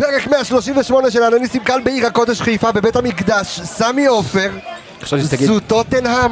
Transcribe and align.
פרק 0.00 0.26
138 0.26 1.10
של 1.10 1.22
אנליסטים 1.22 1.64
כאן 1.64 1.84
בעיר 1.84 2.06
הקודש 2.06 2.40
חיפה 2.40 2.72
בבית 2.72 2.96
המקדש, 2.96 3.60
סמי 3.60 4.06
עופר, 4.06 4.50
זו 5.38 5.60
טוטנהאם, 5.60 6.30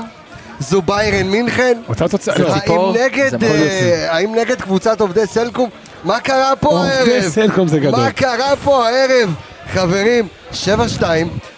זו 0.60 0.83
ביירן 0.83 1.26
מינכן, 1.26 1.79
אותה 1.89 2.09
תוצאה, 2.09 2.35
האם 2.37 2.81
נגד, 3.04 3.45
אה, 3.45 4.15
האם 4.15 4.35
נגד 4.35 4.61
קבוצת 4.62 5.01
עובדי 5.01 5.27
סלקום? 5.27 5.71
מה 6.04 6.21
קרה 6.21 6.57
פה 6.57 6.69
עובדי 6.69 6.93
הערב? 6.93 7.29
סלקום 7.29 7.69
זה 7.69 7.79
גדול. 7.79 8.01
מה 8.01 8.12
קרה 8.12 8.57
פה 8.65 8.89
הערב? 8.89 9.35
חברים, 9.73 10.29
7-2 10.53 11.03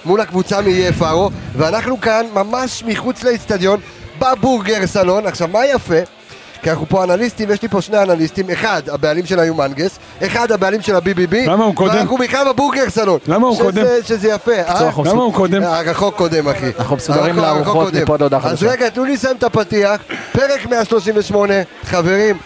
מול 0.04 0.20
הקבוצה 0.20 0.60
מ-EFRO 0.60 1.30
ואנחנו 1.56 2.00
כאן 2.00 2.26
ממש 2.34 2.84
מחוץ 2.86 3.22
לאצטדיון 3.22 3.80
בבורגר 4.18 4.86
סלון. 4.86 5.26
עכשיו 5.26 5.48
מה 5.48 5.66
יפה? 5.66 6.19
כי 6.62 6.70
אנחנו 6.70 6.86
פה 6.88 7.04
אנליסטים, 7.04 7.48
ויש 7.48 7.62
לי 7.62 7.68
פה 7.68 7.80
שני 7.80 8.02
אנליסטים, 8.02 8.50
אחד 8.50 8.82
הבעלים 8.88 9.26
של 9.26 9.40
היומנגס, 9.40 9.98
אחד 10.26 10.52
הבעלים 10.52 10.80
של 10.82 10.94
ה-BBB 10.96 11.34
למה 11.46 11.64
הוא 11.64 11.74
קודם? 11.74 11.94
ואנחנו 11.94 12.16
בכלל 12.18 12.52
בבורגר 12.52 12.90
סלון 12.90 13.18
למה 13.26 13.46
הוא 13.46 13.54
שזה- 13.54 13.64
קודם? 13.64 13.84
שזה 14.04 14.28
יפה, 14.28 14.52
אה? 14.52 14.90
למה 15.04 15.22
הוא 15.22 15.34
קודם? 15.34 15.62
אה, 15.62 15.80
רחוק 15.80 16.14
קודם 16.16 16.48
אחי. 16.48 16.70
אנחנו 16.78 16.96
מסודרים 16.96 17.38
הרחוק- 17.38 17.44
הרחוק 17.44 17.66
לארוחות. 17.74 17.94
מפה 17.94 18.14
עד 18.14 18.20
להודעה 18.20 18.40
אז 18.40 18.46
חדשה. 18.46 18.66
רגע, 18.70 18.88
תנו 18.88 19.04
לי 19.04 19.12
לסיים 19.14 19.36
את 19.36 19.44
הפתיח, 19.44 20.00
פרק 20.32 20.66
138, 20.66 21.54
חברים, 21.84 22.36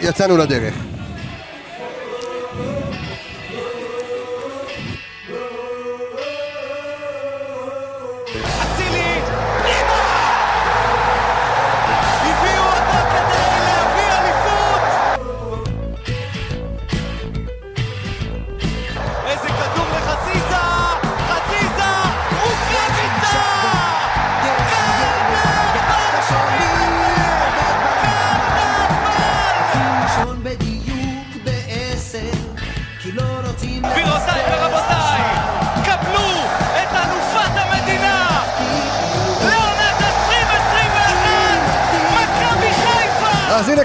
יצאנו 0.00 0.36
לדרך. 0.36 0.74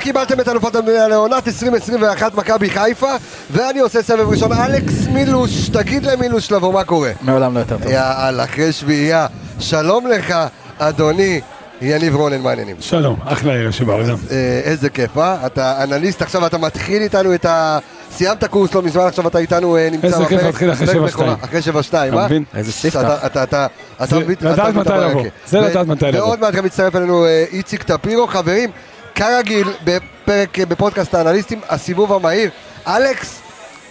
קיבלתם 0.03 0.39
את 0.39 0.47
אלופת 0.49 0.75
המדינה 0.75 1.07
לעונת 1.07 1.47
2021 1.47 2.35
מכבי 2.35 2.69
חיפה 2.69 3.11
ואני 3.51 3.79
עושה 3.79 4.01
סבב 4.01 4.29
ראשון, 4.29 4.53
אלכס 4.53 5.07
מילוש, 5.07 5.69
תגיד 5.69 6.05
למילוש 6.05 6.51
לבוא 6.51 6.73
מה 6.73 6.83
קורה. 6.83 7.11
מעולם 7.21 7.53
לא 7.53 7.59
יותר 7.59 7.77
טוב. 7.77 7.91
יאללה, 7.91 8.43
אחרי 8.43 8.71
שביעייה, 8.71 9.27
שלום 9.59 10.07
לך 10.07 10.35
אדוני 10.79 11.41
יניב 11.81 12.15
רונן, 12.15 12.41
מה 12.41 12.49
העניינים? 12.49 12.75
שלום, 12.79 13.19
אחלה 13.25 13.53
ערב 13.53 13.71
שבעולם. 13.71 14.15
אה, 14.31 14.61
איזה 14.63 14.89
כיף, 14.89 15.17
אה? 15.17 15.45
אתה 15.45 15.83
אנליסט 15.83 16.21
עכשיו, 16.21 16.45
אתה 16.45 16.57
מתחיל 16.57 17.01
איתנו 17.01 17.33
את 17.33 17.45
ה... 17.45 17.79
סיימת 18.11 18.43
קורס 18.45 18.73
לא 18.73 18.81
מזמן, 18.81 19.01
עכשיו 19.07 19.27
אתה 19.27 19.37
איתנו 19.39 19.77
אה, 19.77 19.89
נמצא 19.91 20.07
איזה 20.07 20.25
כיף. 20.25 20.41
להתחיל 20.43 20.71
אחרי 20.71 20.87
פרק 20.87 20.95
7-2. 20.97 20.99
בכורה, 21.07 21.35
אחרי 21.41 21.59
7-2, 21.59 21.65
אה? 21.95 22.07
אתה 22.07 22.25
מבין? 22.25 22.43
איזה 22.55 22.71
ספתח. 22.71 22.99
אתה- 22.99 23.25
אתה- 23.25 23.43
אתה- 23.43 23.65
אתה 23.97 24.05
זה 24.05 24.19
מבין- 24.19 24.35
לדעת 24.41 24.73
מתי 24.75 24.89
לבוא. 24.89 25.23
זה 25.47 25.59
לדעת 25.59 25.87
מתי 25.87 26.05
לבוא. 26.05 26.19
ועוד 26.19 26.39
מעט 26.39 26.53
גם 26.53 26.65
מצטרף 26.65 26.95
אלינו 26.95 27.25
אה, 27.25 27.45
איציק 27.51 27.83
טפירו. 27.83 28.27
חברים, 28.27 28.69
כרגיל, 29.15 29.67
בפרק, 29.83 30.59
בפודקאסט 30.59 31.13
האנליסטים, 31.15 31.59
הסיבוב 31.69 32.13
המהיר. 32.13 32.49
אלכס, 32.87 33.41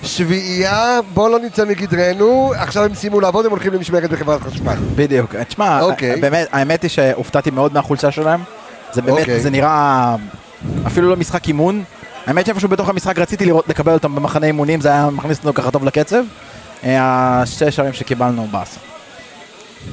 שביעייה, 0.02 1.00
בוא 1.14 1.30
לא 1.30 1.38
נצא 1.38 1.64
מגדרנו, 1.64 2.52
עכשיו 2.56 2.84
הם 2.84 2.94
סיימו 2.94 3.20
לעבוד, 3.20 3.44
הם 3.46 3.50
הולכים 3.50 3.72
למשמרת 3.72 4.10
בחברת 4.10 4.40
חשמל. 4.40 4.76
בדיוק. 4.94 5.36
תשמע, 5.36 5.80
אוקיי. 5.80 6.20
באמת, 6.20 6.48
האמת 6.52 6.82
היא 6.82 6.90
שהופתעתי 6.90 7.50
מאוד 7.50 7.74
מהחולשה 7.74 8.10
שלהם. 8.10 8.40
זה 8.92 9.02
באמת, 9.02 9.20
אוקיי. 9.20 9.40
זה 9.40 9.50
נראה 9.50 10.16
אפילו 10.86 11.08
לא 11.08 11.16
משחק 11.16 11.48
אימון. 11.48 11.84
האמת 12.26 12.46
שאיפשהו 12.46 12.68
בתוך 12.68 12.88
המשחק 12.88 13.18
רציתי 13.18 13.44
לראות, 13.44 13.68
לקבל 13.68 13.92
אותם 13.92 14.14
במחנה 14.14 14.46
אימונים, 14.46 14.80
זה 14.80 14.88
היה 14.88 15.10
מכניס 15.10 15.38
אותנו 15.38 15.54
ככה 15.54 15.70
טוב 15.70 15.84
לקצב. 15.84 16.24
אה, 16.84 17.42
השתי 17.42 17.70
שערים 17.70 17.92
שקיבלנו 17.92 18.48
באסה. 18.50 18.91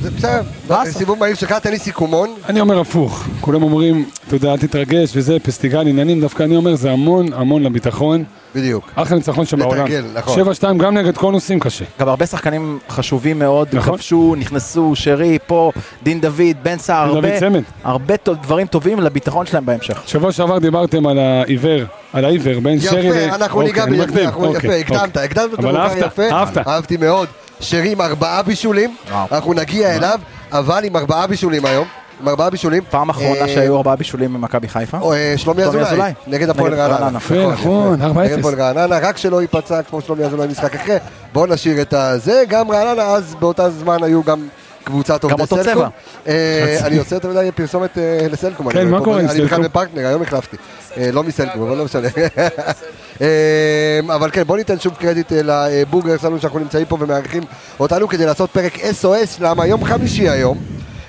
זה 0.01 0.11
בסדר. 0.11 0.41
סיבוב 0.85 1.19
מהיר 1.19 1.35
שלך, 1.35 1.51
תן 1.53 1.71
לי 1.71 1.79
סיכומון. 1.79 2.29
אני 2.49 2.59
אומר 2.59 2.79
הפוך, 2.79 3.23
כולם 3.41 3.63
אומרים, 3.63 4.05
אתה 4.27 4.35
יודע, 4.35 4.51
אל 4.51 4.57
תתרגש 4.57 5.11
וזה, 5.15 5.37
פסטיגל 5.39 5.79
עניינים, 5.87 6.21
דווקא 6.21 6.43
אני 6.43 6.55
אומר, 6.55 6.75
זה 6.75 6.91
המון 6.91 7.33
המון 7.33 7.63
לביטחון. 7.63 8.23
בדיוק. 8.55 8.91
אחלה 8.95 9.17
ניצחון 9.17 9.45
שבעולם. 9.45 9.77
לתרגל, 9.85 10.03
נכון. 10.13 10.41
7-2 10.41 10.77
גם 10.77 10.97
נגד 10.97 11.17
קונוסים 11.17 11.59
קשה. 11.59 11.85
גם 11.99 12.07
הרבה 12.07 12.25
שחקנים 12.25 12.79
חשובים 12.89 13.39
מאוד, 13.39 13.67
נכון. 13.73 13.93
כבשו, 13.97 14.35
נכנסו, 14.37 14.91
שרי, 14.95 15.37
פה, 15.47 15.71
דין 16.03 16.21
דוד, 16.21 16.41
בן 16.63 16.77
סער, 16.77 17.05
דין 17.05 17.13
דוד 17.15 17.25
הרבה, 17.25 17.39
צמד. 17.39 17.61
הרבה 17.83 18.13
דברים 18.43 18.67
טובים 18.67 18.99
לביטחון 18.99 19.45
שלהם 19.45 19.65
בהמשך. 19.65 20.01
שבוע 20.05 20.31
שעבר 20.31 20.57
דיברתם 20.57 21.07
על 21.07 21.19
העיוור, 21.19 21.81
על 22.13 22.25
העיוור, 22.25 22.59
בין 22.59 22.79
שרי 22.79 23.09
ל... 23.09 23.15
יפה, 23.15 23.35
אנחנו 23.35 23.61
ניגע 23.61 23.83
אוקיי, 23.83 23.95
בזה, 23.97 24.05
מקדים, 24.05 24.25
אנחנו- 24.25 24.45
יפה, 24.45 24.55
אוקיי, 24.57 24.79
הקדמת, 24.79 24.99
אוקיי. 25.07 25.23
הקדמת 25.23 25.53
את 25.53 25.59
אבל 25.59 25.69
המוכר 25.77 25.83
אהבת, 25.83 26.05
יפה, 26.13 26.29
אהבת. 26.31 26.67
אהבתי 26.67 26.97
מאוד. 26.97 27.27
שרי 27.59 27.91
עם 27.91 28.01
ארבעה 28.01 28.41
בישולים, 28.41 28.95
וואו. 29.09 29.27
אנחנו 29.31 29.53
נגיע 29.53 29.95
אליו, 29.95 30.19
אבל 30.51 30.83
עם 30.83 30.95
ארבעה 30.95 31.27
בישולים 31.27 31.65
היום, 31.65 31.87
עם 32.21 32.27
ארבעה 32.27 32.49
בישולים. 32.49 32.83
פעם 32.89 33.09
אחרונה 33.09 33.41
אה, 33.41 33.47
שהיו 33.47 33.77
ארבעה 33.77 33.95
בישולים 33.95 34.33
במכבי 34.33 34.67
חיפה. 34.67 35.13
אה, 35.13 35.33
שלומי 35.37 35.63
אזולאי. 35.63 36.13
נגד 36.27 36.49
הפועל 36.49 36.73
רעננה. 36.73 37.09
נכון, 37.51 38.01
4-0. 38.01 38.05
נגד 38.05 38.39
הפועל 38.39 38.61
רעננה, 38.61 38.97
רק 38.99 39.17
שלא 39.17 39.41
ייפצע 39.41 39.81
כמו 39.83 40.01
שלומי 40.01 40.23
אזולאי 40.23 40.47
משחק 40.47 40.75
אחרי. 40.75 40.97
בואו 41.33 41.45
נשאיר 41.45 41.81
את 41.81 41.93
הזה, 41.93 42.43
גם 42.49 42.71
רעננה 42.71 43.03
אז 43.03 43.35
באותה 43.39 43.69
זמן 43.69 44.03
היו 44.03 44.23
גם 44.23 44.47
קבוצת 44.83 45.23
עובדי 45.23 45.41
אותו 45.41 45.55
סלקום. 45.55 45.73
צבע. 45.73 45.87
אה, 46.27 46.79
אני 46.85 46.97
עושה 46.97 47.15
יותר 47.15 47.29
מדי 47.29 47.49
פרסומת 47.55 47.97
אה, 47.97 48.27
לסלקום. 48.31 48.71
כן, 48.71 48.87
מה 48.87 49.03
קורה 49.03 49.19
עם 49.19 49.29
אני 49.29 49.41
בכלל 49.41 49.47
סלקום? 49.47 49.63
בפרטנר, 49.63 50.07
היום 50.07 50.21
החלפתי. 50.21 50.57
אה, 50.97 51.11
לא 51.11 51.23
מסלקום, 51.23 51.61
אבל 51.61 51.77
לא 51.77 51.85
משנה. 51.85 52.07
אבל 54.15 54.31
כן, 54.31 54.43
בואו 54.43 54.57
ניתן 54.57 54.79
שוב 54.79 54.93
קרדיט 54.93 55.31
לבורגר 55.31 56.17
סלון 56.17 56.39
שאנחנו 56.39 56.59
נמצאים 56.59 56.85
פה 56.85 56.97
ומארחים 56.99 57.43
אותנו 57.79 58.07
כדי 58.07 58.25
לעשות 58.25 58.49
פרק 58.49 58.75
SOS, 58.75 59.37
למה 59.39 59.65
יום 59.65 59.85
חמישי 59.85 60.29
היום. 60.29 60.57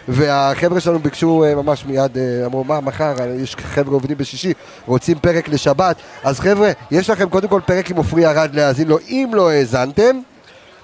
והחבר'ה 0.08 0.80
שלנו 0.80 0.98
ביקשו 0.98 1.44
ממש 1.56 1.84
מיד, 1.86 2.18
אמרו 2.44 2.64
מה 2.64 2.80
מחר, 2.80 3.14
יש 3.42 3.56
חבר'ה 3.56 3.94
עובדים 3.94 4.16
בשישי, 4.16 4.52
רוצים 4.86 5.18
פרק 5.18 5.48
לשבת, 5.48 5.96
אז 6.24 6.40
חבר'ה, 6.40 6.70
יש 6.90 7.10
לכם 7.10 7.28
קודם 7.28 7.48
כל 7.48 7.60
פרק 7.66 7.90
עם 7.90 7.96
עופרי 7.96 8.26
ארד 8.26 8.54
להאזין 8.54 8.88
לו, 8.88 8.98
אם 9.08 9.30
לא 9.34 9.50
האזנתם, 9.50 10.20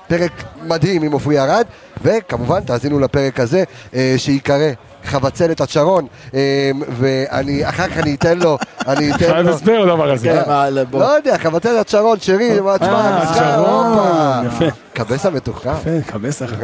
פרק 0.08 0.32
מדהים 0.66 1.02
עם 1.02 1.12
עופרי 1.12 1.40
ארד, 1.40 1.66
וכמובן 2.02 2.60
תאזינו 2.60 3.00
לפרק 3.00 3.40
הזה 3.40 3.64
אה, 3.94 4.14
שייקרא 4.16 4.68
חבצלת 5.04 5.60
השרון, 5.60 6.06
אה, 6.34 6.40
ואני, 6.88 7.68
אחר 7.68 7.88
כך 7.88 7.98
אני 7.98 8.14
אתן 8.14 8.38
לו, 8.38 8.58
אני 8.86 9.10
אתן 9.10 9.18
חייב 9.18 9.46
לו, 9.46 9.54
הסבר 9.54 9.84
לדבר 9.84 10.10
הזה. 10.12 10.28
כן. 10.44 10.50
לא 10.98 11.04
יודע, 11.04 11.38
חבצלת 11.38 11.88
שרון, 11.88 12.18
שרי, 12.20 12.60
מה 12.60 12.78
תשמע, 12.78 12.92
אה, 13.22 13.34
שרון. 13.34 14.46
יפה. 14.46 14.64
קבס 14.92 15.26
המתוחכם. 15.26 15.70
יפה, 15.72 16.12
קבס 16.12 16.42
אחר. 16.42 16.54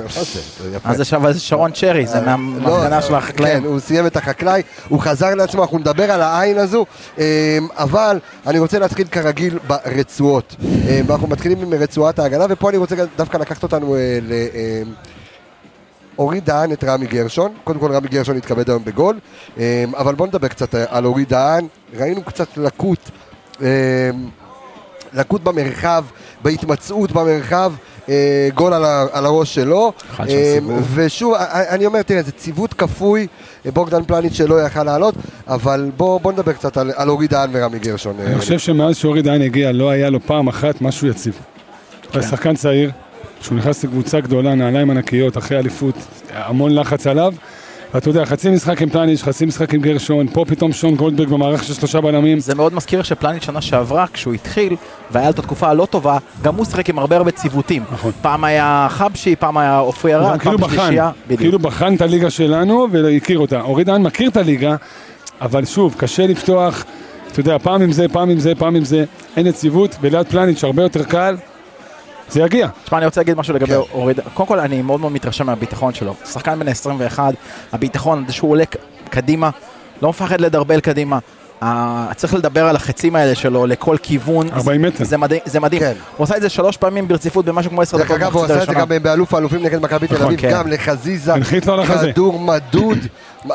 מה 0.85 0.95
זה? 0.95 1.05
שווה- 1.05 1.33
זה 1.33 1.41
שרון 1.41 1.71
צ'רי, 1.73 2.07
זה 2.07 2.21
לא, 2.21 2.27
מהמפגנה 2.27 3.03
של 3.03 3.15
החקלאים. 3.15 3.61
כן, 3.63 3.69
הוא 3.69 3.81
סיים 3.81 4.07
את 4.07 4.17
החקלאי, 4.17 4.63
הוא 4.89 5.01
חזר 5.01 5.35
לעצמו, 5.35 5.63
אנחנו 5.63 5.79
נדבר 5.79 6.11
על 6.11 6.23
העין 6.23 6.59
הזו, 6.59 6.87
אבל 7.77 8.19
אני 8.47 8.59
רוצה 8.59 8.79
להתחיל 8.79 9.07
כרגיל 9.11 9.59
ברצועות. 9.67 10.57
ואנחנו 11.07 11.27
מתחילים 11.29 11.63
עם 11.63 11.75
רצועת 11.75 12.19
ההגנה, 12.19 12.45
ופה 12.49 12.69
אני 12.71 12.77
רוצה 12.79 12.95
דווקא 13.17 13.37
לקחת 13.37 13.63
אותנו 13.63 13.95
אה, 13.97 14.19
ל... 14.23 14.33
אמ, 16.13 16.19
אורי 16.19 16.41
דהן 16.41 16.73
את 16.73 16.85
רמי 16.85 17.07
גרשון, 17.07 17.53
קודם 17.65 17.79
כל 17.81 17.93
רמי 17.93 18.09
גרשון 18.09 18.37
התכבד 18.37 18.71
היום 18.71 18.85
בגול, 18.85 19.19
אמ, 19.57 19.63
אבל 19.97 20.15
בואו 20.15 20.29
נדבר 20.29 20.49
קצת 20.49 20.75
אה, 20.75 20.85
על 20.89 21.05
אורי 21.05 21.25
דהן, 21.25 21.67
ראינו 21.97 22.23
קצת 22.23 22.57
לקות, 22.57 23.11
אמ, 23.61 23.67
לקות 25.15 25.45
במרחב, 25.45 26.05
בהתמצאות 26.43 27.13
במרחב, 27.13 27.73
אה, 28.09 28.49
גול 28.55 28.73
על, 28.75 28.85
ה, 28.85 29.07
על 29.13 29.27
הראש 29.27 29.55
שלו. 29.55 29.93
סיבוב. 30.55 30.93
ושוב, 30.95 31.35
אני 31.51 31.87
אומר, 31.87 32.03
תראה, 32.03 32.23
זה 32.23 32.33
ציוות 32.33 32.75
כפוי, 32.75 33.27
אה, 33.67 33.71
בוגדן 33.71 34.05
פלניץ' 34.05 34.33
שלא 34.33 34.63
יכל 34.63 34.85
לעלות, 34.85 35.15
אבל 35.49 35.91
בוא, 35.97 36.21
בוא 36.21 36.33
נדבר 36.33 36.53
קצת 36.53 36.77
על, 36.77 36.93
על 36.97 37.09
אורי 37.09 37.29
דהן 37.29 37.51
ורמי 37.53 37.79
גרשון. 37.79 38.17
אני 38.21 38.39
חושב 38.39 38.59
שמאז 38.59 38.97
שאורי 38.97 39.23
דיין 39.23 39.43
הגיע, 39.43 39.73
לא 39.73 39.91
היה 39.91 40.11
לו 40.11 40.21
פעם 40.21 40.49
אחת 40.49 40.81
משהו 40.81 41.07
יציב. 41.09 41.39
הוא 42.13 42.21
היה 42.21 42.31
שחקן 42.31 42.55
צעיר, 42.55 42.91
שהוא 43.43 43.59
נכנס 43.59 43.85
לקבוצה 43.85 44.21
גדולה, 44.21 44.55
נעליים 44.55 44.91
ענקיות, 44.91 45.39
אחרי 45.39 45.59
אליפות, 45.59 45.95
המון 46.35 46.75
לחץ 46.75 47.07
עליו. 47.07 47.35
ואתה 47.95 48.09
יודע, 48.09 48.25
חצי 48.25 48.51
משחק 48.51 48.83
עם 48.83 48.89
פלניץ', 48.89 49.23
חצי 49.23 49.47
משחק 49.47 49.75
עם 49.75 49.81
גרשון, 49.81 50.27
פה 50.33 50.45
פתאום 50.49 50.73
שון 50.73 50.95
גולדברג 50.95 51.29
במערכת 51.29 51.65
של 51.65 51.75
שלושה 51.75 52.01
בלמים. 52.01 52.41
זה 52.41 52.55
מאוד 52.55 52.75
מזכיר 52.75 53.03
שפלניץ' 53.03 53.45
שנה 53.45 53.61
שעברה, 53.61 54.07
כשהוא 54.13 54.35
התחיל, 54.35 54.77
והיה 55.11 55.27
לו 55.27 55.33
את 55.33 55.39
התקופה 55.39 55.69
הלא 55.69 55.87
טובה, 55.91 56.19
גם 56.43 56.55
הוא 56.55 56.65
שיחק 56.65 56.89
עם 56.89 56.99
הרבה 56.99 57.17
הרבה 57.17 57.31
ציוותים. 57.31 57.83
נכון. 57.93 58.13
פעם 58.23 58.45
היה 58.45 58.87
חבשי, 58.91 59.37
פעם 59.37 59.59
היה 59.59 59.79
עופרי 59.79 60.15
ארד, 60.15 60.29
פעם 60.29 60.39
כאילו 60.39 60.59
בחן, 60.59 60.77
שלישייה. 60.77 61.11
בדיוק. 61.25 61.41
כאילו 61.41 61.59
בחן 61.59 61.95
את 61.95 62.01
הליגה 62.01 62.31
שלנו 62.31 62.87
והכיר 62.91 63.39
אותה. 63.39 63.61
אורי 63.61 63.85
דהן 63.85 64.03
מכיר 64.03 64.29
את 64.29 64.37
הליגה, 64.37 64.77
אבל 65.41 65.65
שוב, 65.65 65.95
קשה 65.99 66.27
לפתוח, 66.27 66.85
אתה 67.33 67.41
יודע, 67.41 67.59
פעם 67.59 67.83
עם 67.83 67.93
זה, 67.93 68.07
פעם 68.09 68.31
עם 68.31 68.39
זה, 68.39 68.55
פעם 68.55 68.77
עם 68.77 68.85
זה, 68.85 69.05
אין 69.37 69.47
יציבות, 69.47 69.97
וליד 70.01 70.27
פלניץ' 70.27 70.65
הרבה 70.65 70.83
יותר 70.83 71.05
קל. 71.05 71.37
זה 72.31 72.41
יגיע. 72.41 72.69
תשמע, 72.85 72.99
אני 72.99 73.07
רוצה 73.07 73.21
להגיד 73.21 73.37
משהו 73.39 73.55
לגבי 73.55 73.67
כן. 73.75 73.81
אורי 73.93 74.15
דהן. 74.15 74.27
קודם 74.35 74.47
כל, 74.49 74.61
אני 74.61 74.83
מאוד 74.83 75.01
מאוד 75.01 75.13
מתרשם 75.13 75.47
מהביטחון 75.47 75.95
שלו. 75.95 76.15
שחקן 76.33 76.59
בן 76.59 76.69
21, 76.69 77.35
הביטחון, 77.73 78.25
זה 78.27 78.33
שהוא 78.33 78.51
עולה 78.51 78.65
קדימה, 79.11 79.51
לא 80.03 80.09
מפחד 80.09 80.41
לדרבל 80.41 80.81
קדימה. 80.81 81.19
ה- 81.65 82.15
צריך 82.17 82.35
לדבר 82.35 82.67
על 82.67 82.77
החצים 82.77 83.17
האלה 83.17 83.35
שלו 83.35 83.67
לכל 83.67 83.97
כיוון. 84.03 84.49
40 84.53 84.83
מטר. 84.83 85.05
זה 85.05 85.17
מדהים, 85.19 85.41
זה 85.45 85.61
מדהים. 85.61 85.81
כן. 85.83 85.93
הוא 86.17 86.25
עשה 86.25 86.37
את 86.37 86.43
זה 86.43 86.49
שלוש 86.49 86.77
פעמים 86.77 87.09
ברציפות 87.09 87.45
במשהו 87.45 87.71
כמו 87.71 87.83
עשר 87.83 87.97
דרך 87.97 88.07
דקות 88.07 88.17
אגב, 88.23 88.37
הוא 88.37 88.45
עשה 88.45 88.63
את 88.63 88.67
זה. 88.69 88.75
גם 88.75 88.87
באלוף 89.03 89.35
האלופים 89.35 89.63
נגד 89.63 89.83
מכבי 89.83 90.07
תל 90.09 90.15
נכון, 90.15 90.27
אביב, 90.27 90.41
כן. 90.41 90.51
גם 90.53 90.69
לחזיזה, 90.69 91.35
הנחית 91.35 91.67
לו 91.67 91.73
על 91.75 91.81
החזה. 91.81 92.13
כדור 92.13 92.39
מדוד, 92.41 92.99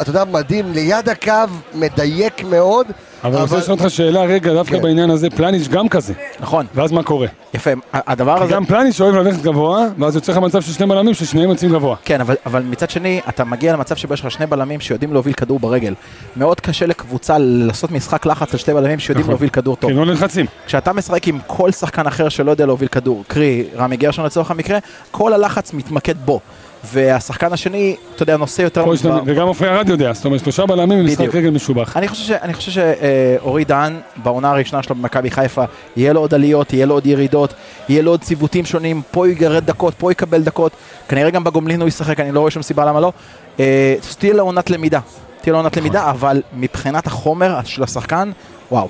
אתה 0.02 0.10
יודע, 0.10 0.24
מדהים, 0.26 0.72
ליד 0.72 1.10
הקו, 1.10 1.32
מדייק 1.74 2.44
מאוד, 2.44 2.88
אבל 3.24 3.34
אני 3.34 3.42
רוצה 3.42 3.58
לשאול 3.58 3.78
אותך 3.80 3.90
שאלה 3.90 4.24
רגע, 4.24 4.54
דווקא 4.54 4.76
כן. 4.76 4.82
בעניין 4.82 5.10
הזה, 5.10 5.30
פלניץ' 5.30 5.68
גם 5.68 5.90
כזה. 5.90 6.14
נכון, 6.40 6.66
ואז 6.76 6.92
מה 6.92 7.04
קורה? 7.04 7.28
יפה. 7.54 7.70
הדבר 7.94 8.44
הזה... 8.44 8.54
גם 8.54 8.66
פלניץ' 8.66 9.02
אוהב 9.02 9.16
ללכת 9.16 9.42
גבוה, 9.42 9.88
ואז 10.00 10.16
יוצא 10.16 10.32
לך 10.32 10.38
מצב 10.38 10.62
של 10.62 10.72
שני 10.72 10.86
בלמים 10.86 11.14
ששניהם 11.14 11.50
יוצאים 11.50 11.72
גבוה. 11.72 11.96
כן, 12.06 12.22
אבל, 12.22 12.36
אבל 12.46 12.64
מצד 12.64 12.90
שני, 12.90 13.22
אתה 13.30 13.44
מגיע 13.44 13.74
למצב 13.74 13.96
שבו 13.96 14.14
יש 14.14 14.22
לך 14.22 14.32
שני 14.32 14.46
בלמים 14.46 14.80
שיודעים 14.80 15.14
להוביל 15.14 15.34
כדור 15.34 15.60
ברגל. 15.60 15.94
מאוד 16.38 16.60
קשה 16.60 16.86
לקבוצה 16.86 17.38
לעשות 17.40 17.92
משחק 17.92 18.26
לחץ 18.26 18.54
על 18.54 18.60
שתי 18.60 18.74
בלמים 18.74 19.00
שיודעים 19.00 19.24
נכון. 19.24 19.32
להוביל 19.32 19.50
כדור 19.50 19.76
טוב. 19.76 19.92
כי 19.92 19.98
לא 19.98 20.06
נלחצים. 20.06 20.46
כשאתה 20.66 20.94
משחק 20.94 21.28
עם 21.28 21.40
כל 21.48 21.72
שחקן 21.72 22.08
אחר 22.08 22.30
שלא 22.30 22.52
יודע 22.52 22.66
להוביל 22.66 22.88
כדור, 22.88 23.24
קרי 23.28 23.64
רמי 23.78 23.98
גרשון 23.98 24.26
לצורך 24.26 24.52
המקרה, 24.52 24.78
כל 25.12 25.34
הלחץ 25.34 25.74
מתמקד 25.74 26.16
בו. 26.26 26.40
והשחקן 26.84 27.54
השני, 27.54 27.96
אתה 28.16 28.24
יודע, 28.24 28.38
נושא 28.38 28.62
יותר... 28.62 28.86
ב- 28.86 29.22
וגם 29.26 29.48
עופרי 29.48 29.70
ארד 29.70 29.90
יודע, 29.90 30.14
זאת 30.14 30.26
אומרת 30.26 30.40
שלושה 30.40 30.66
בלמים 30.66 31.00
במשחק. 31.00 31.36
רגל 31.36 31.50
משובח. 31.50 31.98
אני 31.98 32.08
חושב, 32.54 32.72
שאורי 32.72 33.66
דהן, 33.66 34.00
בעונה 34.24 34.50
הראשונה 34.50 34.84
שלו 34.84 34.96
במכבי 34.96 35.32
חיפה, 35.32 35.64
יהיה 35.96 36.14
לו 36.14 36.20
עוד 36.20 36.34
עליות, 36.34 36.74
יהיה 36.74 36.86
לו 36.86 36.94
עוד 36.94 37.06
ירידות, 37.06 37.54
יהיה 37.90 38.02
לו 38.02 38.12
עוד 38.12 38.22
ציוותים 38.22 38.66
שונים, 38.66 39.02
פה 39.12 39.30
יגרד 39.30 39.66
דקות, 39.66 39.94
פה 39.98 40.12
יקבל 40.12 40.42
דקות, 40.44 40.72
כנראה 41.10 41.30
גם 41.30 41.44
בגומלין 41.44 41.82
הוא 41.82 41.88
ישחק, 41.88 42.20
אני 42.20 42.32
לא 42.32 42.40
רואה 42.40 42.52
שום 42.52 42.64
סיבה 42.64 42.86
למה 42.86 43.00
לא. 43.00 43.12
אה, 43.60 43.96
תהיה 44.18 44.34
לו 44.34 44.44
עונת 44.44 44.70
למידה, 44.70 45.00
תהיה 45.42 45.54
לו 45.54 45.60
עונת 45.60 45.78
למידה, 45.78 46.10
אבל 46.10 46.42
מבחינת 46.54 47.08
החומר 47.08 47.60
של 47.66 47.84
השחקן, 47.84 48.32
וואו. 48.72 48.88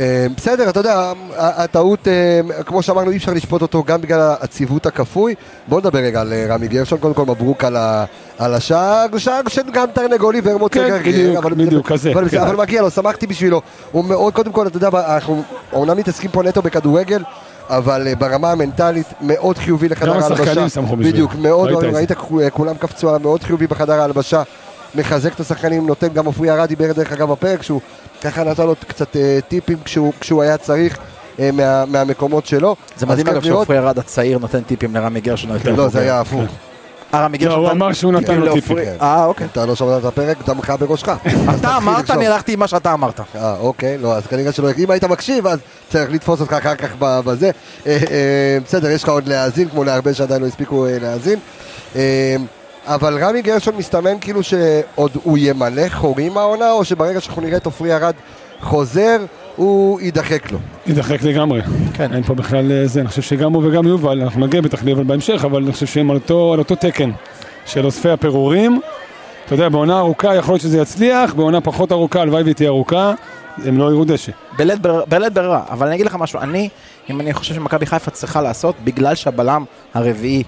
אה, 0.00 0.26
בסדר, 0.36 0.68
אתה 0.68 0.80
יודע, 0.80 1.12
הטעות, 1.36 2.08
אה, 2.08 2.40
כמו 2.64 2.82
שאמרנו, 2.82 3.10
אי 3.10 3.16
אפשר 3.16 3.32
לשפוט 3.32 3.62
אותו 3.62 3.82
גם 3.82 4.00
בגלל 4.00 4.34
הציוות 4.40 4.86
הכפוי. 4.86 5.34
בואו 5.68 5.80
נדבר 5.80 5.98
רגע 5.98 6.20
על 6.20 6.32
אה, 6.32 6.46
רמי 6.48 6.68
גרשון, 6.68 6.98
קודם 6.98 7.14
כל 7.14 7.24
מברוק 7.26 7.64
על 8.38 8.54
השער, 8.54 9.06
שער 9.18 9.40
של 9.48 9.62
גם 9.72 9.86
תרנגולי 9.94 10.40
ורמוט 10.44 10.74
כן, 10.74 10.88
גרגר, 10.88 11.10
בדיוק, 11.10 11.36
אבל- 11.36 11.54
בדיוק, 11.54 11.88
כזה, 11.92 12.12
אבל 12.12 12.28
כן. 12.28 12.38
אבל 12.40 12.56
מגיע 12.56 12.82
לו, 12.82 12.90
שמחתי 12.90 13.26
בשבילו. 13.26 13.60
הוא 13.92 14.04
מאוד, 14.04 14.34
קודם 14.34 14.52
כל, 14.52 14.66
אתה 14.66 14.76
יודע, 14.76 14.88
אנחנו 14.88 15.42
אומנם 15.72 15.96
מתעסקים 15.96 16.30
פה 16.30 16.42
נטו 16.42 16.62
בכדורגל, 16.62 17.22
אבל 17.68 18.06
אה, 18.08 18.14
ברמה 18.16 18.52
המנטלית 18.52 19.06
מאוד 19.20 19.58
חיובי 19.58 19.88
לחדר 19.88 20.06
גם 20.14 20.22
ההלבשה. 20.22 20.42
השחקנים 20.42 20.68
שמחו 20.68 20.96
בשבילו. 20.96 21.12
בדיוק, 21.12 21.34
מאוד, 21.34 21.70
ראית. 21.70 21.94
ראית, 21.94 22.12
כולם 22.52 22.74
קפצו 22.76 23.18
מאוד 23.18 23.42
חיובי 23.42 23.66
בחדר 23.66 24.00
ההלבשה. 24.00 24.42
מחזק 24.94 25.34
את 25.34 25.40
השחקנים, 25.40 25.86
נותן 25.86 26.08
גם 26.08 26.26
עופרי 26.26 26.50
ארד 26.50 26.68
דיבר 26.68 26.92
דרך 26.92 27.12
אגב 27.12 27.32
בפרק, 27.32 27.62
שהוא 27.62 27.80
ככה 28.22 28.44
נתן 28.44 28.66
לו 28.66 28.74
קצת 28.88 29.16
אה, 29.16 29.38
טיפים 29.48 29.78
כשהוא, 29.84 30.12
כשהוא 30.20 30.42
היה 30.42 30.56
צריך 30.56 30.98
אה, 31.38 31.50
מה, 31.52 31.84
מהמקומות 31.84 32.46
שלו. 32.46 32.76
זה 32.96 33.06
מדהים 33.06 33.28
אגב. 33.28 33.42
שעופרי 33.42 33.78
ארד 33.78 33.98
הצעיר 33.98 34.38
נותן 34.38 34.62
טיפים 34.62 34.96
לרמי 34.96 35.20
גרשון 35.20 35.50
היותר 35.50 35.74
לא, 35.74 35.88
זה 35.88 36.00
היה 36.00 36.20
הפוך. 36.20 36.44
אה, 37.14 37.24
רמי 37.24 37.38
לא, 37.38 37.44
גרשון 37.44 37.58
הוא 37.58 37.66
נתן 37.66 37.76
אמר 37.76 37.92
שהוא 37.92 38.12
נתן 38.12 38.34
לו 38.34 38.44
לעופרי. 38.44 38.84
טיפים. 38.84 39.00
אה, 39.00 39.24
אוקיי. 39.24 39.46
אתה 39.52 39.66
לא 39.66 39.74
שמעת 39.74 40.00
את 40.00 40.04
הפרק, 40.04 40.36
דמך 40.46 40.72
בראשך. 40.80 41.08
אז 41.48 41.58
אתה 41.58 41.76
אמרת. 41.76 42.10
אני 42.10 42.26
הלכתי 42.26 42.52
עם 42.52 42.58
מה 42.58 42.68
שאתה 42.68 42.92
אמרת. 42.92 43.20
אה, 43.34 43.54
אוקיי, 43.60 43.98
לא, 43.98 44.16
אז 44.16 44.26
כנראה 44.26 44.52
שלא, 44.52 44.68
אם 44.78 44.90
היית 44.90 45.04
מקשיב, 45.04 45.46
אז 45.46 45.58
צריך 45.88 46.10
לתפוס 46.10 46.40
אותך 46.40 46.52
אחר 46.52 46.74
כך 46.74 46.88
בזה. 46.98 47.50
אה, 47.86 47.98
אה, 48.10 48.58
בסדר, 48.64 48.90
יש 48.90 49.02
לך 49.02 49.08
עוד 49.08 49.28
להאזין, 49.28 49.68
כמו 49.68 49.84
להרבה 49.84 50.14
שעדיין 50.14 50.42
לא 50.42 50.46
הספיקו 50.46 50.86
להאזין. 51.00 51.38
אבל 52.94 53.24
רמי 53.24 53.42
גרשון 53.42 53.74
מסתמן 53.76 54.14
כאילו 54.20 54.42
שעוד 54.42 55.10
הוא 55.22 55.38
ימלא 55.40 55.88
חורים 55.88 56.38
העונה, 56.38 56.72
או 56.72 56.84
שברגע 56.84 57.20
שאנחנו 57.20 57.42
נראה 57.42 57.56
את 57.56 57.66
עופרי 57.66 57.94
ארד 57.94 58.14
חוזר, 58.60 59.16
הוא 59.56 60.00
יידחק 60.00 60.52
לו. 60.52 60.58
יידחק 60.86 61.22
לגמרי. 61.22 61.60
כן. 61.94 62.12
אין 62.14 62.22
פה 62.22 62.34
בכלל 62.34 62.72
אה, 62.72 62.86
זה, 62.86 63.00
אני 63.00 63.08
חושב 63.08 63.22
שגם 63.22 63.52
הוא 63.52 63.62
וגם 63.66 63.86
יובל, 63.86 64.22
אנחנו 64.22 64.46
נגיע 64.46 64.60
בטח 64.60 64.82
ליובל 64.84 65.04
בהמשך, 65.04 65.44
אבל 65.44 65.62
אני 65.62 65.72
חושב 65.72 65.86
שהם 65.86 66.10
על 66.10 66.16
אותו, 66.16 66.52
על 66.52 66.58
אותו 66.58 66.74
תקן 66.74 67.10
של 67.66 67.84
אוספי 67.86 68.10
הפירורים. 68.10 68.80
אתה 69.46 69.54
יודע, 69.54 69.68
בעונה 69.68 69.98
ארוכה 69.98 70.34
יכול 70.34 70.52
להיות 70.52 70.62
שזה 70.62 70.78
יצליח, 70.78 71.34
בעונה 71.34 71.60
פחות 71.60 71.92
ארוכה, 71.92 72.20
הלוואי 72.20 72.42
והיא 72.42 72.54
תהיה 72.54 72.68
ארוכה, 72.68 73.12
הם 73.64 73.78
לא 73.78 73.90
יראו 73.90 74.04
דשא. 74.04 74.32
בלית 74.56 74.80
בר- 74.80 75.04
בלית 75.08 75.32
ברירה, 75.32 75.62
אבל 75.70 75.86
אני 75.86 75.94
אגיד 75.96 76.06
לך 76.06 76.14
משהו, 76.14 76.40
אני, 76.40 76.68
אם 77.10 77.20
אני 77.20 77.32
חושב 77.34 77.54
שמכבי 77.54 77.86
חיפה 77.86 78.10
צריכה 78.10 78.42
לעשות, 78.42 78.74
בגלל 78.84 79.14
שהבלם 79.14 79.64
הרביעי, 79.94 80.42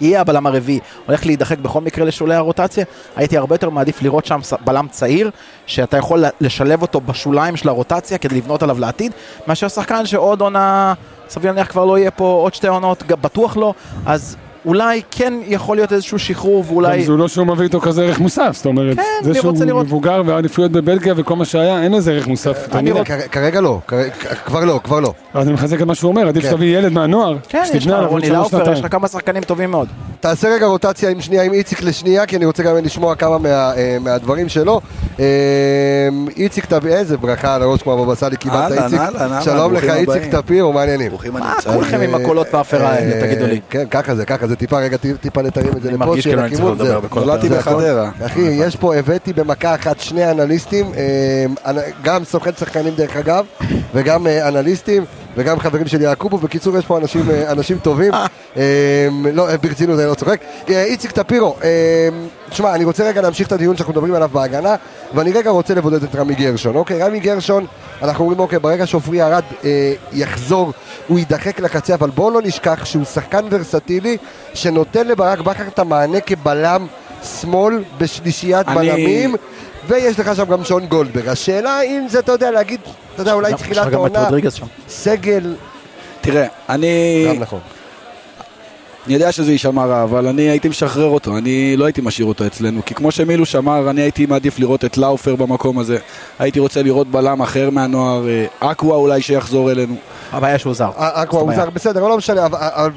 יהיה 0.00 0.20
הבלם 0.20 0.46
הרביעי, 0.46 0.80
הולך 1.06 1.26
להידחק 1.26 1.58
בכל 1.58 1.80
מקרה 1.80 2.04
לשולי 2.04 2.34
הרוטציה, 2.34 2.84
הייתי 3.16 3.36
הרבה 3.36 3.54
יותר 3.54 3.70
מעדיף 3.70 4.02
לראות 4.02 4.26
שם 4.26 4.40
בלם 4.64 4.86
צעיר, 4.90 5.30
שאתה 5.66 5.96
יכול 5.96 6.24
לשלב 6.40 6.82
אותו 6.82 7.00
בשוליים 7.00 7.56
של 7.56 7.68
הרוטציה 7.68 8.18
כדי 8.18 8.36
לבנות 8.36 8.62
עליו 8.62 8.80
לעתיד, 8.80 9.12
מאשר 9.46 9.68
שחקן 9.68 10.06
שעוד 10.06 10.40
עונה, 10.40 10.94
סביר 11.28 11.52
להניח 11.52 11.70
כבר 11.70 11.84
לא 11.84 11.98
יהיה 11.98 12.10
פה 12.10 12.40
עוד 12.42 12.54
שתי 12.54 12.68
עונות, 12.68 13.02
בטוח 13.02 13.56
לא, 13.56 13.74
אז 14.06 14.36
אולי 14.66 15.02
כן 15.10 15.34
יכול 15.46 15.76
להיות 15.76 15.92
איזשהו 15.92 16.18
שחרור, 16.18 16.64
ואולי... 16.68 16.98
גם 16.98 17.04
זה 17.04 17.12
לא 17.12 17.28
שהוא 17.28 17.46
מביא 17.46 17.64
איתו 17.64 17.80
כזה 17.80 18.02
ערך 18.04 18.18
מוסף, 18.20 18.50
זאת 18.52 18.66
אומרת, 18.66 18.96
כן, 18.96 19.02
זה 19.22 19.30
אני 19.30 19.38
שהוא 19.38 19.50
רוצה 19.50 19.64
לראות- 19.64 19.86
מבוגר 19.86 20.22
והאליפויות 20.26 20.72
בבלגיה 20.72 21.14
וכל 21.16 21.36
מה 21.36 21.44
שהיה, 21.44 21.82
אין 21.82 21.92
לזה 21.92 22.12
ערך 22.12 22.26
מוסף. 22.26 22.68
אני? 22.74 22.92
כ- 23.04 23.28
כרגע 23.32 23.60
לא, 23.60 23.78
כ- 23.88 23.94
כבר 24.46 24.64
לא, 24.64 24.80
כבר 24.84 25.00
לא. 25.00 25.12
אז 25.34 25.46
אני 25.46 25.54
מחזק 25.54 25.76
את 25.82 25.86
מה 25.86 25.94
שהוא 25.94 26.08
אומר, 26.08 26.28
עדיף 26.28 26.42
כן. 26.42 26.50
שתביא 26.50 26.78
ילד 26.78 26.92
מהנוער, 26.92 27.36
כן, 27.48 27.60
יש 27.64 27.70
לך 27.70 27.76
שתבנה 27.82 27.96
עליו 27.96 28.08
עוד 28.08 28.12
רוני 28.12 28.26
שלוש 28.26 28.36
לאופר, 28.38 28.56
יש 28.56 28.64
שנתיים. 28.66 28.84
לך 28.84 28.92
כמה 28.92 29.08
שחקנים 29.08 29.42
טובים 29.42 29.70
מאוד. 29.70 29.88
תעשה 30.20 30.48
רגע 30.48 30.66
רוטציה 30.66 31.10
עם 31.10 31.20
שנייה 31.20 31.42
עם 31.42 31.52
איציק 31.52 31.82
לשנייה, 31.82 32.26
כי 32.26 32.36
אני 32.36 32.44
רוצה 32.44 32.62
גם 32.62 32.76
לשמוע 32.76 33.14
כמה 33.14 33.38
מה, 33.38 33.48
אה, 33.48 33.96
מהדברים 34.00 34.48
שלו. 34.48 34.80
אה, 35.20 35.24
איציק 36.36 36.64
טפיר, 36.64 36.92
איזה 36.92 37.16
ברכה 37.16 37.54
על 37.54 37.62
הראש 37.62 37.82
כמו 37.82 37.92
הבבא 37.92 38.14
סאלי 38.14 38.36
קיבלת 38.36 38.72
איציק. 38.72 39.00
אהלן, 39.00 39.16
אהלן, 39.16 39.42
שלום 39.42 39.74
לך 39.74 39.84
איציק 39.84 40.08
הבאים. 40.08 40.30
טפיר, 40.30 40.68
מה. 41.32 41.54
כולכם 41.74 42.00
עם 42.00 42.14
הקולות 42.14 42.46
באפרה 42.52 42.88
האלה, 42.88 43.14
אה, 43.14 43.20
תגידו 43.20 43.46
לי. 43.46 43.60
כן, 43.70 43.84
ככה 43.90 44.14
זה, 44.14 44.24
ככה 44.24 44.46
זה, 44.46 44.49
טיפה 44.56 44.78
רגע, 44.78 44.96
טיפה 45.20 45.42
נתרים 45.42 45.76
את 45.76 45.82
זה 45.82 45.88
אני 45.88 45.96
לפה, 45.96 46.06
מרגיש 46.06 46.24
שיהיה 46.24 46.48
כאילו 46.48 46.68
אני 46.68 46.78
צריך 46.78 47.04
לכיוון, 47.04 47.24
נולדתי 47.24 47.48
זה. 47.48 47.58
בחדרה. 47.58 48.10
אחי, 48.26 48.40
יש 48.40 48.76
פה, 48.76 48.94
הבאתי 48.96 49.32
במכה 49.32 49.74
אחת 49.74 50.00
שני 50.00 50.30
אנליסטים, 50.30 50.92
אה, 51.66 51.82
גם 52.02 52.24
סוכן 52.24 52.50
שחקנים 52.58 52.94
דרך 52.94 53.16
אגב, 53.16 53.44
וגם 53.94 54.26
אה, 54.26 54.48
אנליסטים, 54.48 55.04
וגם 55.36 55.58
חברים 55.58 55.86
של 55.86 56.00
יעקובו, 56.00 56.38
בקיצור 56.38 56.78
יש 56.78 56.86
פה 56.86 56.98
אנשים, 56.98 57.30
אה, 57.30 57.52
אנשים 57.52 57.78
טובים, 57.78 58.12
לא, 59.36 59.56
ברצינות, 59.56 59.98
אני 59.98 60.08
לא 60.08 60.14
צוחק. 60.14 60.40
איציק 60.68 61.10
טפירו, 61.10 61.56
תשמע, 62.50 62.74
אני 62.74 62.84
רוצה 62.84 63.04
רגע 63.08 63.20
להמשיך 63.20 63.46
את 63.46 63.52
הדיון 63.52 63.76
שאנחנו 63.76 63.92
מדברים 63.92 64.14
עליו 64.14 64.28
בהגנה, 64.32 64.74
ואני 65.14 65.32
רגע 65.32 65.50
רוצה 65.50 65.74
לבודד 65.74 66.02
את 66.02 66.16
רמי 66.16 66.34
גרשון, 66.34 66.76
אוקיי? 66.76 67.02
רמי 67.02 67.20
גרשון, 67.20 67.66
אנחנו 68.02 68.24
אומרים, 68.24 68.40
אוקיי, 68.40 68.58
ברגע 68.58 68.86
שעופרי 68.86 69.22
ארד 69.22 69.42
אה, 69.64 69.92
יחזור, 70.12 70.72
הוא 71.08 71.18
יידחק 71.18 71.60
לקצה, 71.60 71.94
אבל 71.94 72.10
בואו 72.10 72.30
לא 72.30 72.40
נשכח 72.44 72.84
שהוא 72.84 73.04
שחקן 73.04 73.44
ורסטילי, 73.50 74.16
שנותן 74.54 75.06
לברק 75.06 75.38
בכר 75.40 75.66
את 75.68 75.78
המענה 75.78 76.20
כבלם 76.20 76.86
שמאל 77.40 77.82
בשלישיית 77.98 78.68
אני- 78.68 78.76
בלמים. 78.76 79.34
ויש 79.88 80.18
לך 80.20 80.36
שם 80.36 80.44
גם 80.44 80.64
שון 80.64 80.86
גולדברג. 80.86 81.28
השאלה 81.28 81.82
אם 81.82 82.06
זה, 82.08 82.18
אתה 82.18 82.32
יודע, 82.32 82.50
להגיד, 82.50 82.80
אתה 83.14 83.22
יודע, 83.22 83.32
אולי 83.32 83.54
תחילת 83.54 83.92
העונה. 83.92 84.28
סגל, 84.88 85.56
תראה, 86.20 86.46
אני... 86.68 87.24
גם 87.28 87.38
נכון. 87.40 87.60
אני 89.06 89.14
יודע 89.14 89.32
שזה 89.32 89.52
יישמע 89.52 89.84
רע, 89.86 90.02
אבל 90.02 90.26
אני 90.26 90.42
הייתי 90.42 90.68
משחרר 90.68 91.06
אותו, 91.06 91.36
אני 91.38 91.76
לא 91.76 91.84
הייתי 91.84 92.00
משאיר 92.00 92.26
אותו 92.26 92.46
אצלנו, 92.46 92.80
כי 92.86 92.94
כמו 92.94 93.10
שמילוש 93.10 93.56
אמר, 93.56 93.90
אני 93.90 94.00
הייתי 94.00 94.26
מעדיף 94.26 94.58
לראות 94.58 94.84
את 94.84 94.98
לאופר 94.98 95.36
במקום 95.36 95.78
הזה. 95.78 95.98
הייתי 96.38 96.60
רוצה 96.60 96.82
לראות 96.82 97.06
בלם 97.10 97.42
אחר 97.42 97.70
מהנוער, 97.70 98.28
אה, 98.28 98.70
אקווה 98.70 98.96
אולי 98.96 99.22
שיחזור 99.22 99.70
אלינו. 99.70 99.94
הבעיה 100.32 100.58
שהוא 100.58 100.74
זר. 100.74 100.90
אקווה 100.96 101.40
הוא 101.42 101.54
זר, 101.54 101.70
בסדר, 101.70 102.08
לא 102.08 102.16
משנה, 102.16 102.46
אבל- 102.46 102.90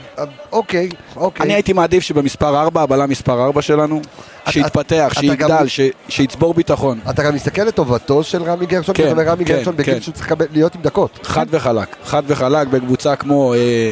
אוקיי, 0.52 0.90
אוקיי. 1.16 1.46
אני 1.46 1.54
הייתי 1.54 1.74
מעדיף 1.74 2.04
שבמספר 2.04 2.62
4, 2.62 2.82
הבלם 2.82 3.10
מספר 3.10 3.46
4 3.46 3.62
שלנו, 3.62 4.02
שיתפתח, 4.50 5.14
שיגדל, 5.20 5.66
שיצבור 6.10 6.54
ביטחון. 6.54 7.00
אתה 7.10 7.24
גם 7.24 7.36
מסתכל 7.36 7.62
לטובתו 7.62 8.24
של 8.24 8.44
רמי 8.44 8.66
גרשון, 8.66 8.96
כן, 8.96 9.04
אתה 9.04 9.12
אומר 9.12 9.24
רמי 9.24 9.46
כן, 9.46 9.54
גרשון 9.54 9.76
בגיל 9.76 9.94
כן. 9.94 10.02
שהוא 10.02 10.14
צריך 10.14 10.34
להיות 10.54 10.76
עם 10.76 10.82
דקות. 10.82 11.20
חד 11.24 11.46
וחלק, 11.50 11.96
חד 12.06 12.24
וחלק, 12.28 12.68
בקבוצה 12.68 13.16
כמו 13.16 13.54
אה, 13.54 13.58
אה, 13.60 13.92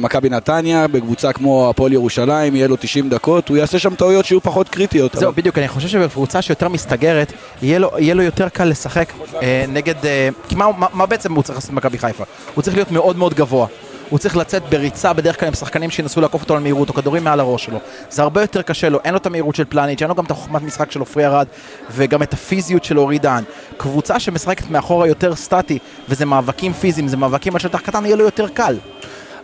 מכבי 0.00 0.28
נתניה, 0.28 0.88
בקבוצה 0.88 1.32
כמו 1.32 1.70
הפועל 1.70 1.92
ירושלים, 1.92 2.56
יהיה 2.56 2.68
לו 2.68 2.76
90 2.76 3.08
דקות, 3.08 3.48
הוא 3.48 3.56
יעשה 3.56 3.78
שם 3.78 3.94
טעויות 3.94 4.24
שיהיו 4.24 4.40
פחות 4.40 4.68
קריטיות. 4.68 5.12
זהו, 5.14 5.24
אבל- 5.28 5.36
בדיוק, 5.36 5.58
אני 5.58 5.68
חושב 5.68 5.88
שבקבוצה 5.88 6.42
שיותר 6.42 6.68
מסתגרת, 6.68 7.32
יהיה 7.62 7.78
לו, 7.78 7.90
יהיה 7.98 8.14
לו 8.14 8.22
יותר 8.22 8.48
קל 8.48 8.64
לשחק 8.64 9.12
אה, 9.42 9.64
נגד... 9.68 10.06
אה, 10.06 10.28
כי 10.48 10.54
מה, 10.54 10.66
מה, 10.78 10.86
מה 10.92 11.06
בעצם 11.06 11.34
הוא 11.34 11.42
צריך 11.42 11.58
לעשות 11.58 11.70
במכבי 11.70 11.98
חיפה? 11.98 12.24
הוא 12.54 12.62
צריך 12.62 12.76
להיות 12.76 12.90
מאוד 12.92 13.16
מאוד 13.16 13.34
גבוה. 13.34 13.66
הוא 14.10 14.18
צריך 14.18 14.36
לצאת 14.36 14.62
בריצה 14.70 15.12
בדרך 15.12 15.40
כלל 15.40 15.46
עם 15.48 15.54
שחקנים 15.54 15.90
שינסו 15.90 16.20
לעקוף 16.20 16.42
אותו 16.42 16.54
על 16.54 16.60
מהירות 16.60 16.88
או 16.88 16.94
כדורים 16.94 17.24
מעל 17.24 17.40
הראש 17.40 17.64
שלו. 17.64 17.78
זה 18.10 18.22
הרבה 18.22 18.40
יותר 18.40 18.62
קשה 18.62 18.88
לו, 18.88 18.98
אין 19.04 19.12
לו 19.14 19.18
את 19.18 19.26
המהירות 19.26 19.54
של 19.54 19.64
פלניץ', 19.68 20.02
אין 20.02 20.08
לו 20.08 20.14
גם 20.14 20.24
את 20.24 20.30
החוכמת 20.30 20.62
משחק 20.62 20.90
של 20.92 21.00
עופרי 21.00 21.26
ארד 21.26 21.46
וגם 21.90 22.22
את 22.22 22.32
הפיזיות 22.32 22.84
של 22.84 22.98
אורי 22.98 23.18
דהן. 23.18 23.44
קבוצה 23.76 24.20
שמשחקת 24.20 24.70
מאחורה 24.70 25.08
יותר 25.08 25.34
סטטי 25.34 25.78
וזה 26.08 26.24
מאבקים 26.26 26.72
פיזיים, 26.72 27.08
זה 27.08 27.16
מאבקים 27.16 27.52
על 27.54 27.60
שטח 27.60 27.80
קטן, 27.80 28.04
יהיה 28.04 28.16
לו 28.16 28.24
יותר 28.24 28.48
קל. 28.48 28.76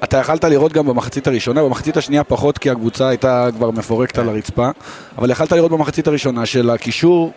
אתה 0.04 0.16
יכלת 0.16 0.44
לראות 0.44 0.73
גם 0.73 0.87
במחצית 0.87 1.26
הראשונה, 1.26 1.62
במחצית 1.62 1.96
השנייה 1.96 2.25
פחות 2.25 2.58
כי 2.58 2.70
הקבוצה 2.70 3.08
הייתה 3.08 3.49
כבר 3.56 3.70
מפורקת 3.70 4.18
על 4.18 4.28
הרצפה, 4.28 4.70
אבל 5.18 5.30
יכלת 5.30 5.52
לראות 5.52 5.70
במחצית 5.70 6.06
הראשונה 6.06 6.46
של 6.46 6.70
הקישור, 6.70 7.32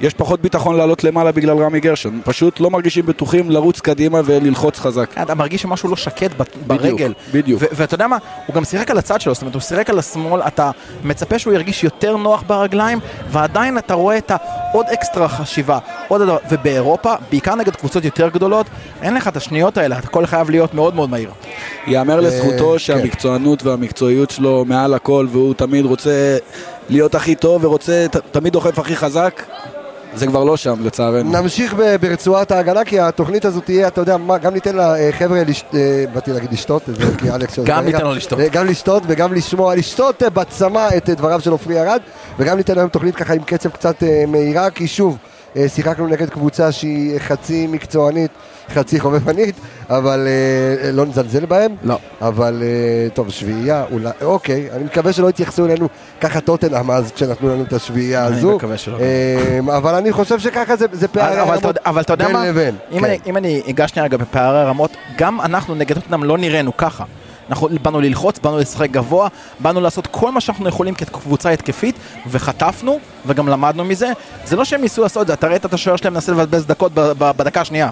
יש 0.00 0.14
פחות 0.14 0.40
ביטחון 0.40 0.76
לעלות 0.76 1.04
למעלה 1.04 1.32
בגלל 1.32 1.58
רמי 1.58 1.80
גרשון, 1.80 2.20
פשוט 2.24 2.60
לא 2.60 2.70
מרגישים 2.70 3.06
בטוחים 3.06 3.50
לרוץ 3.50 3.80
קדימה 3.80 4.20
וללחוץ 4.24 4.78
חזק. 4.78 5.10
אתה 5.22 5.34
מרגיש 5.34 5.62
שמשהו 5.62 5.88
לא 5.88 5.96
שקט 5.96 6.30
ברגל. 6.66 7.12
בדיוק. 7.32 7.62
ו- 7.62 7.66
ואתה 7.72 7.94
יודע 7.94 8.06
מה, 8.06 8.18
הוא 8.46 8.54
גם 8.54 8.64
שיחק 8.64 8.90
על 8.90 8.98
הצד 8.98 9.20
שלו, 9.20 9.34
זאת 9.34 9.42
אומרת, 9.42 9.54
הוא 9.54 9.62
שיחק 9.62 9.90
על 9.90 9.98
השמאל, 9.98 10.42
אתה 10.42 10.70
מצפה 11.04 11.38
שהוא 11.38 11.54
ירגיש 11.54 11.84
יותר 11.84 12.16
נוח 12.16 12.44
ברגליים, 12.46 12.98
ועדיין 13.30 13.78
אתה 13.78 13.94
רואה 13.94 14.18
את 14.18 14.32
העוד 14.34 14.86
אקסטרה 14.92 15.28
חשיבה, 15.28 15.78
עוד 16.08 16.20
הדבר, 16.20 16.36
ובאירופה, 16.50 17.14
בעיקר 17.30 17.54
נגד 17.54 17.76
קבוצות 17.76 18.04
יותר 18.04 18.28
גדולות, 18.28 18.66
אין 19.02 19.14
לך 19.14 19.28
את 19.28 19.36
השניות 19.36 19.78
האלה, 19.78 19.96
הכל 19.98 20.26
חייב 20.26 20.50
להיות 20.50 20.74
מאוד 20.74 20.94
מאוד 20.94 21.10
מהיר. 21.10 21.30
ייאמר 21.86 22.20
לזכותו 22.20 22.72
כן. 22.72 22.78
שהמקצוענות 22.78 23.62
והמקצועיות 23.62 24.30
שלו 24.30 24.64
מעל 24.64 24.94
הכל 24.94 25.26
והוא 25.30 25.54
תמיד 25.54 25.84
רוצה 25.84 26.36
להיות 26.88 27.14
הכי 27.14 27.34
טוב 27.34 27.64
ורוצה, 27.64 28.06
תמיד 28.32 28.52
דוחף 28.52 28.78
הכי 28.78 28.96
חזק 28.96 29.42
זה 30.14 30.26
כבר 30.26 30.44
לא 30.44 30.56
שם 30.56 30.74
לצערנו. 30.84 31.32
נמשיך 31.32 31.74
ברצועת 32.00 32.52
ההגנה, 32.52 32.84
כי 32.84 33.00
התוכנית 33.00 33.44
הזאת 33.44 33.64
תהיה, 33.64 33.88
אתה 33.88 34.00
יודע, 34.00 34.16
מה, 34.16 34.38
גם 34.38 34.54
ניתן 34.54 34.76
לחבר'ה, 34.76 35.42
לש... 35.44 35.64
אה, 35.74 36.04
באתי 36.14 36.32
להגיד 36.32 36.52
לשתות, 36.52 36.82
זה 36.86 37.16
כי 37.18 37.30
אלכס... 37.30 37.58
גם 37.58 37.84
ניתן 37.84 38.04
לו 38.04 38.14
לשתות. 38.14 38.40
אה, 38.40 38.48
גם 38.48 38.66
לשתות 38.66 39.02
וגם 39.06 39.32
לשמוע, 39.32 39.74
לשתות 39.74 40.22
בצמא 40.22 40.88
את 40.96 41.10
דבריו 41.10 41.40
של 41.40 41.50
עופרי 41.50 41.80
ארד, 41.80 42.00
וגם 42.38 42.56
ניתן 42.56 42.78
היום 42.78 42.88
תוכנית 42.88 43.14
ככה 43.16 43.34
עם 43.34 43.42
קצב 43.42 43.68
קצת 43.68 44.02
אה, 44.02 44.24
מהירה, 44.28 44.70
כי 44.70 44.88
שוב, 44.88 45.18
שיחקנו 45.68 46.06
נגד 46.06 46.30
קבוצה 46.30 46.72
שהיא 46.72 47.18
חצי 47.18 47.66
מקצוענית, 47.66 48.30
חצי 48.68 49.00
חובבנית, 49.00 49.54
אבל 49.90 50.28
אה, 50.84 50.90
לא 50.92 51.06
נזלזל 51.06 51.46
בהם. 51.46 51.74
לא. 51.82 51.98
אבל 52.20 52.62
אה, 52.62 53.10
טוב, 53.14 53.30
שביעייה, 53.30 53.84
אולי, 53.90 54.10
אוקיי, 54.22 54.68
אני 54.72 54.84
מקווה 54.84 55.12
שלא 55.12 55.28
יתייחסו 55.28 55.64
אלינו 55.64 55.88
ככה 56.20 56.40
טוטנאם 56.40 56.90
אז 56.90 57.12
כשנתנו 57.12 57.48
לנו 57.48 57.62
את 57.62 57.72
השביעייה 57.72 58.26
אני 58.26 58.36
הזו. 58.36 58.56
מקווה 58.56 58.76
שלא. 58.78 58.98
אה, 59.00 59.76
אבל 59.76 59.94
אני 59.94 60.12
חושב 60.12 60.38
שככה 60.38 60.76
זה, 60.76 60.86
זה 60.92 61.08
פערי 61.08 61.38
הרמות 61.38 61.58
אתה, 61.58 61.70
אבל 61.86 62.00
אתה 62.02 62.12
יודע 62.12 62.26
בין 62.26 62.36
מה, 62.36 62.46
לבין. 62.46 62.76
אם, 62.92 62.98
כן. 62.98 63.04
אני, 63.04 63.18
אם 63.26 63.36
אני 63.36 63.62
אגש 63.70 63.90
שנייה 63.90 64.04
רגע 64.04 64.16
בפערי 64.16 64.60
הרמות, 64.60 64.90
גם 65.18 65.40
אנחנו 65.40 65.74
נגד 65.74 65.96
אותם 65.96 66.24
לא 66.24 66.38
נראינו 66.38 66.76
ככה. 66.76 67.04
אנחנו 67.50 67.68
באנו 67.82 68.00
ללחוץ, 68.00 68.38
באנו 68.38 68.58
לשחק 68.58 68.90
גבוה, 68.90 69.28
באנו 69.60 69.80
לעשות 69.80 70.06
כל 70.06 70.32
מה 70.32 70.40
שאנחנו 70.40 70.68
יכולים 70.68 70.94
כקבוצה 70.94 71.50
התקפית, 71.50 71.96
וחטפנו, 72.30 72.98
וגם 73.26 73.48
למדנו 73.48 73.84
מזה. 73.84 74.12
זה 74.44 74.56
לא 74.56 74.64
שהם 74.64 74.80
ניסו 74.80 75.02
לעשות 75.02 75.22
את 75.22 75.26
זה, 75.26 75.32
אתה 75.32 75.46
ראית 75.46 75.66
את 75.66 75.74
השוער 75.74 75.96
שלהם 75.96 76.14
מנסה 76.14 76.32
לבזבז 76.32 76.66
דקות 76.66 76.92
בדקה 76.94 77.60
השנייה. 77.60 77.90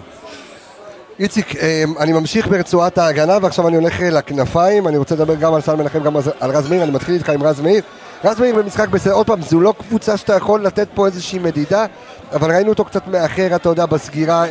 איציק, 1.18 1.56
אה, 1.56 1.84
אני 2.00 2.12
ממשיך 2.12 2.48
ברצועת 2.48 2.98
ההגנה 2.98 3.38
ועכשיו 3.42 3.68
אני 3.68 3.76
הולך 3.76 4.02
אה, 4.02 4.10
לכנפיים, 4.10 4.88
אני 4.88 4.96
רוצה 4.96 5.14
לדבר 5.14 5.34
גם 5.34 5.54
על 5.54 5.60
סל 5.60 5.74
מנחם, 5.74 6.02
גם 6.02 6.16
על 6.16 6.50
רז 6.50 6.70
מאיר, 6.70 6.82
אני 6.82 6.90
מתחיל 6.90 7.14
איתך 7.14 7.30
עם 7.30 7.42
רז 7.42 7.60
מאיר. 7.60 7.82
רז 8.24 8.40
מאיר 8.40 8.56
במשחק 8.56 8.88
בסדר, 8.88 9.12
עוד 9.12 9.26
פעם, 9.26 9.42
זו 9.42 9.60
לא 9.60 9.74
קבוצה 9.78 10.16
שאתה 10.16 10.34
יכול 10.34 10.64
לתת 10.64 10.88
פה 10.94 11.06
איזושהי 11.06 11.38
מדידה, 11.38 11.86
אבל 12.32 12.50
ראינו 12.50 12.68
אותו 12.68 12.84
קצת 12.84 13.06
מאחר, 13.06 13.56
אתה 13.56 13.68
יודע, 13.68 13.86
בסגירה 13.86 14.44
אה, 14.44 14.50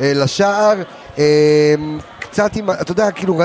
אה, 0.00 0.12
לשער. 0.14 0.82
אה, 1.18 1.74
קצת 2.20 2.56
עם, 2.56 2.70
אתה 2.70 2.92
יודע, 2.92 3.10
כאילו, 3.10 3.40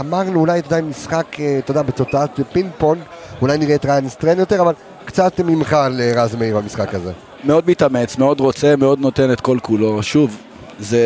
אמרנו 0.00 0.40
אולי, 0.40 0.58
אתה 0.58 0.76
יודע, 0.76 0.86
משחק, 0.86 1.26
אה, 1.40 1.58
אתה 1.58 1.70
יודע, 1.70 1.82
בתוצאת 1.82 2.30
פינג 2.52 2.70
פונג, 2.78 3.00
אולי 3.42 3.58
נראה 3.58 3.74
את 3.74 3.84
ריין 3.84 4.08
סטרן 4.08 4.38
יותר, 4.38 4.60
אבל 4.60 4.72
קצת 5.04 5.40
ממך 5.40 5.72
על 5.72 6.00
אה, 6.00 6.12
רז 6.22 6.34
מאיר 6.34 6.56
במשחק 6.56 6.94
הזה. 6.94 7.12
מאוד 7.44 7.70
מתאמץ, 7.70 8.18
מאוד 8.18 8.40
רוצה, 8.40 8.76
מאוד 8.76 9.00
נותן 9.00 9.32
את 9.32 9.40
כל 9.40 9.58
כולו. 9.62 10.02
שוב, 10.02 10.36
זה... 10.78 11.00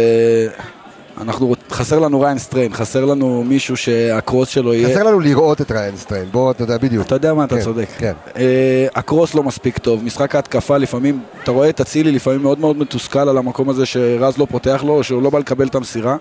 אנחנו, 1.20 1.54
חסר 1.70 1.98
לנו 1.98 2.20
ריין 2.20 2.38
סטריין, 2.38 2.74
חסר 2.74 3.04
לנו 3.04 3.44
מישהו 3.44 3.76
שהקרוס 3.76 4.48
שלו 4.48 4.74
יהיה... 4.74 4.88
חסר 4.88 5.02
לנו 5.02 5.20
לראות 5.20 5.60
את 5.60 5.70
ריין 5.70 5.96
סטרן, 5.96 6.24
בוא, 6.32 6.50
אתה 6.50 6.62
יודע, 6.62 6.78
בדיוק. 6.78 7.06
אתה 7.06 7.14
יודע 7.14 7.34
מה, 7.34 7.44
אתה 7.44 7.56
כן, 7.56 7.62
צודק. 7.62 7.88
כן. 7.98 8.12
אה, 8.36 8.86
הקרוס 8.94 9.34
לא 9.34 9.42
מספיק 9.42 9.78
טוב, 9.78 10.04
משחק 10.04 10.34
ההתקפה 10.34 10.76
לפעמים, 10.76 11.20
אתה 11.42 11.50
רואה 11.50 11.68
את 11.68 11.80
אצילי 11.80 12.12
לפעמים 12.12 12.42
מאוד 12.42 12.58
מאוד 12.58 12.78
מתוסכל 12.78 13.28
על 13.28 13.38
המקום 13.38 13.68
הזה 13.68 13.86
שרז 13.86 14.38
לא 14.38 14.46
פותח 14.50 14.84
לו, 14.86 15.04
שהוא 15.04 15.22
לא 15.22 15.30
בא 15.30 15.38
לקבל 15.38 15.66
את 15.66 15.74
המסירה. 15.74 16.16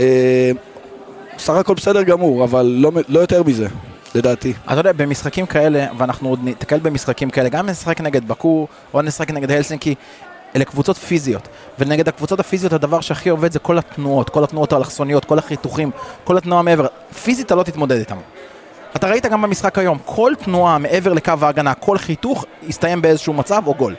אה, 0.00 0.50
סך 1.38 1.54
הכל 1.54 1.74
בסדר 1.74 2.02
גמור, 2.02 2.44
אבל 2.44 2.66
לא, 2.78 2.92
לא 3.08 3.20
יותר 3.20 3.42
מזה, 3.42 3.66
לדעתי. 4.14 4.52
אתה 4.66 4.74
יודע, 4.74 4.92
במשחקים 4.92 5.46
כאלה, 5.46 5.86
ואנחנו 5.98 6.28
עוד 6.28 6.44
ניתקל 6.44 6.78
במשחקים 6.78 7.30
כאלה, 7.30 7.48
גם 7.48 7.68
נשחק 7.68 8.00
נגד 8.00 8.28
בקו, 8.28 8.66
או 8.94 9.02
נשחק 9.02 9.30
נגד 9.30 9.50
הלסינקי, 9.50 9.94
אלה 10.56 10.64
קבוצות 10.64 10.96
פיזיות. 10.96 11.48
ונגד 11.78 12.08
הקבוצות 12.08 12.40
הפיזיות 12.40 12.72
הדבר 12.72 13.00
שהכי 13.00 13.28
עובד 13.28 13.52
זה 13.52 13.58
כל 13.58 13.78
התנועות, 13.78 14.30
כל 14.30 14.44
התנועות 14.44 14.72
האלכסוניות, 14.72 15.24
כל 15.24 15.38
החיתוכים, 15.38 15.90
כל 16.24 16.36
התנועה 16.36 16.62
מעבר. 16.62 16.86
פיזית 17.22 17.46
אתה 17.46 17.54
לא 17.54 17.62
תתמודד 17.62 17.96
איתם. 17.96 18.16
אתה 18.96 19.08
ראית 19.08 19.26
גם 19.26 19.42
במשחק 19.42 19.78
היום, 19.78 19.98
כל 20.04 20.32
תנועה 20.44 20.78
מעבר 20.78 21.12
לקו 21.12 21.32
ההגנה, 21.40 21.74
כל 21.74 21.98
חיתוך, 21.98 22.44
יסתיים 22.62 23.02
באיזשהו 23.02 23.32
מצב 23.32 23.62
או 23.66 23.74
גול. 23.74 23.94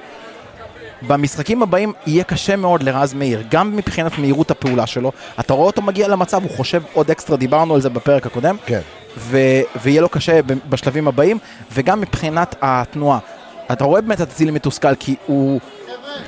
במשחקים 1.07 1.63
הבאים 1.63 1.93
יהיה 2.07 2.23
קשה 2.23 2.55
מאוד 2.55 2.83
לרז 2.83 3.13
מאיר, 3.13 3.43
גם 3.51 3.75
מבחינת 3.75 4.19
מהירות 4.19 4.51
הפעולה 4.51 4.87
שלו. 4.87 5.11
אתה 5.39 5.53
רואה 5.53 5.67
אותו 5.67 5.81
מגיע 5.81 6.07
למצב, 6.07 6.43
הוא 6.43 6.51
חושב 6.51 6.83
עוד 6.93 7.11
אקסטרה, 7.11 7.37
דיברנו 7.37 7.75
על 7.75 7.81
זה 7.81 7.89
בפרק 7.89 8.25
הקודם. 8.25 8.55
כן. 8.65 8.79
ו- 9.17 9.61
ויהיה 9.81 10.01
לו 10.01 10.09
קשה 10.09 10.39
בשלבים 10.69 11.07
הבאים, 11.07 11.37
וגם 11.73 12.01
מבחינת 12.01 12.55
התנועה. 12.61 13.19
אתה 13.71 13.83
רואה 13.83 14.01
באמת 14.01 14.21
את 14.21 14.27
אצילי 14.31 14.51
מתוסכל, 14.51 14.95
כי 14.95 15.15
הוא 15.25 15.59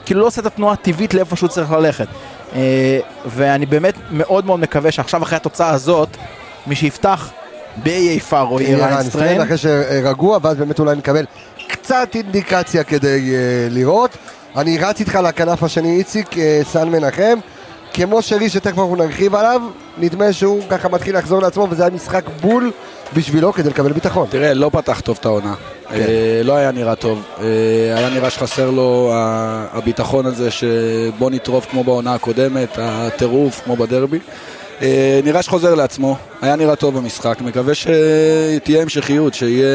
כאילו 0.06 0.22
לא 0.22 0.26
עושה 0.28 0.42
את 0.42 0.46
התנועה 0.46 0.74
הטבעית 0.74 1.14
לאיפה 1.14 1.36
שהוא 1.36 1.50
צריך 1.50 1.72
ללכת. 1.72 2.08
אה, 2.56 3.00
ואני 3.26 3.66
באמת 3.66 3.96
מאוד 4.12 4.46
מאוד 4.46 4.60
מקווה 4.60 4.92
שעכשיו 4.92 5.24
אחרי 5.24 5.36
התוצאה 5.36 5.70
הזאת, 5.70 6.10
מי 6.68 6.76
שיפתח 6.76 7.32
באיי 7.84 8.20
פארו 8.20 8.60
יהיה 8.62 8.70
יהיה 8.70 8.86
ריין 8.86 8.98
ריין 8.98 9.10
סטריין. 9.10 9.28
סטריין 9.28 9.42
אחרי 9.42 9.58
שרגוע, 9.58 10.40
ואז 10.42 10.58
באמת 10.58 10.80
אולי 10.80 10.96
נקבל 10.96 11.26
קצת 11.68 12.10
אינדיקציה 12.16 12.84
כדי 12.84 13.32
אה, 13.32 13.74
לראות. 13.74 14.18
אני 14.58 14.78
רץ 14.78 15.00
איתך 15.00 15.16
לכנף 15.16 15.64
השני, 15.64 15.98
איציק, 15.98 16.34
אה, 16.34 16.38
סן 16.64 16.90
מנחם. 16.90 17.40
כמו 17.94 18.22
שרי, 18.22 18.50
שתכף 18.50 18.78
אנחנו 18.80 18.96
נרחיב 18.96 19.36
עליו, 19.36 19.62
נדמה 19.98 20.34
שהוא 20.34 20.62
ככה 20.70 20.90
מתחיל 20.90 21.18
לחזור 21.18 21.42
לעצמו, 21.42 21.68
וזה 21.70 21.84
היה 21.84 21.96
משחק 21.96 22.26
בול 22.42 22.72
בשבילו 23.14 23.54
כדי 23.54 23.70
לקבל 23.70 23.92
ביטחון. 23.94 24.28
תראה, 24.30 24.54
לא 24.54 24.70
פתח 24.74 25.00
טוב 25.00 25.18
את 25.20 25.26
העונה. 25.26 25.54
כן. 25.90 25.96
אה, 25.96 26.42
לא 26.44 26.54
היה 26.54 26.72
נראה 26.72 26.96
טוב. 26.96 27.24
אה, 27.40 27.46
היה 27.98 28.10
נראה 28.10 28.30
שחסר 28.30 28.70
לו 28.70 29.12
הביטחון 29.74 30.26
הזה 30.26 30.52
שבוא 30.52 31.32
נטרוף 31.32 31.66
כמו 31.72 31.84
בעונה 31.84 32.14
הקודמת, 32.14 32.70
הטירוף 32.78 33.62
כמו 33.64 33.76
בדרבי. 33.76 34.20
אה, 34.82 35.20
נראה 35.24 35.42
שחוזר 35.42 35.76
לעצמו, 35.76 36.18
היה 36.42 36.56
נראה 36.56 36.76
טוב 36.76 36.98
במשחק, 36.98 37.42
מקווה 37.42 37.74
שתהיה 37.76 38.82
המשכיות, 38.82 39.34
שיהיה... 39.34 39.68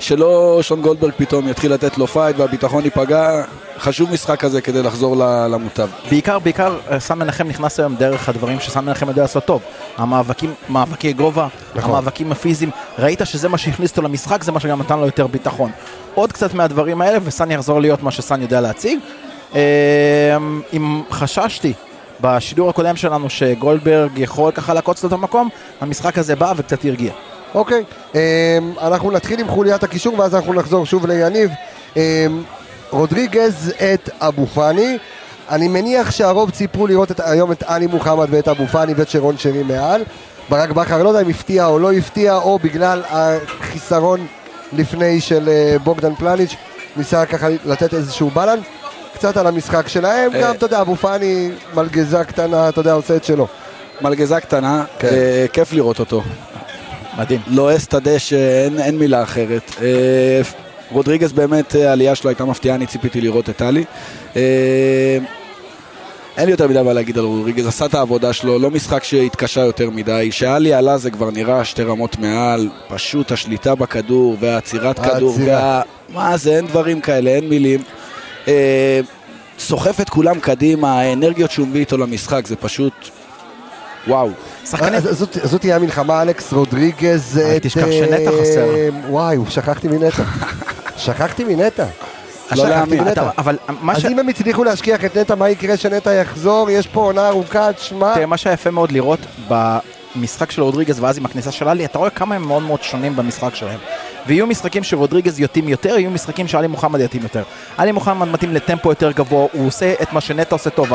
שלא 0.00 0.58
שון 0.62 0.82
גולדברג 0.82 1.12
פתאום 1.16 1.48
יתחיל 1.48 1.72
לתת 1.72 1.98
לו 1.98 2.06
fight 2.06 2.36
והביטחון 2.38 2.84
ייפגע. 2.84 3.42
חשוב 3.78 4.12
משחק 4.12 4.40
כזה 4.40 4.60
כדי 4.60 4.82
לחזור 4.82 5.16
למוטב. 5.50 5.88
בעיקר, 6.10 6.38
בעיקר, 6.38 6.78
אה, 6.90 7.00
סן 7.00 7.18
מנחם 7.18 7.48
נכנס 7.48 7.80
היום 7.80 7.94
דרך 7.94 8.28
הדברים 8.28 8.60
שסן 8.60 8.84
מנחם 8.84 9.08
יודע 9.08 9.22
לעשות 9.22 9.44
טוב. 9.44 9.62
המאבקים, 9.96 10.54
מאבקי 10.68 11.12
גובה, 11.12 11.48
נכון. 11.74 11.90
המאבקים 11.90 12.32
הפיזיים, 12.32 12.70
ראית 12.98 13.20
שזה 13.24 13.48
מה 13.48 13.58
שהכניס 13.58 13.90
אותו 13.90 14.02
למשחק, 14.02 14.44
זה 14.44 14.52
מה 14.52 14.60
שגם 14.60 14.80
נתן 14.80 14.98
לו 14.98 15.06
יותר 15.06 15.26
ביטחון. 15.26 15.70
עוד 16.14 16.32
קצת 16.32 16.54
מהדברים 16.54 17.00
האלה, 17.00 17.18
וסן 17.24 17.50
יחזור 17.50 17.80
להיות 17.80 18.02
מה 18.02 18.10
שסן 18.10 18.42
יודע 18.42 18.60
להציג. 18.60 18.98
אה, 19.54 19.60
אם 20.72 21.02
חששתי 21.10 21.72
בשידור 22.20 22.70
הקודם 22.70 22.96
שלנו 22.96 23.30
שגולדברג 23.30 24.18
יכול 24.18 24.52
ככה 24.52 24.74
לעקוץ 24.74 25.02
לו 25.02 25.08
את 25.08 25.12
המקום, 25.12 25.48
המשחק 25.80 26.18
הזה 26.18 26.36
בא 26.36 26.52
וקצת 26.56 26.84
הרגיע. 26.84 27.12
אוקיי, 27.54 27.84
אמ, 28.14 28.18
אנחנו 28.80 29.10
נתחיל 29.10 29.40
עם 29.40 29.48
חוליית 29.48 29.82
הקישור 29.82 30.18
ואז 30.18 30.34
אנחנו 30.34 30.54
נחזור 30.54 30.86
שוב 30.86 31.06
ליניב. 31.06 31.50
אמ, 31.96 32.42
רודריגז 32.90 33.72
את 33.92 34.10
אבו 34.20 34.46
פאני. 34.46 34.98
אני 35.50 35.68
מניח 35.68 36.10
שהרוב 36.10 36.50
ציפו 36.50 36.86
לראות 36.86 37.10
את, 37.10 37.20
היום 37.24 37.52
את 37.52 37.62
עלי 37.66 37.86
מוחמד 37.86 38.26
ואת 38.30 38.48
אבו 38.48 38.66
פאני 38.66 38.94
ואת 38.96 39.08
שרון 39.08 39.38
שרי 39.38 39.62
מעל. 39.62 40.02
ברק 40.50 40.70
בכר 40.70 41.02
לא 41.02 41.08
יודע 41.08 41.20
אם 41.20 41.28
הפתיע 41.28 41.66
או 41.66 41.78
לא 41.78 41.92
הפתיע, 41.92 42.36
או 42.36 42.58
בגלל 42.58 43.02
החיסרון 43.08 44.26
לפני 44.72 45.20
של 45.20 45.48
אה, 45.48 45.76
בוגדן 45.84 46.14
פלניץ', 46.14 46.54
ניסה 46.96 47.26
ככה 47.26 47.48
לתת 47.64 47.94
איזשהו 47.94 48.30
בלנס. 48.30 48.64
קצת 49.14 49.36
על 49.36 49.46
המשחק 49.46 49.88
שלהם, 49.88 50.34
אה. 50.34 50.40
גם, 50.40 50.54
אתה 50.54 50.66
יודע, 50.66 50.80
אבו 50.80 50.96
פאני 50.96 51.50
מלגזה 51.74 52.24
קטנה, 52.24 52.68
אתה 52.68 52.80
יודע, 52.80 52.92
עושה 52.92 53.16
את 53.16 53.24
שלו. 53.24 53.46
מלגזה 54.00 54.40
קטנה, 54.40 54.84
כן. 54.98 55.08
אה, 55.08 55.46
כיף 55.52 55.72
לראות 55.72 56.00
אותו. 56.00 56.22
מדהים. 57.18 57.40
לועס 57.46 57.86
את 57.86 57.94
הדשא, 57.94 58.64
אין, 58.64 58.80
אין 58.80 58.98
מילה 58.98 59.22
אחרת. 59.22 59.72
אה, 59.82 60.40
רודריגז 60.90 61.32
באמת, 61.32 61.76
אה, 61.76 61.88
העלייה 61.88 62.14
שלו 62.14 62.30
הייתה 62.30 62.44
מפתיעה, 62.44 62.76
אני 62.76 62.86
ציפיתי 62.86 63.20
לראות 63.20 63.50
את 63.50 63.56
טלי. 63.56 63.84
אה, 64.36 65.18
אין 66.36 66.46
לי 66.46 66.50
יותר 66.50 66.68
מדי 66.68 66.82
מה 66.82 66.92
להגיד 66.92 67.18
על 67.18 67.24
רודריגז, 67.24 67.66
עשה 67.66 67.86
את 67.86 67.94
העבודה 67.94 68.32
שלו, 68.32 68.58
לא 68.58 68.70
משחק 68.70 69.04
שהתקשה 69.04 69.60
יותר 69.60 69.90
מדי. 69.90 70.28
כשאלי 70.30 70.74
עלה 70.74 70.98
זה 70.98 71.10
כבר 71.10 71.30
נראה 71.30 71.64
שתי 71.64 71.82
רמות 71.82 72.18
מעל, 72.18 72.68
פשוט 72.88 73.32
השליטה 73.32 73.74
בכדור 73.74 74.36
והעצירת 74.40 74.98
כדור. 74.98 75.36
וה... 75.46 75.82
מה 76.08 76.36
זה, 76.36 76.56
אין 76.56 76.66
דברים 76.66 77.00
כאלה, 77.00 77.30
אין 77.30 77.48
מילים. 77.48 77.82
אה, 78.48 79.00
סוחף 79.58 80.00
את 80.00 80.08
כולם 80.10 80.40
קדימה, 80.40 81.00
האנרגיות 81.00 81.50
שהוא 81.50 81.68
מביא 81.68 81.80
איתו 81.80 81.96
למשחק 81.98 82.46
זה 82.46 82.56
פשוט... 82.56 82.92
וואו. 84.08 84.30
שחקנים... 84.66 84.94
אז- 84.94 85.10
אז 85.10 85.18
זאת- 85.44 85.60
תהיה 85.60 85.76
המלחמה, 85.76 86.22
אלכס 86.22 86.52
רודריגז. 86.52 87.40
את, 87.56 87.62
תשכח 87.62 87.82
אה, 87.84 87.92
שנטע 87.92 88.30
חסר. 88.40 88.66
וואי, 89.08 89.36
שכחתי 89.48 89.88
מנטע. 89.88 90.22
שכחתי 91.04 91.44
מנטע. 91.44 91.84
לא 92.50 92.56
שכחתי 92.56 92.68
להאמין. 92.70 93.08
אתה- 93.08 93.30
אבל 93.38 93.56
מה 93.80 94.00
ש... 94.00 94.04
אז 94.04 94.12
אם 94.12 94.18
הם 94.18 94.28
הצליחו 94.28 94.64
להשכיח 94.64 95.04
את 95.04 95.16
נטע, 95.16 95.34
מה 95.34 95.48
יקרה 95.48 95.76
שנטע 95.76 96.12
יחזור? 96.12 96.70
יש 96.70 96.86
פה 96.86 97.00
עונה 97.00 97.28
ארוכה, 97.28 97.72
תשמע. 97.72 98.14
תראה, 98.14 98.26
מה 98.26 98.36
שהיה 98.36 98.54
יפה 98.54 98.70
מאוד 98.70 98.92
לראות 98.92 99.18
במשחק 99.48 100.50
של 100.50 100.62
רודריגז 100.62 101.00
ואז 101.00 101.18
עם 101.18 101.24
הכניסה 101.24 101.52
של 101.52 101.68
עלי, 101.68 101.84
אתה 101.84 101.98
רואה 101.98 102.10
כמה 102.10 102.34
הם 102.34 102.42
מאוד 102.42 102.62
מאוד 102.62 102.82
שונים 102.82 103.16
במשחק 103.16 103.54
שלהם. 103.54 103.78
ויהיו 104.26 104.46
משחקים 104.46 104.84
שרודריגז 104.84 105.40
יתאים 105.40 105.68
יותר, 105.68 105.98
יהיו 105.98 106.10
משחקים 106.10 106.48
שאלי 106.48 106.66
מוחמד 106.66 107.00
יתאים 107.00 107.22
יותר. 107.22 107.42
עלי 107.76 107.92
מוחמד 107.92 108.28
מתאים 108.28 108.54
לטמפו 108.54 108.88
יותר 108.88 109.12
גבוה, 109.12 109.46
הוא 109.52 109.66
עושה 109.66 109.94
את 110.02 110.12
מה 110.12 110.20
שנטע 110.20 110.54
עושה 110.54 110.70
טוב, 110.70 110.88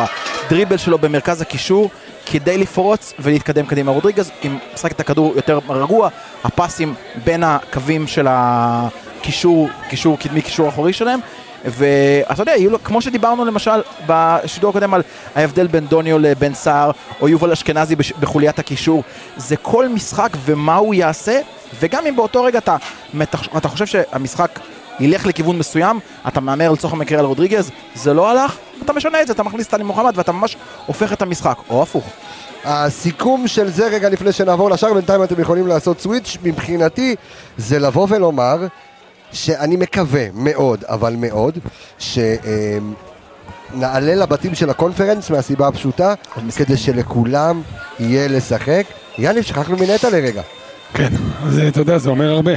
הדריבל 0.46 0.78
שלו 0.78 0.98
במרכז 0.98 1.42
הקישור, 1.42 1.90
כדי 2.26 2.58
לפרוץ 2.58 3.14
ולהתקדם 3.20 3.66
קדימה. 3.66 3.92
רודריגז, 3.92 4.32
אם 4.46 4.58
משחק 4.74 4.92
את 4.92 5.00
הכדור 5.00 5.34
יותר 5.36 5.60
רגוע, 5.70 6.10
הפסים 6.44 6.94
בין 7.24 7.44
הקווים 7.44 8.08
של 8.08 8.28
הקישור, 8.30 9.70
קישור 9.90 10.18
קדמי, 10.20 10.42
קישור 10.42 10.70
אחורי 10.70 10.94
שלהם. 10.94 11.20
ואתה 11.66 12.42
יודע, 12.42 12.52
יהיו 12.52 12.70
לו, 12.70 12.84
כמו 12.84 13.02
שדיברנו 13.02 13.46
למשל 13.46 13.82
בשידור 14.06 14.70
הקודם 14.70 14.94
על 14.94 15.02
ההבדל 15.36 15.68
בין 15.68 15.88
דוניו 15.88 16.20
לבן 16.20 16.54
סער, 16.54 16.92
או 17.22 17.30
יובל 17.30 17.52
אשכנזי 17.52 17.96
בחוליית 18.20 18.60
הקישור, 18.60 19.04
זה 19.38 19.56
כל 19.58 19.90
משחק 19.90 20.30
ומה 20.46 20.76
הוא 20.76 20.94
יעשה, 20.94 21.40
וגם 21.80 22.06
אם 22.06 22.16
באותו 22.16 22.44
רגע 22.44 22.60
אתה, 22.60 22.76
אתה 23.58 23.68
חושב 23.68 23.86
שהמשחק 23.86 24.60
ילך 25.00 25.26
לכיוון 25.26 25.58
מסוים, 25.58 26.00
אתה 26.28 26.40
מהמר 26.40 26.72
לצורך 26.72 26.94
המקרה 26.94 27.20
על 27.20 27.26
רודריגז, 27.26 27.72
זה 27.96 28.14
לא 28.14 28.30
הלך, 28.30 28.58
אתה 28.86 28.94
משנה 28.94 29.22
את 29.22 29.28
זה, 29.28 29.34
אתה 29.34 29.44
מכניס 29.44 29.68
את 29.68 29.72
טלי 29.72 29.84
מוחמד 29.84 30.14
ואתה 30.16 30.32
ממש 30.32 30.58
הופך 30.86 31.14
את 31.14 31.22
המשחק, 31.22 31.58
או 31.70 31.84
הפוך. 31.84 32.10
הסיכום 32.66 33.48
של 33.48 33.72
זה 33.72 33.88
רגע 33.88 34.10
לפני 34.10 34.32
שנעבור 34.32 34.70
לשאר, 34.70 34.94
בינתיים 34.94 35.24
אתם 35.24 35.42
יכולים 35.42 35.68
לעשות 35.68 36.02
סוויץ', 36.02 36.38
מבחינתי 36.44 37.16
זה 37.58 37.80
לבוא 37.80 38.08
ולומר 38.10 38.68
שאני 39.32 39.76
מקווה 39.76 40.26
מאוד, 40.34 40.84
אבל 40.84 41.16
מאוד, 41.18 41.58
שנעלה 42.00 42.96
לבתים 44.16 44.56
של 44.56 44.70
הקונפרנס 44.70 45.30
מהסיבה 45.30 45.68
הפשוטה, 45.68 46.14
כדי 46.56 46.78
שלכולם 46.78 47.62
יהיה 48.00 48.28
לשחק. 48.28 48.84
יאללה, 49.18 49.44
שכחנו 49.44 49.78
מנטע 49.78 50.10
לרגע. 50.10 50.42
כן, 50.94 51.10
אז 51.48 51.60
אתה 51.68 51.80
יודע, 51.80 51.98
זה 51.98 52.10
אומר 52.10 52.30
הרבה. 52.32 52.52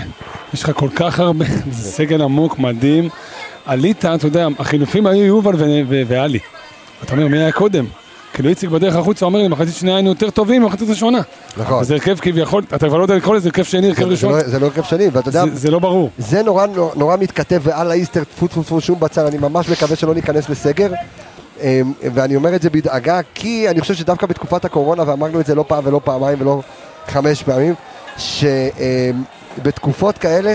יש 0.54 0.62
לך 0.62 0.70
כל 0.74 0.88
כך 0.96 1.20
הרבה, 1.20 1.44
זה 1.72 1.90
סגל 1.90 2.22
עמוק, 2.22 2.58
מדהים. 2.58 3.08
עלית, 3.66 4.04
אתה 4.04 4.26
יודע, 4.26 4.48
החילופים 4.58 5.06
היו 5.06 5.24
יובל 5.24 5.52
ואלי. 6.08 6.38
אתה 7.04 7.12
אומר, 7.12 7.28
מי 7.28 7.38
היה 7.38 7.52
קודם? 7.52 7.84
כאילו 8.32 8.48
איציק 8.48 8.70
בדרך 8.70 8.96
החוצה 8.96 9.26
אומר 9.26 9.38
לי, 9.38 9.48
מחצית 9.48 9.74
שנייה 9.74 9.96
היינו 9.96 10.08
יותר 10.10 10.30
טובים 10.30 10.62
ממחצית 10.62 10.88
ראשונה. 10.90 11.20
נכון. 11.56 11.84
זה 11.84 11.94
הרכב 11.94 12.16
כביכול, 12.20 12.62
אתה 12.74 12.88
כבר 12.88 12.96
לא 12.98 13.02
יודע 13.02 13.16
לקרוא 13.16 13.36
לזה 13.36 13.48
הרכב 13.48 13.62
שני, 13.62 13.88
הרכב 13.88 14.02
זה 14.04 14.08
ראשון. 14.10 14.32
לא- 14.32 14.42
זה 14.42 14.58
לא 14.58 14.66
הרכב 14.66 14.82
שני, 14.82 15.08
ואתה 15.12 15.28
יודע, 15.28 15.44
זה- 15.52 15.70
לא 15.70 15.78
ברור. 15.78 16.10
זה 16.18 16.42
נורא 16.96 17.16
מתכתב, 17.20 17.60
ואללה 17.62 17.94
איסטר, 17.94 18.24
טפו 18.24 18.46
טפו 18.48 18.62
טפו 18.62 18.80
שום 18.80 19.00
בצל, 19.00 19.26
אני 19.26 19.38
ממש 19.38 19.68
מקווה 19.68 19.96
שלא 19.96 20.14
ניכנס 20.14 20.48
לסגר. 20.48 20.92
אמ, 21.62 21.92
ואני 22.14 22.36
אומר 22.36 22.54
את 22.54 22.62
זה 22.62 22.70
בדאגה, 22.70 23.20
כי 23.34 23.68
אני 23.70 23.80
חושב 23.80 23.94
שדווקא 23.94 24.26
בתקופת 24.26 24.64
הקורונה, 24.64 25.02
ואמרנו 25.06 25.40
את 25.40 25.46
זה 25.46 25.54
לא 25.54 25.64
פעם 25.68 25.84
ולא 25.86 26.00
פעמיים 26.04 26.40
ולא 26.40 26.60
חמש 27.08 27.42
פעמים, 27.42 27.74
שבתקופות 28.18 30.18
כאלה, 30.18 30.54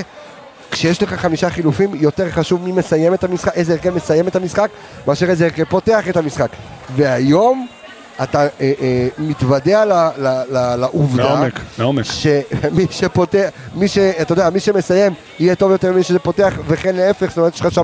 כשיש 0.71 1.03
לך 1.03 1.13
חמישה 1.13 1.49
חילופים, 1.49 1.95
יותר 1.95 2.29
חשוב 2.29 2.63
מי 2.63 2.71
מסיים 2.71 3.13
את 3.13 3.23
המשחק, 3.23 3.51
איזה 3.55 3.73
הרכב 3.73 3.95
מסיים 3.95 4.27
את 4.27 4.35
המשחק, 4.35 4.69
מאשר 5.07 5.29
איזה 5.29 5.45
הרכב 5.45 5.63
פותח 5.63 6.09
את 6.09 6.17
המשחק. 6.17 6.49
והיום 6.95 7.67
אתה 8.23 8.41
אה, 8.41 8.47
אה, 8.61 8.73
מתוודע 9.17 9.85
ל- 9.85 9.93
ל- 10.17 10.43
ל- 10.51 10.75
לעובדה, 10.75 11.23
לעומק, 11.23 11.53
לעומק. 11.79 12.05
שמי 12.05 12.85
שפותח, 12.89 13.49
מי 13.75 13.87
ש... 13.87 13.97
אתה 13.97 14.33
יודע, 14.33 14.49
מי 14.49 14.59
שמסיים 14.59 15.13
יהיה 15.39 15.55
טוב 15.55 15.71
יותר 15.71 15.91
ממי 15.91 16.03
שפותח, 16.03 16.53
וכן 16.67 16.95
להפך, 16.95 17.29
זאת 17.29 17.37
אומרת, 17.37 17.55
יש 17.55 17.61
לך 17.61 17.71
שם 17.71 17.83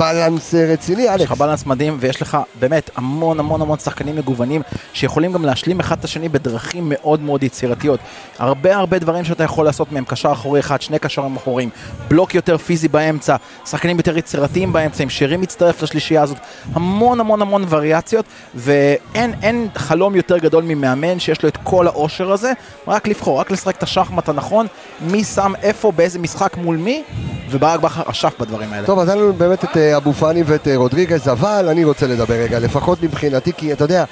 בלנס 0.00 0.54
אה, 0.54 0.72
רציני, 0.72 1.02
יש 1.02 1.08
אלכס. 1.08 1.22
לך 1.22 1.32
בלנס 1.32 1.66
מדהים 1.66 1.96
ויש 2.00 2.22
לך 2.22 2.38
באמת 2.60 2.90
המון 2.96 3.40
המון 3.40 3.62
המון 3.62 3.78
שחקנים 3.78 4.16
מגוונים 4.16 4.62
שיכולים 4.92 5.32
גם 5.32 5.44
להשלים 5.44 5.80
אחד 5.80 5.98
את 5.98 6.04
השני 6.04 6.28
בדרכים 6.28 6.84
מאוד 6.88 7.20
מאוד 7.20 7.42
יצירתיות. 7.42 8.00
הרבה 8.38 8.76
הרבה 8.76 8.98
דברים 8.98 9.24
שאתה 9.24 9.44
יכול 9.44 9.64
לעשות 9.64 9.92
מהם 9.92 10.04
קשר 10.04 10.32
אחורי 10.32 10.60
אחד, 10.60 10.82
שני 10.82 10.98
קשרים 10.98 11.36
אחוריים, 11.36 11.70
בלוק 12.08 12.34
יותר 12.34 12.58
פיזי 12.58 12.88
באמצע, 12.88 13.36
שחקנים 13.66 13.96
יותר 13.96 14.18
יצירתיים 14.18 14.72
באמצע, 14.72 15.02
עם 15.02 15.10
שירים 15.10 15.40
מצטרף 15.40 15.82
לשלישייה 15.82 16.22
הזאת, 16.22 16.38
המון 16.72 17.20
המון 17.20 17.42
המון 17.42 17.64
וריאציות 17.68 18.24
ואין 18.54 19.34
אין 19.42 19.68
חלום 19.74 20.16
יותר 20.16 20.38
גדול 20.38 20.64
ממאמן 20.64 21.18
שיש 21.20 21.42
לו 21.42 21.48
את 21.48 21.56
כל 21.56 21.86
העושר 21.86 22.32
הזה, 22.32 22.52
רק 22.88 23.08
לבחור, 23.08 23.40
רק 23.40 23.50
לשחק 23.50 23.76
את 23.76 23.82
השחמט 23.82 24.28
הנכון, 24.28 24.66
מי 25.00 25.24
שם 25.24 25.52
איפה, 25.62 25.92
באיזה 25.92 26.18
משחק 26.18 26.56
מול 26.56 26.76
מי, 26.76 27.02
וברק 27.50 27.80
בכר 27.80 28.02
אשף 28.10 28.34
בדברים 28.40 28.72
האלה. 28.72 28.86
טוב, 28.86 28.98
אז 28.98 29.08
היה 29.08 29.16
לנו 29.16 29.32
באמת 29.32 29.64
את 29.64 29.76
אה, 29.76 29.83
אבו 29.96 30.12
פאני 30.12 30.42
ואת 30.46 30.68
אה, 30.68 30.76
רודריגז, 30.76 31.28
אבל 31.28 31.68
אני 31.70 31.84
רוצה 31.84 32.06
לדבר 32.06 32.34
רגע, 32.34 32.58
לפחות 32.58 33.02
מבחינתי, 33.02 33.52
כי 33.56 33.72
אתה 33.72 33.84
יודע, 33.84 34.04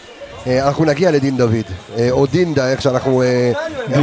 אה, 0.47 0.67
אנחנו 0.67 0.85
נגיע 0.85 1.11
לדין 1.11 1.37
דוד, 1.37 1.55
אה, 1.99 2.09
או 2.11 2.27
דינדה, 2.27 2.71
איך 2.71 2.83
שאנחנו, 2.83 3.23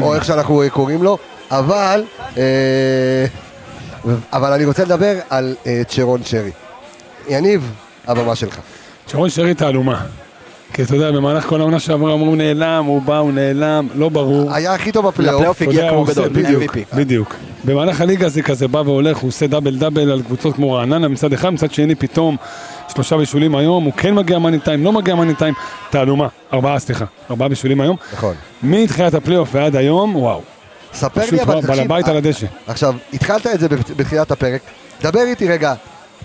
או 0.02 0.16
איך 0.16 0.26
שאנחנו 0.26 0.64
קוראים 0.72 1.04
לו, 1.04 1.18
אבל, 1.52 2.04
אבל 4.34 4.54
אני 4.54 4.66
רוצה 4.66 4.84
לדבר 4.84 5.16
על 5.30 5.56
צ'רון 5.88 6.22
שרי. 6.24 6.52
יניב, 7.30 7.72
הבמה 8.08 8.36
שלך. 8.36 8.60
שרון 9.08 9.30
שרי 9.30 9.54
תעלומה. 9.54 10.06
כי 10.74 10.84
אתה 10.84 10.96
יודע, 10.96 11.12
במהלך 11.12 11.46
כל 11.46 11.62
העונה 11.62 11.80
שעברה 11.80 12.14
אמרו, 12.14 12.28
הוא 12.28 12.38
נעלם, 12.38 12.84
הוא 12.88 13.02
בא, 13.02 13.18
הוא 13.18 13.32
נעלם, 13.32 13.88
לא 13.96 14.10
ברור. 14.10 14.54
היה 14.54 14.74
הכי 14.74 14.92
טוב 14.92 15.08
בפלייאוף. 15.08 15.42
לפלייאוף 15.42 15.62
הגיע 15.62 15.90
כמו 15.90 16.04
גדול. 16.04 16.30
בדיוק. 16.94 17.36
במהלך 17.66 18.02
הליגה 18.02 18.30
זה 18.30 18.42
כזה 18.42 18.68
בא 18.68 18.78
והולך, 18.78 19.18
הוא 19.18 19.28
עושה 19.28 19.48
דאבל 19.48 19.76
דאבל 19.78 20.12
על 20.12 20.22
קבוצות 20.24 20.56
כמו 20.56 20.72
רעננה 20.72 21.08
מצד 21.08 21.34
אחד, 21.34 21.50
מצד 21.50 21.72
שני 21.72 21.96
פתאום 21.96 22.38
שלושה 22.94 23.18
בישולים 23.18 23.56
היום, 23.56 23.84
הוא 23.84 23.94
כן 23.98 24.16
מגיע 24.16 24.40
money 24.40 24.60
time, 24.60 24.84
לא 24.84 24.92
מגיע 24.92 25.16
money 25.16 25.36
time, 25.36 25.54
תעלומה, 25.90 26.28
ארבעה 26.54 26.80
סליחה, 26.80 27.06
ארבעה 27.30 27.50
בישולים 27.50 27.82
היום. 27.82 27.96
נכון. 28.14 28.36
מתחילת 28.64 29.14
הפלייאוף 29.14 29.50
ועד 29.52 29.76
היום, 29.76 30.16
וואו, 30.16 30.42
ספר 30.94 31.22
לי, 31.32 31.42
אבל 31.42 31.54
בעל 31.54 31.62
תקשיב, 31.62 31.80
הבית 31.80 32.08
על 32.08 32.18
הדשא. 32.18 32.48
עכשיו, 32.68 32.94
התחלת 33.14 33.48
את 33.48 33.60
זה 33.60 33.70
בת- 33.70 33.92
בתחילת 33.92 34.32
הפרק, 34.32 34.62
דבר 35.04 35.22
איתי 35.22 35.48
רגע 35.48 35.74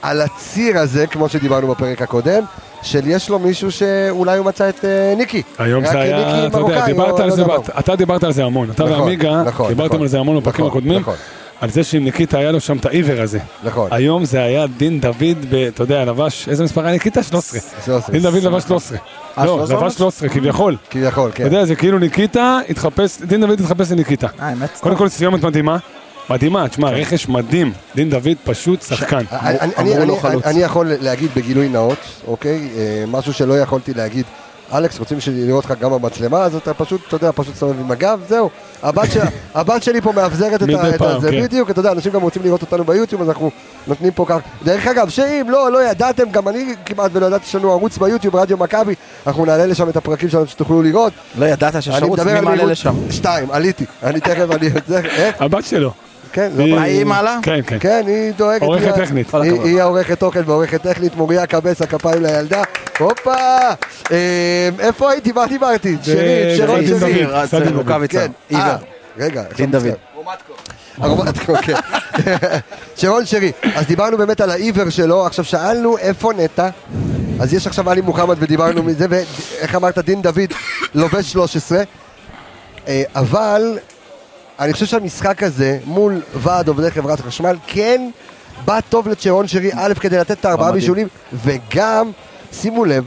על 0.03 0.21
הציר 0.21 0.79
הזה, 0.79 1.07
כמו 1.07 1.29
שדיברנו 1.29 1.69
בפרק 1.69 2.03
הקודם, 2.03 2.43
של 2.85 3.01
יש 3.07 3.29
לו 3.31 3.39
מישהו 3.39 3.71
שאולי 3.73 4.39
הוא 4.39 4.47
מצא 4.47 4.69
את 4.69 4.85
אה, 4.85 5.15
ניקי. 5.17 5.43
היום 5.59 5.85
זה 5.87 6.01
היה, 6.01 6.19
אתה 6.47 6.59
יודע, 6.59 6.59
מרוקאי, 6.59 6.83
דיברת 6.87 7.19
לא- 7.19 7.25
על 7.25 7.29
לא 7.31 7.37
זה, 7.37 7.43
אתה 7.79 7.97
דיברת 7.97 8.25
על 8.25 8.33
זה 8.33 8.45
המון, 8.45 8.71
אתה 8.71 8.85
נכון, 8.85 9.01
ועמיגה, 9.01 9.43
נכון, 9.47 9.69
דיברתם 9.69 9.89
נכון. 9.95 10.03
על 10.03 10.09
זה 10.09 10.19
המון 10.19 10.41
בפרקים 10.41 10.65
נכון, 10.67 10.79
הקודמים, 10.79 11.01
נכון. 11.01 11.15
על 11.61 11.71
זה 11.71 11.85
שעם 11.85 12.05
ניקיטה 12.05 12.39
היה 12.39 12.53
לו 12.53 12.61
שם 12.61 12.77
את 12.77 12.87
החיבור 12.87 13.21
הזה. 13.23 13.39
נכון. 13.65 13.89
היום 13.93 14.25
זה 14.25 14.43
היה 14.43 14.67
דין 14.67 15.01
דוד, 15.01 15.15
ב- 15.51 15.55
אתה 15.55 15.83
יודע, 15.83 16.05
לבש, 16.05 16.49
איזה 16.49 16.65
מספר 16.65 16.81
היה 16.85 16.93
ניקיטה? 16.93 17.23
13. 17.23 17.61
13. 17.85 18.13
דין 18.13 18.23
דוד 18.23 18.43
לבש 18.43 18.63
13. 18.63 18.99
אה, 19.39 19.45
לא, 19.47 19.53
13? 19.57 19.77
לבש 19.77 19.95
13, 19.95 20.29
כביכול. 20.29 20.77
כביכול, 20.91 21.31
כן. 21.35 21.47
אתה 21.47 21.55
יודע, 21.55 21.65
זה 21.65 21.75
כאילו 21.75 21.99
ניקיטה, 21.99 22.59
התחפש, 22.71 23.23
דין 23.23 23.41
דוד 23.41 23.61
התחפש 23.61 23.91
לניקיטה. 23.93 24.27
אה, 24.27 24.49
האמת, 24.49 24.71
קודם 24.81 24.97
כל 24.97 25.09
סיומת 25.09 25.43
מדהימה, 25.45 25.77
מדהימה, 26.31 26.69
תשמע, 26.69 26.91
רכש 26.91 27.29
מדהים, 27.29 27.73
דין 27.95 28.11
דוד 28.11 28.29
פשוט 28.45 28.83
שחקן. 28.83 29.25
אני- 29.33 29.59
אני- 30.45 30.61
יכול 30.63 30.93
להגיד 31.01 31.31
בגילוי 31.37 31.69
נאות, 31.69 31.99
אוקיי? 32.27 32.69
אה, 32.77 33.05
משהו 33.09 33.33
שלא 33.33 33.59
יכולתי 33.59 33.95
להגיד. 33.95 34.25
אלכס, 34.75 34.99
רוצים 34.99 35.19
לראות 35.33 35.65
אותך 35.65 35.81
גם 35.81 35.91
במצלמה, 35.91 36.43
אז 36.43 36.55
אתה 36.55 36.75
פשוט, 36.75 37.01
אתה 37.09 37.17
יודע, 37.17 37.31
פשוט 37.35 37.55
סובב 37.55 37.81
עם 37.81 37.91
הגב, 37.91 38.21
זהו. 38.29 38.51
הבת 38.83 39.13
של- 39.13 39.21
הבת 39.55 39.83
שלי 39.83 40.01
פה 40.01 40.13
מאבזרת 40.13 40.63
את 40.63 40.69
ה- 40.69 40.89
את 40.95 40.99
פעם, 40.99 41.17
הזה, 41.17 41.31
כן. 41.31 41.43
בדיוק, 41.43 41.71
אתה 41.71 41.81
יודע, 41.81 41.93
אנשים 41.93 42.13
גם 42.13 42.23
רוצים 42.23 42.43
לראות 42.43 42.63
אותנו 42.63 42.85
ביוטיוב, 42.85 43.23
אז 43.23 43.29
אנחנו 43.29 43.51
נותנים 43.87 44.13
פה 44.13 44.25
כך. 44.29 44.39
דרך 44.65 44.87
אגב, 44.87 45.09
שאם 45.09 45.47
לא, 45.49 45.73
לא 45.73 45.85
ידעתם, 45.91 46.31
גם 46.31 46.49
אני 46.49 46.75
כמעט 46.87 47.11
ולא 47.15 47.27
ידעתי, 47.27 47.45
יש 47.49 47.55
לנו 47.55 47.71
ערוץ 47.73 47.99
ביוטיוב, 47.99 48.37
רדיו 48.37 48.57
מכבי, 48.57 48.95
אנחנו 49.27 49.45
נעלה 49.45 49.67
לשם 49.67 49.89
את 49.89 49.97
הפרקים 49.97 50.29
שלנו 50.29 50.47
שתוכלו 50.47 50.83
לראות. 50.83 51.13
לא 51.39 51.45
ידעת 51.47 51.83
שיש 51.83 51.95
ערוץ, 52.03 52.21
מי 52.21 52.33
על 52.33 52.45
מעלה 52.45 52.65
לשם? 52.65 52.95
שתיים, 53.11 53.51
עליתי. 53.51 53.85
אני 54.03 54.21
תכף, 54.21 54.47
אני... 54.51 54.69
איך? 55.17 55.43
הבת 55.43 55.65
שלו. 55.65 55.93
כן, 56.35 56.51
לא. 56.57 56.81
היא 56.81 57.05
מעלה? 57.05 57.39
כן, 57.43 57.61
כן. 57.67 57.77
כן, 57.81 58.03
היא 58.07 58.33
דואגת. 58.37 58.63
עורכת 58.63 58.95
טכנית. 58.95 59.35
היא- 59.35 59.81
העורכת 59.81 60.19
תוכן 60.21 60.41
ועורכת 60.47 60.83
טכנית, 60.83 61.17
מוריה 61.17 61.47
קבס, 61.47 61.83
הכפיים 61.83 62.23
לילדה. 62.23 62.63
הופה! 62.99 63.35
אה, 64.13 64.69
איפה 64.79 65.11
הייתי? 65.11 65.33
מה 65.33 65.47
דיברתי? 65.47 65.97
שרי, 66.03 66.55
שרון 66.57 66.81
דין 66.81 67.01
שרי. 67.01 67.25
דוד. 67.25 67.35
אז 67.35 67.51
סעדי 67.51 67.65
דוד. 67.65 67.77
רוקאביצה, 67.77 68.27
כן. 68.51 68.57
אה, 68.57 68.77
רגע. 69.19 69.43
דין 69.57 69.71
דוד. 69.71 69.83
כן. 71.63 71.75
שרון 72.97 73.27
שרי, 73.27 73.53
אז 73.75 73.87
דיברנו 73.87 74.19
באמת 74.19 74.41
על 74.41 74.51
העיוור 74.51 74.91
שלו, 74.91 75.27
עכשיו 75.27 75.45
שאלנו 75.45 75.99
איפה 75.99 76.33
נטע, 76.37 76.69
אז 77.41 77.55
יש 77.55 77.67
עכשיו 77.67 77.91
עלי 77.91 78.01
מוחמד 78.01 78.37
ודיברנו 78.39 78.83
מזה, 78.83 79.07
ואיך 79.11 79.75
אמרת, 79.75 79.99
דין 79.99 80.23
דוד 80.23 80.53
לובש 80.95 81.33
13, 81.33 81.83
אה, 82.89 83.03
אבל 83.15 83.79
אני 84.61 84.73
חושב 84.73 84.87
שהמשחק 84.87 85.43
הזה 85.43 85.79
מול 85.85 86.23
ועד 86.35 86.69
עובדי 86.69 86.91
חברת 86.91 87.21
חשמל 87.21 87.57
כן 87.67 88.11
בא 88.65 88.81
טוב 88.81 89.09
לצ'רון 89.09 89.49
שרי, 89.49 89.71
א', 89.75 89.95
כדי 90.01 90.19
לתת 90.19 90.41
את 90.41 90.45
הארבעה. 90.45 90.73
בישולים, 90.73 91.09
וגם, 91.33 92.11
שימו 92.53 92.85
לב, 92.85 93.05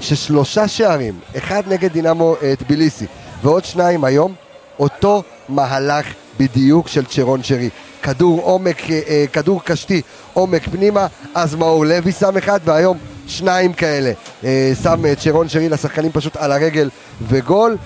ששלושה 0.00 0.68
שערים, 0.68 1.18
אחד 1.36 1.62
נגד 1.68 1.92
דינמו 1.92 2.36
אה, 2.42 2.54
טביליסי, 2.56 3.06
ועוד 3.42 3.64
שניים 3.64 4.04
היום, 4.04 4.34
אותו 4.78 5.22
מהלך 5.48 6.06
בדיוק 6.38 6.88
של 6.88 7.04
צ'רון 7.04 7.42
שרי. 7.42 7.70
כדור 8.02 8.40
עומק, 8.40 8.90
אה, 8.90 9.00
אה, 9.08 9.24
כדור 9.32 9.64
קשתי, 9.64 10.02
עומק 10.32 10.68
פנימה, 10.68 11.06
אז 11.34 11.54
מאור 11.54 11.86
לוי 11.86 12.12
שם 12.12 12.36
אחד, 12.36 12.60
והיום 12.64 12.98
שניים 13.26 13.72
כאלה. 13.72 14.12
שם 14.82 15.14
צ'רון 15.14 15.48
שרי 15.48 15.68
לשחקנים 15.68 16.12
פשוט 16.12 16.36
על 16.36 16.52
הרגל 16.52 16.90
וגול, 17.28 17.76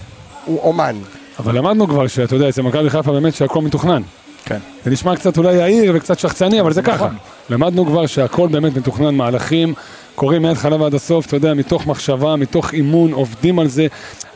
הוא 0.44 0.60
אומן. 0.62 0.96
אבל 1.40 1.58
למדנו 1.58 1.88
כבר 1.88 2.06
שאתה 2.06 2.36
יודע, 2.36 2.48
אצל 2.48 2.62
מכבי 2.62 2.90
חיפה 2.90 3.12
באמת 3.12 3.34
שהכל 3.34 3.62
מתוכנן. 3.62 4.02
כן. 4.44 4.58
זה 4.84 4.90
נשמע 4.90 5.16
קצת 5.16 5.38
אולי 5.38 5.54
יהיר 5.54 5.92
וקצת 5.96 6.18
שחצני, 6.18 6.60
אבל 6.60 6.72
זה 6.72 6.82
ככה. 6.82 6.94
נכון. 6.94 7.16
למדנו 7.50 7.86
כבר 7.86 8.06
שהכל 8.06 8.48
באמת 8.48 8.76
מתוכנן, 8.76 9.14
מהלכים 9.14 9.74
קורים 10.14 10.42
מההתחלה 10.42 10.76
ועד 10.76 10.94
הסוף, 10.94 11.26
אתה 11.26 11.36
יודע, 11.36 11.54
מתוך 11.54 11.86
מחשבה, 11.86 12.36
מתוך 12.36 12.72
אימון, 12.72 13.12
עובדים 13.12 13.58
על 13.58 13.68
זה. 13.68 13.86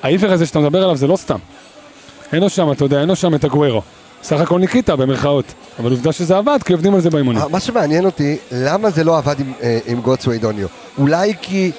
העיוור 0.03 0.33
הזה 0.33 0.47
שאתה 0.47 0.59
מדבר 0.59 0.83
עליו 0.83 0.97
זה 0.97 1.07
לא 1.07 1.17
סתם. 1.17 1.39
אין 2.33 2.43
לו 2.43 2.49
שם, 2.49 2.73
אתה 2.73 2.85
יודע, 2.85 3.01
אין 3.01 3.09
לו 3.09 3.17
שם 3.17 3.35
את 3.35 3.45
הגוורו. 3.45 3.83
סך 4.23 4.41
הכל 4.41 4.59
ניקיטה 4.59 4.97
במרכאות. 4.97 5.45
אבל 5.79 5.91
עובדה 5.91 6.13
שזה 6.13 6.37
עבד, 6.37 6.59
כי 6.65 6.73
עובדים 6.73 6.95
על 6.95 7.01
זה 7.01 7.11
באימונים. 7.11 7.43
מה 7.51 7.61
שמעניין 7.61 8.05
אותי, 8.05 8.37
למה 8.53 8.91
זה 8.91 9.05
לא 9.05 9.19
עבד 9.19 9.41
עם, 9.41 9.53
אה, 9.63 9.79
עם 9.87 10.01
גוטסווי 10.01 10.39
דוניו? 10.39 10.67
אולי 10.99 11.35
כי 11.43 11.71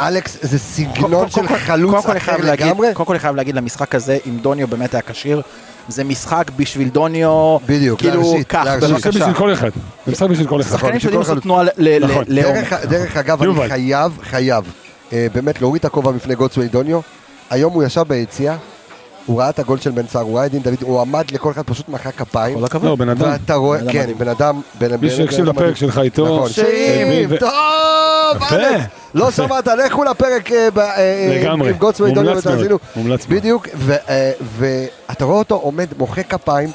אלכס 0.00 0.36
זה 0.42 0.58
סגנון 0.58 1.30
של 1.30 1.48
חלוץ 1.48 2.06
אחר 2.06 2.36
לגמרי? 2.36 2.88
קודם 2.94 3.06
כל 3.06 3.12
אני 3.12 3.20
חייב 3.20 3.36
להגיד 3.36 3.54
למשחק 3.54 3.94
הזה, 3.94 4.18
אם 4.28 4.38
דוניו 4.42 4.68
באמת 4.68 4.94
היה 4.94 5.02
כשיר, 5.02 5.42
זה 5.88 6.04
משחק 6.04 6.50
בשביל 6.56 6.88
דוניו, 6.88 7.56
בדיוק, 7.66 8.00
כאילו, 8.00 8.22
להרשית, 8.22 8.46
קח, 8.48 8.62
להרשית. 8.64 8.88
זה 8.88 8.94
משחק 8.94 9.06
בבקשה. 9.06 9.20
בשביל 9.20 9.34
כל 9.34 9.52
אחד. 9.52 9.70
זה 10.06 10.12
משחק 10.12 10.26
בשביל 10.30 10.46
כל 10.46 10.60
אחד. 10.60 10.74
נכון, 10.74 10.78
שחקנים 10.80 11.00
שיודעים 11.00 11.20
בשביל 11.20 11.34
לעשות 11.36 11.42
כל 11.42 11.48
תנועה 11.48 11.62
ל- 11.64 11.68
ל- 11.76 12.04
נכון. 12.10 12.24
לעומק. 12.28 12.56
דרך, 12.56 12.72
דרך 12.72 13.16
אגב. 13.16 13.42
אני 13.42 13.68
חייב, 13.68 14.18
חייב, 14.22 14.64
אה, 15.12 15.26
באמת 15.34 15.60
להוריד 15.60 15.80
את 15.80 15.84
הכובע 15.84 16.10
בפני 16.12 16.34
גוטסווי 16.34 16.68
דוניו. 16.68 17.00
היום 17.50 17.72
הוא 17.72 17.82
ישב 17.82 18.02
ביציאה, 18.08 18.56
הוא 19.30 19.40
ראה 19.40 19.50
את 19.50 19.58
הגול 19.58 19.78
של 19.78 19.90
בן 19.90 20.06
סער, 20.06 20.22
הוא 20.22 20.36
ראה 20.38 20.46
את 20.46 20.50
דין 20.50 20.62
דוד, 20.62 20.74
הוא 20.82 21.00
עמד 21.00 21.24
לכל 21.32 21.50
אחד, 21.50 21.62
פשוט 21.62 21.88
מחא 21.88 22.10
כפיים. 22.10 22.58
כל 22.58 22.64
הכבוד. 22.64 22.84
לא, 22.88 22.96
בן 22.96 23.08
אדם. 23.08 23.30
ואתה 23.30 23.54
רואה, 23.54 23.78
כן. 23.92 24.10
בן 24.18 24.28
אדם, 24.28 24.60
בן 24.78 24.96
מי 24.96 25.10
שהקשיב 25.10 25.44
לפרק 25.44 25.76
שלך 25.76 25.98
איתו, 25.98 26.36
נכון, 26.36 26.48
ש- 26.48 26.56
שאם, 26.56 27.26
ו- 27.28 27.38
טוב, 27.38 27.50
יפה. 28.36 28.54
אלכס, 28.56 28.84
לא 29.14 29.30
שמעת, 29.30 29.66
לכו 29.86 30.04
לפרק 30.04 30.52
אה, 30.52 30.68
אה. 30.76 31.52
עם 31.52 31.70
גוטסווי 31.72 32.12
דוניו 32.12 32.30
מומלץ 32.30 32.46
מאוד, 32.46 32.54
ותאזינו. 32.56 32.78
מומלץ 32.96 33.26
מאוד. 33.28 33.38
בדיוק, 33.40 33.68
ו- 33.74 33.94
אה, 34.08 34.32
ואתה 34.58 35.24
רואה 35.24 35.38
אותו 35.38 35.54
עומד, 35.54 35.86
מוחא 35.98 36.22
כפיים, 36.22 36.70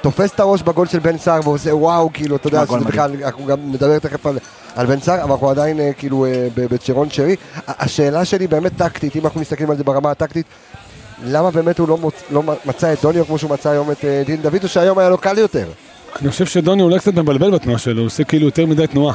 תופס 0.00 0.30
את 0.34 0.40
הראש 0.40 0.62
בגול 0.62 0.86
של 0.86 0.98
בן 0.98 1.18
סער 1.18 1.40
ועושה 1.44 1.74
וואו, 1.76 2.10
כאילו, 2.12 2.36
אתה 2.36 2.48
יודע, 2.48 2.66
שזה 2.66 2.76
בכלל, 2.78 3.12
אנחנו 3.24 3.46
גם 3.46 3.56
נדבר 3.72 3.98
תכף 3.98 4.26
על- 4.26 4.38
על 4.76 4.86
בן 4.86 5.00
סער, 5.00 5.22
אבל 5.22 5.30
אנחנו 5.32 5.50
עדיין 5.50 5.80
אה, 5.80 5.90
כאילו 5.98 6.24
אה, 6.26 6.30
ב- 6.54 6.74
בצ'רון 6.74 7.10
שרי. 7.10 7.36
השאלה 7.68 8.24
שלי 8.24 8.46
באמת 8.46 8.72
טקטית, 8.76 9.16
אם 9.16 9.24
אנחנו 9.24 9.40
מסתכלים 9.40 9.70
על 9.70 9.76
זה 9.76 9.84
ברמה 9.84 10.10
הטקטית, 10.10 10.46
למה 11.26 11.50
באמת 11.50 11.78
הוא 11.78 11.88
לא 11.88 11.98
מוצ- 12.02 12.32
לא 12.32 12.42
מצא 12.64 12.92
את 12.92 12.98
דוניו 13.02 13.26
כמו 13.26 13.38
שהוא 13.38 13.50
מצא 13.50 13.70
היום 13.70 13.90
את 13.90 14.04
אה, 14.04 14.22
דין 14.26 14.42
דוד, 14.42 14.62
או 14.64 14.68
שהיום 14.68 14.98
היה 14.98 15.08
לו 15.08 15.18
קל 15.18 15.38
יותר? 15.38 15.66
אני 16.22 16.30
חושב 16.30 16.46
שדוני 16.46 16.82
אולי 16.82 16.98
קצת 16.98 17.14
מבלבל 17.14 17.50
בתנועה 17.50 17.78
שלו, 17.78 17.98
הוא 17.98 18.06
עושה 18.06 18.24
כאילו 18.24 18.46
יותר 18.46 18.66
מדי 18.66 18.86
תנועה. 18.86 19.14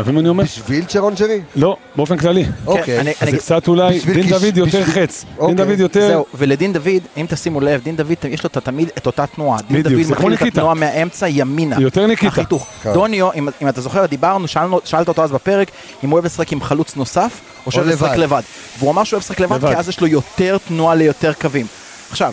אתה 0.00 0.10
מבין 0.10 0.14
מה 0.14 0.20
אני 0.20 0.28
אומר? 0.28 0.44
בשביל 0.44 0.84
צ'רון 0.84 1.16
שרי? 1.16 1.40
לא, 1.56 1.76
באופן 1.96 2.16
כללי. 2.16 2.44
אוקיי. 2.66 3.00
אני- 3.00 3.12
אז 3.20 3.30
זה 3.30 3.36
קצת 3.36 3.68
אולי, 3.68 4.00
דין 4.00 4.22
כיש- 4.22 4.30
דוד 4.32 4.56
יותר 4.56 4.80
בשביל- 4.80 4.84
חץ. 5.06 5.24
דין 5.24 5.34
אוקיי. 5.38 5.54
דוד 5.54 5.80
יותר... 5.80 6.08
זהו, 6.08 6.24
ולדין 6.34 6.72
דוד, 6.72 6.86
אם 7.16 7.26
תשימו 7.28 7.60
לב, 7.60 7.80
דין 7.84 7.96
דוד, 7.96 8.12
יש 8.28 8.44
לו 8.44 8.50
תמיד 8.50 8.88
את 8.98 9.06
אותה 9.06 9.26
תנועה. 9.26 9.58
דין 9.68 9.82
בדיוק, 9.82 9.94
דוד 9.94 10.02
זה 10.06 10.12
מתחיל 10.12 10.26
את 10.26 10.42
ניקיטה. 10.42 10.48
התנועה 10.60 10.74
מהאמצע 10.74 11.28
ימינה. 11.28 11.76
יותר 11.80 12.06
ניקיטה. 12.06 12.26
החיתוך. 12.28 12.66
כן. 12.82 12.92
דוניו, 12.92 13.28
אם, 13.34 13.48
אם 13.62 13.68
אתה 13.68 13.80
זוכר, 13.80 14.06
דיברנו, 14.06 14.48
שאלנו, 14.48 14.80
שאלת 14.84 15.08
אותו 15.08 15.24
אז 15.24 15.30
בפרק, 15.32 15.70
אם 16.04 16.10
הוא 16.10 16.16
אוהב 16.16 16.24
לשחק 16.24 16.52
עם 16.52 16.62
חלוץ 16.62 16.96
נוסף, 16.96 17.40
או 17.66 17.70
שהוא 17.70 17.82
אוהב 17.84 17.92
לשחק 17.94 18.16
לבד. 18.16 18.42
והוא 18.78 18.90
אמר 18.90 19.04
שהוא 19.04 19.16
אוהב 19.16 19.22
לשחק 19.24 19.40
לבד, 19.40 19.56
לבד. 19.56 19.68
כי 19.72 19.76
אז 19.76 19.88
יש 19.88 20.00
לו 20.00 20.06
יותר 20.06 20.56
תנועה 20.68 20.94
ליותר 20.94 21.32
קווים. 21.40 21.66
עכשיו, 22.10 22.32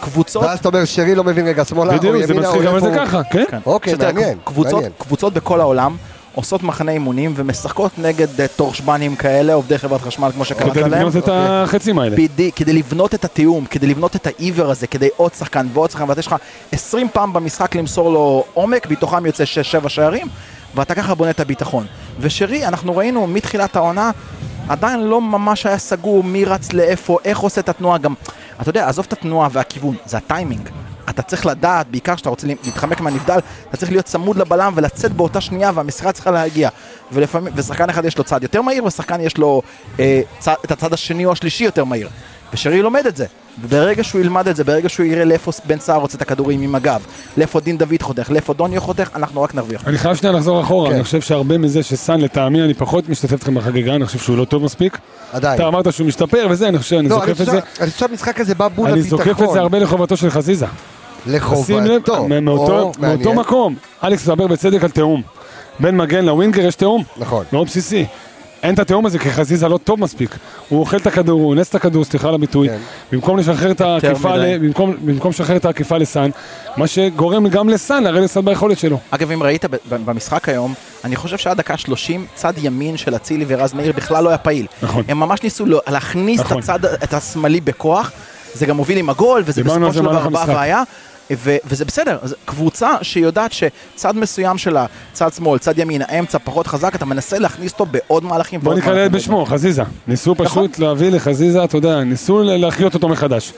קבוצות... 0.00 0.42
ואז 0.44 0.58
אתה 0.58 0.68
אומר, 0.68 0.84
שרי 0.84 1.14
לא 1.14 1.24
מבין 1.24 1.46
רגע 1.48 1.64
שמאלה 1.64 1.92
או 1.92 1.98
בדיוק, 1.98 2.16
זה 2.16 2.32
ימינה 2.32 2.48
או 2.48 2.52
מצחיק, 2.54 2.66
אבל 2.68 2.80
זה 2.80 2.86
איפה 2.86 3.00
הוא- 3.00 3.06
ככה, 3.06 3.20
כן? 3.30 3.44
כן. 3.50 3.58
אוקיי, 3.66 3.94
מעניין. 3.94 4.38
קבוצות 4.98 5.32
בכל 5.32 5.60
העולם 5.60 5.96
עושות 6.38 6.62
מחנה 6.62 6.92
אימונים 6.92 7.32
ומשחקות 7.36 7.98
נגד 7.98 8.40
אה, 8.40 8.48
טורשבנים 8.48 9.16
כאלה, 9.16 9.54
עובדי 9.54 9.78
חברת 9.78 10.00
חשמל, 10.00 10.30
כמו 10.34 10.44
שקראת 10.44 10.72
כדי 10.72 10.80
להם. 10.80 10.92
לבנות 10.92 11.24
את 11.24 11.28
החצים 11.32 11.98
האלה. 11.98 12.16
בדי, 12.16 12.52
כדי 12.52 12.72
לבנות 12.72 13.14
את 13.14 13.24
התיאום, 13.24 13.64
כדי 13.64 13.86
לבנות 13.86 14.16
את 14.16 14.26
העיוור 14.26 14.70
הזה, 14.70 14.86
כדי 14.86 15.08
עוד 15.16 15.34
שחקן 15.34 15.66
ועוד 15.72 15.90
שחקן, 15.90 16.04
ואתה 16.08 16.20
יש 16.20 16.26
לך 16.26 16.36
20 16.72 17.08
פעם 17.12 17.32
במשחק 17.32 17.76
למסור 17.76 18.12
לו 18.12 18.44
עומק, 18.54 18.90
מתוכם 18.90 19.26
יוצא 19.26 19.44
6-7 19.84 19.88
שערים, 19.88 20.26
ואתה 20.74 20.94
ככה 20.94 21.14
בונה 21.14 21.30
את 21.30 21.40
הביטחון. 21.40 21.86
ושרי, 22.20 22.66
אנחנו 22.66 22.96
ראינו 22.96 23.26
מתחילת 23.26 23.76
העונה, 23.76 24.10
עדיין 24.68 25.00
לא 25.00 25.20
ממש 25.20 25.66
היה 25.66 25.78
סגור 25.78 26.24
מי 26.24 26.44
רץ 26.44 26.72
לאיפה, 26.72 27.18
איך 27.24 27.38
עושה 27.38 27.60
את 27.60 27.68
התנועה, 27.68 27.98
גם, 27.98 28.14
אתה 28.60 28.68
יודע, 28.68 28.88
עזוב 28.88 29.04
את 29.08 29.12
התנועה 29.12 29.48
והכיוון, 29.52 29.94
זה 30.06 30.16
הטיימינג. 30.16 30.68
אתה 31.08 31.22
צריך 31.22 31.46
לדעת, 31.46 31.90
בעיקר 31.90 32.14
כשאתה 32.14 32.30
רוצה 32.30 32.46
להתחמק 32.46 33.00
מהנבדל, 33.00 33.38
אתה 33.68 33.76
צריך 33.76 33.90
להיות 33.90 34.04
צמוד 34.04 34.36
לבלם 34.36 34.72
ולצאת 34.76 35.12
באותה 35.12 35.40
שנייה 35.40 35.70
והמסירה 35.74 36.12
צריכה 36.12 36.30
להגיע. 36.30 36.68
ולפעמים, 37.12 37.52
ושחקן 37.56 37.90
אחד 37.90 38.04
יש 38.04 38.18
לו 38.18 38.24
צד 38.24 38.42
יותר 38.42 38.62
מהיר, 38.62 38.84
ושחקן 38.84 39.20
יש 39.20 39.38
לו 39.38 39.62
אה, 40.00 40.20
צד, 40.38 40.54
את 40.64 40.70
הצד 40.70 40.92
השני 40.92 41.24
או 41.24 41.32
השלישי 41.32 41.64
יותר 41.64 41.84
מהיר. 41.84 42.08
ושרי 42.52 42.82
לומד 42.82 43.06
את 43.06 43.16
זה. 43.16 43.26
וברגע 43.60 44.04
שהוא 44.04 44.20
ילמד 44.20 44.48
את 44.48 44.56
זה, 44.56 44.64
ברגע 44.64 44.88
שהוא 44.88 45.06
יראה 45.06 45.24
לאיפה 45.24 45.52
בן 45.64 45.78
סער 45.78 46.00
רוצה 46.00 46.16
את 46.16 46.22
הכדורים 46.22 46.60
עם 46.60 46.74
הגב, 46.74 47.06
לאיפה 47.36 47.60
דין 47.60 47.78
דוד 47.78 48.02
חותך, 48.02 48.30
לאיפה 48.30 48.54
דוניו 48.54 48.80
חותך, 48.80 49.10
אנחנו 49.14 49.42
רק 49.42 49.54
נרוויח. 49.54 49.82
אני 49.86 49.98
חייב 49.98 50.16
שנייה 50.16 50.32
לחזור 50.32 50.60
אחורה, 50.60 50.88
כן. 50.88 50.94
אני 50.94 51.04
חושב 51.04 51.20
שהרבה 51.20 51.58
מזה 51.58 51.82
שסאן 51.82 52.20
לטעמי, 52.20 52.62
אני 52.62 52.74
פחות 52.74 53.08
משתתף 53.08 53.32
איתכם 53.32 53.54
בחגיגה, 53.54 53.94
אני 53.94 54.06
חושב 54.06 54.18
שהוא 54.18 54.36
לא 54.36 54.44
טוב 54.44 54.64
מספיק. 54.64 54.98
עדיין. 55.32 55.54
אתה 55.54 55.68
אמרת 55.68 55.92
שהוא 55.92 56.06
משתפר 56.06 56.46
וזה, 56.50 56.68
אני 56.68 56.78
חושב, 56.78 56.96
אני 56.96 57.08
לא, 57.08 57.16
זוקף 57.20 57.40
את 57.40 57.46
זה. 57.46 57.60
אני 57.80 57.90
חושב 57.90 58.06
שהמשחק 58.06 58.40
הזה 58.40 58.54
בא 58.54 58.68
בול 58.68 58.90
אני 58.90 59.02
זוקף 59.02 59.42
את 59.42 59.50
זה. 59.52 59.60
הרבה 59.60 59.78
לחובתו 59.78 60.16
של 60.16 60.30
חזיזה. 60.30 60.66
לחובתו. 61.26 62.26
מאותו-. 62.42 63.34
מקום, 63.34 63.74
אלכס 64.04 64.28
מדבר 64.28 64.46
בצדק 64.46 64.84
על 64.84 64.90
תיאום. 64.90 65.22
בין 65.80 65.96
מגן 65.96 66.24
לווינגר 66.24 66.62
יש 66.66 66.74
תיאום. 66.74 67.04
נכון. 67.16 67.44
מאוד 67.52 67.66
בסיסי. 67.66 68.06
אין 68.62 68.74
את 68.74 68.78
התיאום 68.78 69.06
הזה 69.06 69.18
כי 69.18 69.30
חזיזה 69.30 69.68
לא 69.68 69.78
טוב 69.78 70.00
מספיק. 70.00 70.36
הוא 70.68 70.80
אוכל 70.80 70.96
את 70.96 71.06
הכדור, 71.06 71.40
הוא 71.40 71.48
אונס 71.48 71.68
את 71.70 71.74
הכדור, 71.74 72.04
סליחה 72.04 72.28
על 72.28 72.34
הביטוי. 72.34 72.68
כן. 72.68 72.76
במקום 73.12 73.38
לשחרר 73.38 73.70
את 73.70 73.80
העקיפה. 73.80 74.36
ל- 74.36 74.58
במקום- 74.58 74.94
במקום 75.04 75.30
לשחרר 75.30 75.56
את 75.56 75.64
העקיפה 75.64 75.98
לסאן, 75.98 76.30
מה 76.76 76.86
שגורם 76.86 77.48
גם 77.48 77.68
לסאן 77.68 78.04
לרדת 78.04 78.30
קצת 78.30 78.44
ביכולת 78.44 78.78
שלו. 78.78 78.98
אגב, 79.10 79.30
אם 79.30 79.42
ראית 79.42 79.64
במשחק 79.90 80.48
היום, 80.48 80.74
אני 81.04 81.16
חושב 81.16 81.36
שעד 81.36 81.56
דקה 81.56 81.76
30, 81.76 82.26
צד 82.34 82.52
ימין 82.56 82.96
של 82.96 83.16
אצילי 83.16 83.44
ורז 83.48 83.74
מאיר 83.74 83.92
בכלל 83.92 84.24
לא 84.24 84.28
היה 84.28 84.38
פעיל. 84.38 84.66
נכון. 84.82 85.04
הם 85.08 85.20
ממש 85.20 85.42
ניסו 85.42 85.66
לא- 85.66 85.80
להכניס 85.88 86.40
את 86.40 86.44
נכון. 86.44 86.58
הצד, 86.58 86.84
את 86.84 87.14
השמאלי 87.14 87.60
בכוח, 87.60 88.12
זה 88.54 88.66
גם 88.66 88.76
הוביל 88.76 88.98
עם 88.98 89.10
הגול, 89.10 89.42
וזה 89.46 89.64
בסופו 89.64 89.92
של 89.92 90.02
דבר 90.02 90.28
בא. 90.28 90.44
והיה. 90.48 90.82
ו- 91.36 91.56
וזה 91.64 91.84
בסדר, 91.84 92.18
אז 92.22 92.34
קבוצה 92.44 92.90
שיודעת 93.02 93.52
שצד 93.52 94.16
מסוים 94.16 94.58
שלה, 94.58 94.86
צד 95.12 95.32
שמאל, 95.32 95.58
צד 95.58 95.78
ימין, 95.78 96.02
האמצע 96.08 96.38
פחות 96.44 96.66
חזק, 96.66 96.94
אתה 96.94 97.04
מנסה 97.04 97.38
להכניס 97.38 97.72
אותו 97.72 97.86
בעוד 97.86 98.24
מהלכים. 98.24 98.60
בוא 98.60 98.74
נקרא. 98.74 98.92
לילד 98.94 99.12
בשמו, 99.12 99.46
חזיזה. 99.46 99.82
ניסו 100.06 100.32
נכון. 100.32 100.46
פשוט 100.46 100.78
להביא 100.78 101.10
לחזיזה, 101.10 101.64
אתה 101.64 101.76
יודע, 101.76 102.04
ניסו 102.04 102.42
להחיות 102.42 102.94
אותו 102.94 103.08
מחדש. 103.08 103.52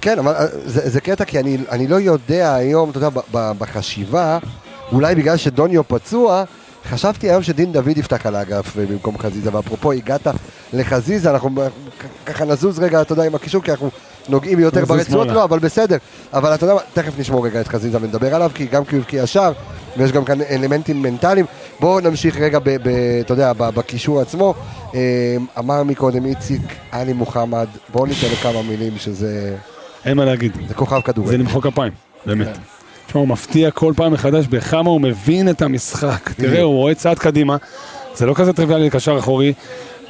כן, 0.00 0.18
אבל 0.18 0.32
אה, 0.32 0.46
זה, 0.64 0.90
זה 0.90 1.00
קטע 1.00 1.24
כי 1.24 1.40
אני, 1.40 1.58
אני 1.70 1.86
לא 1.86 1.96
יודע 1.96 2.54
היום, 2.54 2.90
אתה 2.90 2.98
יודע, 2.98 3.08
ב- 3.08 3.18
ב- 3.32 3.52
בחשיבה, 3.58 4.38
אולי 4.92 5.14
בגלל 5.14 5.36
שדוניו 5.36 5.88
פצוע, 5.88 6.44
חשבתי 6.90 7.30
היום 7.30 7.42
שדין 7.42 7.72
דוד 7.72 7.98
יפתח 7.98 8.26
על 8.26 8.34
האגף 8.34 8.78
אה, 8.78 8.86
במקום 8.86 9.18
חזיזה, 9.18 9.54
ואפרופו 9.54 9.92
הגעת 9.92 10.26
לחזיזה, 10.72 11.30
אנחנו 11.30 11.50
ככה 12.26 12.44
נזוז 12.44 12.78
רגע, 12.78 13.02
אתה 13.02 13.12
יודע, 13.12 13.24
עם 13.24 13.34
הקישור, 13.34 13.62
כי 13.62 13.70
אנחנו 13.70 13.90
נוגעים 14.28 14.60
יותר 14.60 14.84
ברצועות. 14.84 15.28
לא, 15.28 15.44
אבל 15.44 15.58
בסדר. 15.58 15.96
אבל 16.32 16.54
אתה 16.54 16.64
יודע 16.64 16.74
מה, 16.74 16.80
תכף 16.94 17.18
נשמור 17.18 17.46
רגע 17.46 17.60
את 17.60 17.68
חזיזה 17.68 17.98
ונדבר 18.00 18.34
עליו, 18.34 18.50
כי 18.54 18.66
גם 18.66 18.84
כי 18.84 18.96
הוא 18.96 19.02
הבקיע 19.02 19.26
שער, 19.26 19.52
ויש 19.96 20.12
גם 20.12 20.24
כאן 20.24 20.42
אלמנטים 20.42 21.02
מנטליים. 21.02 21.46
בואו 21.80 22.00
נמשיך 22.00 22.36
רגע, 22.36 22.58
ב, 22.58 22.70
ב, 22.82 22.88
אתה 23.20 23.32
יודע, 23.32 23.52
בקישור 23.52 24.20
עצמו. 24.20 24.54
אה, 24.94 25.36
אמר 25.58 25.82
מקודם 25.82 26.24
איציק, 26.24 26.62
עלי 26.90 27.12
מוחמד, 27.12 27.66
בואו 27.92 28.06
ניתן 28.06 28.26
לו 28.30 28.36
כמה 28.36 28.62
מילים 28.62 28.98
שזה 28.98 29.56
אין 30.04 30.16
מה 30.16 30.24
להגיד. 30.24 30.52
זה 30.68 30.74
כוכב 30.74 30.96
זה 30.96 31.02
כדורגל. 31.02 31.36
למחוא 31.36 31.62
כפיים, 31.62 31.92
באמת. 32.26 32.58
תשמע, 33.06 33.20
הוא 33.20 33.28
מפתיע 33.28 33.70
כל 33.70 33.92
פעם 33.96 34.12
מחדש 34.12 34.46
בכמה 34.46 34.90
הוא 34.90 35.00
מבין 35.00 35.48
את 35.48 35.62
המשחק. 35.62 36.30
תראה, 36.36 36.62
הוא 36.62 36.74
רואה 36.74 36.94
צעד 36.94 37.18
קדימה, 37.18 37.56
זה 38.14 38.26
לא 38.26 38.34
כזה 38.34 38.52
טריוויאלי 38.52 38.86
לקשר 38.86 39.18
אחורי, 39.18 39.52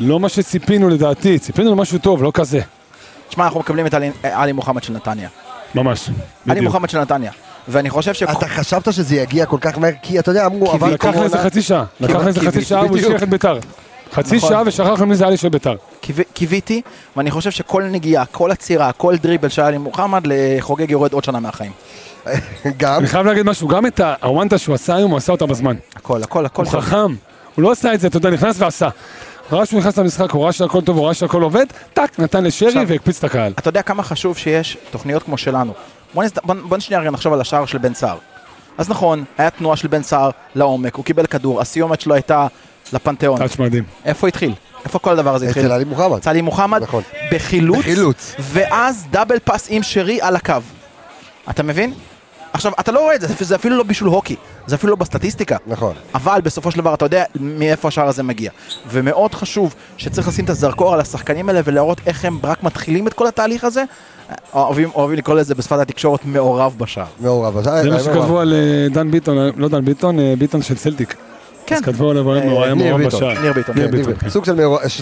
לא 0.01 0.21
מה 0.21 0.29
שציפינו 0.29 0.89
לדעתי, 0.89 1.39
ציפינו 1.39 1.71
למשהו 1.71 1.99
טוב, 1.99 2.23
לא 2.23 2.31
כזה. 2.35 2.61
תשמע, 3.29 3.45
אנחנו 3.45 3.61
מקבלים 3.61 3.87
את 3.87 3.95
עלי- 3.95 4.11
עלי 4.23 4.53
מוחמד 4.53 4.83
של 4.83 4.93
נתניה. 4.93 5.29
ממש. 5.75 6.09
עלי 6.09 6.17
בדיוק. 6.47 6.65
מוחמד 6.65 6.91
של 6.91 7.01
נתניה. 7.01 7.31
ואני 7.69 7.91
חושב 7.91 8.15
ש... 8.15 8.23
אתה 8.23 8.49
חשבת 8.49 8.93
שזה 8.93 9.17
יגיע 9.17 9.47
כל 9.47 9.59
כך 9.61 9.79
מהר? 9.79 9.91
כי 10.03 10.19
אתה 10.19 10.31
יודע, 10.31 10.47
אמרו, 10.47 10.73
אבל 10.73 10.93
לקח 10.93 11.17
לאיזה 11.17 11.39
חצי 11.39 11.63
שעה, 11.63 11.85
לקח 12.01 12.15
לאיזה 12.15 12.41
חצי 12.41 12.65
שעה 12.65 12.85
והוא. 12.85 12.99
השליח 12.99 13.23
את 13.23 13.29
ביתר. 13.29 13.59
חצי 14.13 14.37
נכון. 14.37 14.49
שעה 14.51 14.63
ושכחנו 14.67 15.07
מי 15.07 15.15
זה 15.17 15.27
עלי 15.27 15.37
של 15.37 15.49
ביתר. 15.49 15.75
קיו- 16.01 16.25
קיוויתי, 16.35 16.83
ואני 17.17 17.31
חושב 17.31 17.51
שכל 17.51 17.83
נגיעה, 17.83 18.25
כל 18.27 18.51
עצירה, 18.51 18.93
כל 18.93 19.17
דריבל 19.17 19.49
שהיה 19.49 19.71
לי 19.71 19.79
מוחמד, 19.79 20.23
לחוגג 20.27 20.91
יורד 20.91 21.13
עוד 21.13 21.25
שנה 21.25 21.41
מהחיים. 21.41 21.73
גם, 22.77 22.99
אני 22.99 23.07
חייב 23.07 23.27
להגיד 23.27 23.47
משהו, 23.47 23.69
גם 23.69 23.87
את 23.87 24.01
הוואנטה 24.23 24.59
שהוא 24.59 24.75
עשה 24.75 24.97
היום, 24.97 25.11
הוא 25.11 25.19
עשה 25.19 25.33
אותה 25.33 25.47
בזמן. 25.47 25.77
הכל, 25.97 26.23
הכל, 26.23 26.47
הכל. 26.47 26.65
הוא. 26.65 26.71
חכם, 26.71 27.15
הוא 27.55 27.63
לא 27.63 27.73
עשה 27.73 27.95
את 27.95 28.01
זה, 28.01 28.07
אתה 28.07 28.17
יודע, 28.17 28.31
נכנס 28.31 28.57
ועשה. 28.59 28.89
ראה 29.53 29.67
שהוא 29.67 29.81
נכנס 29.81 29.99
למשחק, 29.99 30.31
הוא 30.31 30.45
ראה 30.45 30.53
שהכל 30.53 30.81
טוב, 30.81 30.97
הוא 30.97 31.07
ראה 31.07 31.15
שהכל 31.15 31.43
עובד, 31.43 31.67
טאק, 31.95 32.19
נתן 32.19 32.45
לשרי 32.45 32.85
והקפיץ 32.87 33.19
את 33.19 33.25
הקהל. 33.25 33.53
אתה 33.59 33.69
יודע 33.69 33.83
כמה 33.83 34.03
חשוב 34.03 34.37
שיש 34.37 34.79
תוכניות 34.91 35.23
כמו 35.23 35.39
שלנו. 35.39 35.73
בוא, 36.15 36.25
נס... 36.25 36.33
בוא, 36.45 36.55
בוא 36.69 36.79
שנייה 36.79 37.01
רגע 37.01 37.11
נחשוב 37.11 37.33
על 37.33 37.41
השער 37.41 37.67
של 37.67 37.79
בן 37.79 37.95
סער. 37.95 38.17
אז 38.79 38.89
נכון, 38.89 39.25
היה 39.39 39.51
תנועה 39.51 39.77
של 39.77 39.89
בן 39.89 40.03
סער 40.03 40.31
לעומק, 40.55 40.95
הוא 40.95 41.05
קיבל 41.05 41.27
כדור, 41.27 41.61
הסיומת 41.61 42.01
שלו 42.01 42.15
הייתה 42.15 42.47
לפנתיאון. 42.93 43.39
טאץ' 43.39 43.59
מדהים. 43.59 43.85
איפה 44.05 44.29
התחיל? 44.29 44.55
איפה 44.85 44.99
כל 44.99 45.13
הדבר 45.13 45.35
הזה 45.35 45.47
התחיל? 45.47 45.67
אצל 45.67 45.73
עלי 45.73 45.85
מוחמד. 45.85 46.19
צלי 46.19 46.41
מוחמד, 46.41 46.83
נכון. 46.83 47.03
בחילוץ, 47.33 47.79
בחילוץ. 47.79 48.35
ואז 48.39 49.07
דאבל 49.11 49.39
פאס 49.39 49.67
עם 49.71 49.83
שרי 49.83 50.21
על 50.21 50.37
הקו. 50.37 50.55
אתה 51.51 51.63
מבין? 51.63 51.95
עכשיו, 52.55 52.73
אתה 52.81 52.93
לא 52.93 53.01
רואה 53.01 53.15
את 53.15 53.21
זה, 53.21 53.27
זה 53.41 53.55
אפילו 53.55 53.77
לא 53.77 53.83
בישול 53.83 54.09
הוקי, 54.09 54.37
זה 54.67 54.77
אפילו 54.77 54.91
לא 54.91 54.97
בסטטיסטיקה. 54.97 55.57
נכון. 55.67 55.95
אבל 56.15 56.41
בסופו 56.45 56.71
של 56.71 56.79
דבר 56.79 56.95
אתה 56.95 57.05
יודע 57.05 57.25
מאיפה 57.41 57.89
השער 57.89 58.09
הזה 58.09 58.23
מגיע. 58.23 58.51
ומאוד 58.91 59.35
חשוב 59.35 59.75
שצריך 59.97 60.29
לשים 60.29 60.45
את 60.45 60.51
הזרקור 60.51 60.95
על 60.95 61.01
השחקנים 61.01 61.49
האלה 61.49 61.61
ולהראות 61.65 62.01
איך 62.07 62.25
הם 62.25 62.39
רק 62.45 62.63
מתחילים 62.63 63.07
את 63.07 63.13
כל 63.13 63.27
התהליך 63.27 63.65
הזה. 63.65 63.85
אוהבים, 64.55 64.91
אוהבים 64.95 65.19
לקרוא 65.19 65.37
לזה 65.37 65.55
בשפת 65.55 65.79
התקשורת 65.79 66.21
מעורב 66.25 66.75
בשער. 66.79 67.05
מעורב. 67.21 67.57
אז 67.59 67.65
זה 67.65 67.71
מה 67.71 67.81
מעורב. 67.83 68.01
שכתבו 68.01 68.41
על 68.41 68.53
אה, 68.55 68.89
דן 68.95 69.11
ביטון, 69.11 69.39
אה, 69.39 69.49
לא 69.57 69.69
דן 69.69 69.85
ביטון, 69.85 70.19
אה, 70.19 70.35
ביטון 70.39 70.63
של 70.63 70.75
צלטיק. 70.77 71.15
כן. 71.67 71.75
אז 71.77 71.81
כתבו 71.83 72.11
עליו, 72.11 72.23
הוא 72.23 72.35
היה 72.35 72.69
אה, 72.71 72.75
מעורב-. 72.75 73.07
בשער. 73.07 73.41
ניר 73.43 73.53
ביטון. 73.53 73.75
ניר 73.79 73.89
ביטון. 73.89 74.15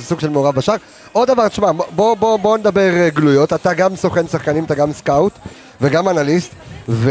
סוג 0.06 0.20
של 0.20 0.28
מעורב- 0.30 0.54
בשער. 0.54 0.76
עוד 1.12 1.28
דבר, 1.28 1.48
תשמע, 1.48 1.72
בוא, 1.72 2.14
בוא, 2.16 2.36
בוא 2.38 2.58
נדבר 2.58 2.90
אה, 2.96 3.08
גלויות, 3.10 3.52
אתה 3.52 3.74
גם 3.74 3.96
סוכן 3.96 4.26
שחקנים, 4.28 4.64
אתה 4.64 4.74
גם 4.74 4.92
סקאוט 4.92 5.32
וגם 5.80 6.08
אנליסט, 6.08 6.52
ו... 6.88 7.10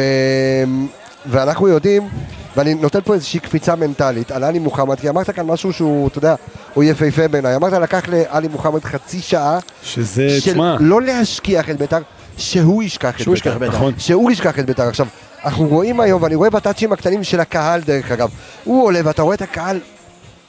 ואנחנו 1.25 1.67
יודעים, 1.67 2.09
ואני 2.57 2.73
נותן 2.73 2.99
פה 3.01 3.13
איזושהי 3.13 3.39
קפיצה 3.39 3.75
מנטלית 3.75 4.31
על 4.31 4.43
עלי 4.43 4.59
מוחמד, 4.59 4.99
כי 4.99 5.09
אמרת 5.09 5.29
כאן 5.29 5.45
משהו 5.45 5.73
שהוא, 5.73 6.07
אתה 6.07 6.17
יודע, 6.17 6.35
הוא 6.73 6.83
יפהפה 6.83 7.27
בעיניי, 7.27 7.55
אמרת 7.55 7.73
לקח 7.73 8.03
לעלי 8.07 8.47
מוחמד 8.47 8.83
חצי 8.83 9.21
שעה 9.21 9.59
שזה, 9.83 10.29
של 10.39 10.51
תשמע, 10.51 10.77
לא 10.79 11.01
להשכיח 11.01 11.69
את 11.69 11.77
בית"ר, 11.77 12.01
שהוא 12.37 12.83
ישכח 12.83 13.15
את 13.15 13.19
שהוא 13.19 13.35
את 13.35 13.43
בית"ר. 13.43 13.57
בית"ר. 13.57 13.75
נכון. 13.75 13.93
שהוא 13.97 14.31
ישכח 14.31 14.59
את 14.59 14.65
בית"ר. 14.65 14.83
עכשיו, 14.83 15.07
אנחנו 15.45 15.67
רואים 15.67 15.99
היום, 15.99 16.23
ואני 16.23 16.35
רואה 16.35 16.49
בטאצ'ים 16.49 16.93
הקטנים 16.93 17.23
של 17.23 17.39
הקהל 17.39 17.81
דרך 17.81 18.11
אגב, 18.11 18.29
הוא 18.63 18.85
עולה 18.85 18.99
ואתה 19.03 19.21
רואה 19.21 19.35
את 19.35 19.41
הקהל 19.41 19.79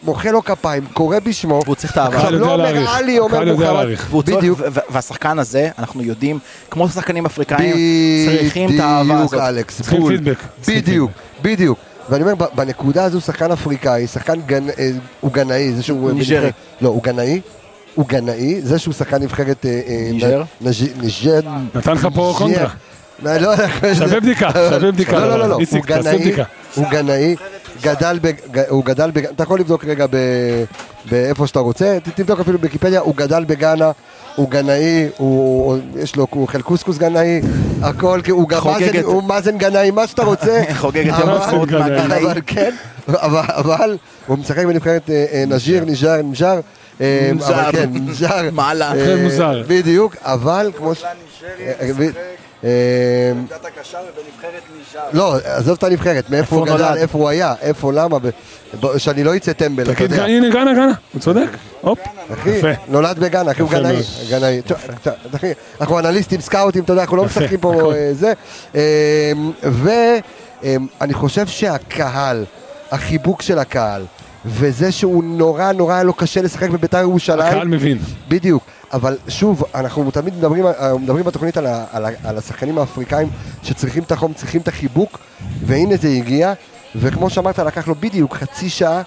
מוחא 0.03 0.29
לו 0.29 0.45
כפיים, 0.45 0.85
קורא 0.93 1.19
בשמו. 1.19 1.61
והוא 1.65 1.75
צריך 1.75 1.93
את 1.93 1.97
האהבה. 1.97 2.17
עכשיו 2.17 2.29
הקהל 2.29 2.41
לא 2.41 2.47
יודע 2.47 2.55
אומר 2.55 2.73
להעריך. 2.73 2.97
עלי, 2.97 3.19
אומר 3.19 3.35
הקהל 3.35 3.49
יודע 3.49 3.73
מוחמד. 3.73 4.37
בדיוק. 4.37 4.61
והשחקן 4.91 5.39
הזה, 5.39 5.69
אנחנו 5.79 6.03
יודעים, 6.03 6.39
כמו 6.71 6.89
שחקנים 6.89 7.27
אפריקאים, 7.27 7.77
צריכים 8.27 8.75
את 8.75 8.81
האהבה 8.81 9.15
בדיוק, 9.15 9.35
הזאת. 9.35 9.41
אלכס, 9.41 9.77
צריכים. 9.77 10.07
פידבק. 10.07 10.39
בדיוק, 10.69 11.11
בדיוק. 11.43 11.79
ואני 12.11 12.23
אומר, 12.23 12.35
בנקודה 12.55 13.05
הזו 13.05 13.21
שחקן 13.21 13.53
אפריקאי, 13.53 14.07
שחקן 14.07 14.41
גנ... 14.47 14.71
אה, 14.71 14.91
הוא 15.21 15.33
גנאי, 15.33 15.73
זה 15.73 15.83
שהוא... 15.83 16.13
ניג'רי. 16.13 16.51
לא, 16.81 16.89
הוא 16.89 17.03
גנאי. 17.03 17.41
הוא 17.95 18.09
גנאי, 18.09 18.61
זה 18.63 18.79
שהוא 18.79 18.95
שחקן 18.95 19.23
נבחרת... 19.23 19.67
אה, 19.67 19.81
אה, 19.89 20.09
ניג'ר? 20.13 20.43
ניג'ר. 21.01 21.41
נתן 21.75 21.93
לך 21.93 22.09
פה. 22.15 22.35
קונטרה. 22.39 22.69
לא, 23.23 23.37
לא, 23.37 23.57
שווה 23.95 24.21
בדיקה, 24.21 24.51
שווה 24.53 24.93
בדיקה. 24.93 25.19
לא, 25.19 25.29
לא, 25.29 25.39
לא, 25.39 25.49
לא, 25.49 25.59
הוא 25.71 25.83
גנאי. 25.87 26.35
הוא 26.75 26.87
גנאי, 26.91 27.37
גדל, 27.83 28.19
בג- 28.23 28.41
ג- 28.53 28.63
הוא 28.69 28.85
גדל, 28.85 29.11
בג- 29.11 29.27
אתה 29.27 29.43
יכול 29.43 29.61
לבדוק 29.61 29.85
רגע 29.85 30.07
ב- 30.11 30.65
באיפה 31.11 31.47
שאתה 31.47 31.61
רוצה, 31.61 31.99
תבדוק 32.15 32.41
אפילו 32.41 32.59
בוויקיפדיה, 32.59 33.01
הוא 33.01 33.15
גדל 33.17 33.45
בגאנה, 33.45 33.91
הוא 34.37 34.51
גנאי, 34.51 35.09
הוא, 35.17 35.77
יש 35.97 36.17
לו, 36.17 36.27
הוא 36.31 36.43
אוכל 36.43 36.63
קוסקוס 36.63 36.99
גנאי, 36.99 37.41
הכל, 37.83 38.21
כי 38.25 38.31
הוא 38.31 38.49
גם 38.49 38.61
מאזן- 38.65 38.83
הוא 39.05 39.23
מאזן 39.23 39.59
גנאי, 39.59 39.91
מה 39.91 40.07
שאתה 40.07 40.23
רוצה, 40.23 40.63
חוגג 40.81 41.09
את 41.09 41.19
יום 41.19 41.29
אבל- 41.29 41.39
העצמאות 41.43 41.69
גנאי. 41.69 41.91
מהגנאי. 41.91 42.23
אבל 42.25 42.41
כן, 42.47 42.71
אבל, 43.09 43.97
הוא 44.27 44.39
משחק 44.39 44.65
בנבחרת 44.65 45.11
אה, 45.11 45.25
אה, 45.33 45.45
נג'יר, 45.47 45.85
ניג'ר, 45.85 46.23
ניג'ר, 46.23 46.61
אה, 47.01 47.31
נג'ר. 47.35 47.69
אבל 47.71 47.73
כן, 47.73 48.55
מעלה. 48.55 48.93
מוזר. 49.23 49.63
בדיוק, 49.69 50.17
אבל 50.23 50.71
כמו 50.77 50.95
ש... 50.95 51.05
אה, 52.65 53.33
לא, 55.13 55.37
עזוב 55.45 55.77
את 55.79 55.85
הנבחרת, 55.85 56.31
מאיפה 56.31 56.57
איפה 56.57 56.57
הוא 56.57 56.67
גדל? 56.67 56.95
איפה 56.97 57.19
הוא 57.19 57.29
היה, 57.29 57.55
איפה, 57.61 57.93
למה, 57.93 58.19
שאני 58.99 59.25
לא 59.25 59.37
אצא 59.37 59.53
טמבל, 59.53 59.83
אתה 59.83 59.95
תגיד, 59.95 60.11
יודע. 60.11 60.25
הנה 60.25 60.51
גאנה, 60.51 60.75
גאנה, 60.75 60.93
הוא 61.13 61.21
צודק. 61.21 61.49
הופ, 61.81 61.99
אחי, 62.33 62.51
יפה. 62.51 62.69
נולד 62.89 63.19
בגאנה, 63.19 63.51
אחי, 63.51 63.63
הוא 63.63 63.71
גנאי. 63.71 63.97
גנאי. 64.31 64.61
אנחנו 65.81 65.99
אנליסטים, 65.99 66.41
סקאוטים, 66.41 66.85
אתה 66.85 66.93
יודע, 66.93 67.03
אנחנו 67.03 67.17
לא 67.17 67.25
משחקים 67.25 67.61
פה. 67.61 67.93
אה, 67.95 68.11
זה. 68.13 68.33
ואני 69.63 71.15
חושב 71.15 71.47
שהקהל, 71.47 72.45
החיבוק 72.91 73.43
של 73.43 73.59
הקהל, 73.59 74.05
וזה 74.47 74.93
שהוא 74.93 75.25
נורא 75.25 75.73
נורא 75.73 75.95
היה 75.95 76.03
לו 76.03 76.13
קשה 76.13 76.43
לשחק 76.43 76.71
בביתר 76.71 76.99
ירושלים. 76.99 77.41
הקהל 77.41 77.69
מבין. 77.69 77.99
בדיוק, 78.29 78.65
אבל 78.93 79.17
שוב, 79.29 79.65
אנחנו 79.75 80.11
תמיד 80.11 80.37
מדברים, 80.37 80.67
אה, 80.67 80.99
מדברים 80.99 81.25
בתוכנית 81.25 81.57
על, 81.57 81.67
ה, 81.67 81.85
על, 81.93 82.05
ה, 82.05 82.09
על 82.25 82.39
השחקנים 82.39 82.79
האפריקאים 82.79 83.29
שצריכים 83.63 84.03
את 84.03 84.13
החום, 84.13 84.33
צריכים 84.33 84.61
את 84.61 84.69
החיבוק, 84.69 85.19
והנה 85.67 85.97
זה 85.97 86.09
הגיע, 86.09 86.53
וכמו 86.97 87.31
שאמרת, 87.31 87.59
לקח 87.59 87.89
לו 87.89 87.95
בדיוק 87.95 88.35
חצי 88.37 88.69
שעה, 88.71 89.03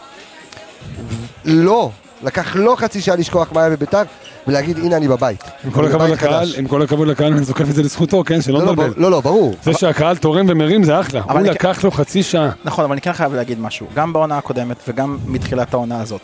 לא, 1.45 1.89
לקח 2.24 2.56
לו 2.56 2.76
חצי 2.76 3.02
שעה 3.02 3.15
לשכוח 3.15 3.52
מה 3.52 3.62
היה 3.62 3.69
בביתר, 3.69 4.02
ולהגיד 4.48 4.78
הנה 4.78 4.98
אני 4.98 5.08
בבית. 5.08 5.43
עם 5.65 5.71
כל 5.71 5.86
הכבוד 5.86 6.02
בבית 6.02 6.13
לקהל, 6.13 6.45
חדש." 6.45 6.56
עם 6.58 6.67
כל 6.67 6.82
הכבוד 6.82 7.08
לקהל, 7.08 7.34
אני 7.34 7.43
זוקף 7.45 7.69
את 7.69 7.76
זה 7.76 7.84
לזכותו, 7.84 8.24
כן, 8.26 8.41
שלא 8.41 8.60
לא, 8.60 8.65
לא, 8.65 8.71
נבלבל. 8.71 8.89
בר- 8.93 9.02
לא, 9.02 9.12
לא, 9.12 9.21
ברור. 9.21 9.56
זה 9.63 9.74
שהקהל 9.74 10.17
תורם 10.17 10.45
ומרים 10.50 10.84
זה 10.84 11.00
אחלה. 11.00 11.21
הוא 11.21 11.32
אני- 11.39 11.50
לקח 11.50 11.84
לו 11.84 11.91
חצי 11.91 12.24
שעה. 12.24 12.50
נכון, 12.65 12.84
אבל 12.86 12.91
אני 12.91 13.02
כן 13.02 13.13
חייב 13.13 13.34
להגיד 13.34 13.60
משהו. 13.60 13.88
גם 13.95 14.13
בעונה 14.13 14.38
הקודמת 14.38 14.78
וגם 14.88 15.17
מתחילת 15.26 15.74
העונה 15.74 16.02
הזאת. 16.02 16.21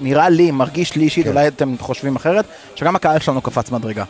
נראה 0.00 0.28
לי, 0.28 0.50
מרגיש 0.50 0.96
לי 0.96 1.04
אישית, 1.04 1.24
כן. 1.24 1.30
אולי 1.30 1.48
אתם 1.48 1.74
חושבים 1.80 2.16
אחרת, 2.16 2.44
שגם 2.74 2.96
הקהל 2.96 3.18
שלנו 3.18 3.40
קפץ 3.40 3.70
מדרגה. 3.70 4.04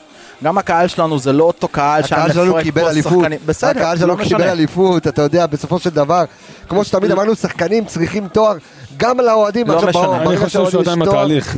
גם 0.44 0.58
הקהל 0.58 0.88
שלנו 0.88 1.18
זה 1.18 1.32
לא 1.32 1.44
אותו 1.44 1.68
קהל 1.68 2.02
שהיה 2.02 2.22
הקהל 2.22 2.34
שלנו 2.34 2.50
מפרק 2.50 2.62
קיבל 2.62 2.82
פה 2.82 2.90
אליפות, 2.90 3.12
שחקנים. 3.12 3.38
בסדר, 3.46 3.70
הקהל 3.70 3.94
לא 3.94 4.00
שלנו 4.00 4.16
קיבל 4.16 4.24
משנה. 4.24 4.52
אליפות, 4.52 5.06
אתה 5.06 5.22
יודע, 5.22 5.46
בסופו 5.46 5.78
של 5.78 5.90
דבר, 5.90 6.24
כמו 6.68 6.84
שתמיד 6.84 7.10
אמרנו, 7.10 7.34
שחקנים 7.34 7.84
צריכים 7.84 8.28
תואר 8.28 8.56
גם 8.96 9.20
לאוהדים. 9.20 9.66
לא 9.66 9.86
משנה. 9.86 10.22
אני 10.22 10.36
חושב 10.36 10.70
שהוא 10.70 10.80
עדיין 10.80 10.98
בתהליך. 10.98 11.56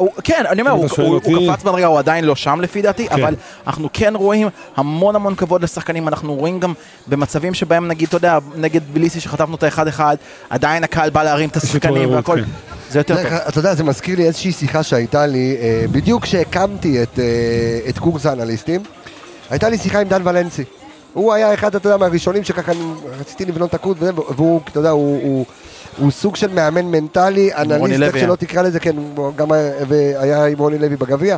הוא- 0.00 0.10
כן, 0.24 0.44
אני 0.48 0.60
אומר, 0.60 0.72
הוא, 0.72 0.86
הוא, 0.98 1.20
הוא 1.24 1.54
קפץ 1.54 1.64
מדרגה, 1.64 1.86
הוא 1.86 1.98
עדיין 1.98 2.24
לא 2.24 2.36
שם 2.36 2.60
לפי 2.60 2.82
דעתי, 2.82 3.08
כן. 3.08 3.14
אבל 3.22 3.34
אנחנו 3.66 3.88
כן 3.92 4.12
רואים 4.16 4.48
המון 4.76 5.16
המון 5.16 5.34
כבוד 5.34 5.62
לשחקנים, 5.62 6.08
אנחנו 6.08 6.34
רואים 6.34 6.60
גם 6.60 6.72
במצבים 7.06 7.54
שבהם 7.54 7.88
נגיד, 7.88 8.08
אתה 8.08 8.16
יודע, 8.16 8.38
נגד 8.56 8.80
ביליסי 8.92 9.20
שחטפנו 9.20 9.54
את 9.56 9.62
האחד 9.62 9.88
אחד, 9.88 10.16
עדיין 10.50 10.84
הקהל 10.84 11.10
בא 11.10 11.22
להרים 11.22 11.48
את 11.48 11.56
השחקנים 11.56 12.10
והכל, 12.10 12.36
כן. 12.36 12.50
זה 12.90 12.98
יותר 12.98 13.14
טוב. 13.22 13.32
אתה 13.48 13.58
יודע, 13.58 13.74
זה 13.74 13.84
מזכיר 13.84 14.16
לי 14.16 14.26
איזושהי 14.26 14.52
שיחה 14.52 14.82
שהייתה 14.82 15.26
לי, 15.26 15.56
אה, 15.60 15.84
בדיוק 15.92 16.22
כשהקמתי 16.22 17.02
את, 17.02 17.18
אה, 17.18 17.24
את 17.88 17.98
קורס 17.98 18.26
האנליסטים, 18.26 18.82
הייתה 19.50 19.68
לי 19.68 19.78
שיחה 19.78 20.00
עם 20.00 20.08
דן 20.08 20.22
ולנסי. 20.24 20.64
הוא 21.12 21.32
היה 21.32 21.54
אחד, 21.54 21.74
אתה 21.74 21.86
יודע, 21.86 21.96
מהראשונים 21.96 22.44
שככה 22.44 22.72
רציתי 23.20 23.44
לבנות 23.44 23.74
את 23.74 23.86
וזה, 23.86 24.10
והוא, 24.14 24.60
אתה 24.68 24.78
יודע, 24.78 24.90
הוא, 24.90 25.20
הוא, 25.22 25.46
הוא 25.98 26.10
סוג 26.10 26.36
של 26.36 26.52
מאמן 26.54 26.84
מנטלי, 26.84 27.54
אנליסט, 27.54 28.02
איך 28.02 28.18
שלא 28.18 28.30
אה? 28.30 28.36
תקרא 28.36 28.62
לזה, 28.62 28.80
כן, 28.80 28.96
הוא 29.16 29.34
גם 29.36 29.52
היה, 29.52 30.46
עם 30.46 30.58
רוני 30.58 30.78
לוי 30.78 30.96
בגביע. 30.96 31.36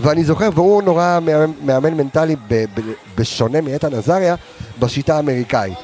ואני 0.00 0.24
זוכר, 0.24 0.48
והוא 0.54 0.82
נורא 0.82 1.18
מאמן, 1.22 1.52
מאמן 1.62 1.94
מנטלי, 1.94 2.36
ב, 2.48 2.64
ב, 2.74 2.80
בשונה 3.16 3.60
מאיתן 3.60 3.94
עזריה, 3.94 4.34
בשיטה 4.78 5.16
האמריקאית. 5.16 5.78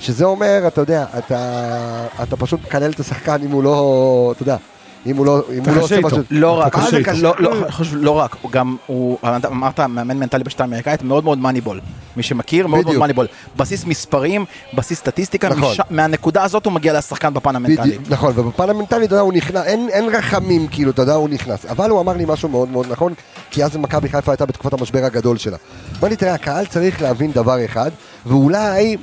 שזה 0.00 0.24
אומר, 0.24 0.64
אתה 0.66 0.80
יודע, 0.80 1.04
אתה, 1.18 2.06
אתה 2.22 2.36
פשוט 2.36 2.60
מקלל 2.66 2.90
את 2.90 3.00
השחקן 3.00 3.42
אם 3.44 3.50
הוא 3.50 3.62
לא, 3.62 4.32
אתה 4.34 4.42
יודע, 4.42 4.56
אם 5.06 5.16
הוא 5.16 5.26
לא, 5.26 5.42
אם 5.58 5.64
הוא 5.64 5.76
לא 5.76 5.82
עושה. 5.82 6.00
משהו. 6.00 6.18
לא 6.30 6.60
רק. 6.60 6.76
קשה? 6.76 7.12
לא, 7.14 7.34
לא, 7.38 7.54
לא 7.92 8.10
רק, 8.10 8.36
הוא 8.42 8.50
גם, 8.50 8.76
הוא, 8.86 9.18
אמרת 9.46 9.80
מאמן 9.80 10.16
מנטלי 10.18 10.44
בשיטה 10.44 10.64
האמריקאית, 10.64 11.02
מאוד 11.02 11.24
מאוד 11.24 11.38
מאניבול. 11.38 11.80
מי 12.16 12.22
שמכיר, 12.22 12.66
מאוד 12.66 12.84
מאוד. 12.84 12.96
מאניבול. 12.96 13.26
בסיס 13.56 13.84
מספרים, 13.84 14.44
בסיס 14.74 14.98
סטטיסטיקה, 14.98 15.48
נכון. 15.48 15.76
מהנקודה 15.90 16.44
הזאת 16.44 16.64
הוא 16.66 16.72
מגיע 16.72 16.98
לשחקן 16.98 17.34
בפן 17.34 17.56
המנטלי. 17.56 17.98
נכון, 18.10 18.32
ובפן 18.36 18.70
המנטלי, 18.70 19.04
אתה 19.04 19.14
יודע, 19.14 19.22
הוא 19.22 19.32
נכנס, 19.32 19.64
אין, 19.66 19.88
אין 19.92 20.08
רחמים, 20.08 20.66
כאילו, 20.68 20.90
אתה 20.90 21.02
יודע, 21.02 21.14
הוא 21.14 21.28
נכנס. 21.28 21.66
אבל 21.66 21.90
הוא 21.90 22.00
אמר 22.00 22.12
לי 22.12 22.24
משהו 22.28 22.48
מאוד 22.48 22.68
מאוד 22.68 22.86
נכון, 22.90 23.14
כי 23.50 23.64
אז 23.64 23.76
מכבי 23.76 24.08
חיפה 24.08 24.32
הייתה 24.32 24.46
בתקופת 24.46 24.72
המשבר 24.72 25.04
הגדול 25.04 25.36
שלה. 25.36 25.56
אמר 26.00 26.08
לי, 26.08 26.16
תראה, 26.16 26.34
הקהל 26.34 26.66
צריך 26.66 27.02
להבין 27.02 27.32
דבר 27.32 27.64
אחד, 27.64 27.90
ואולי 28.26 28.96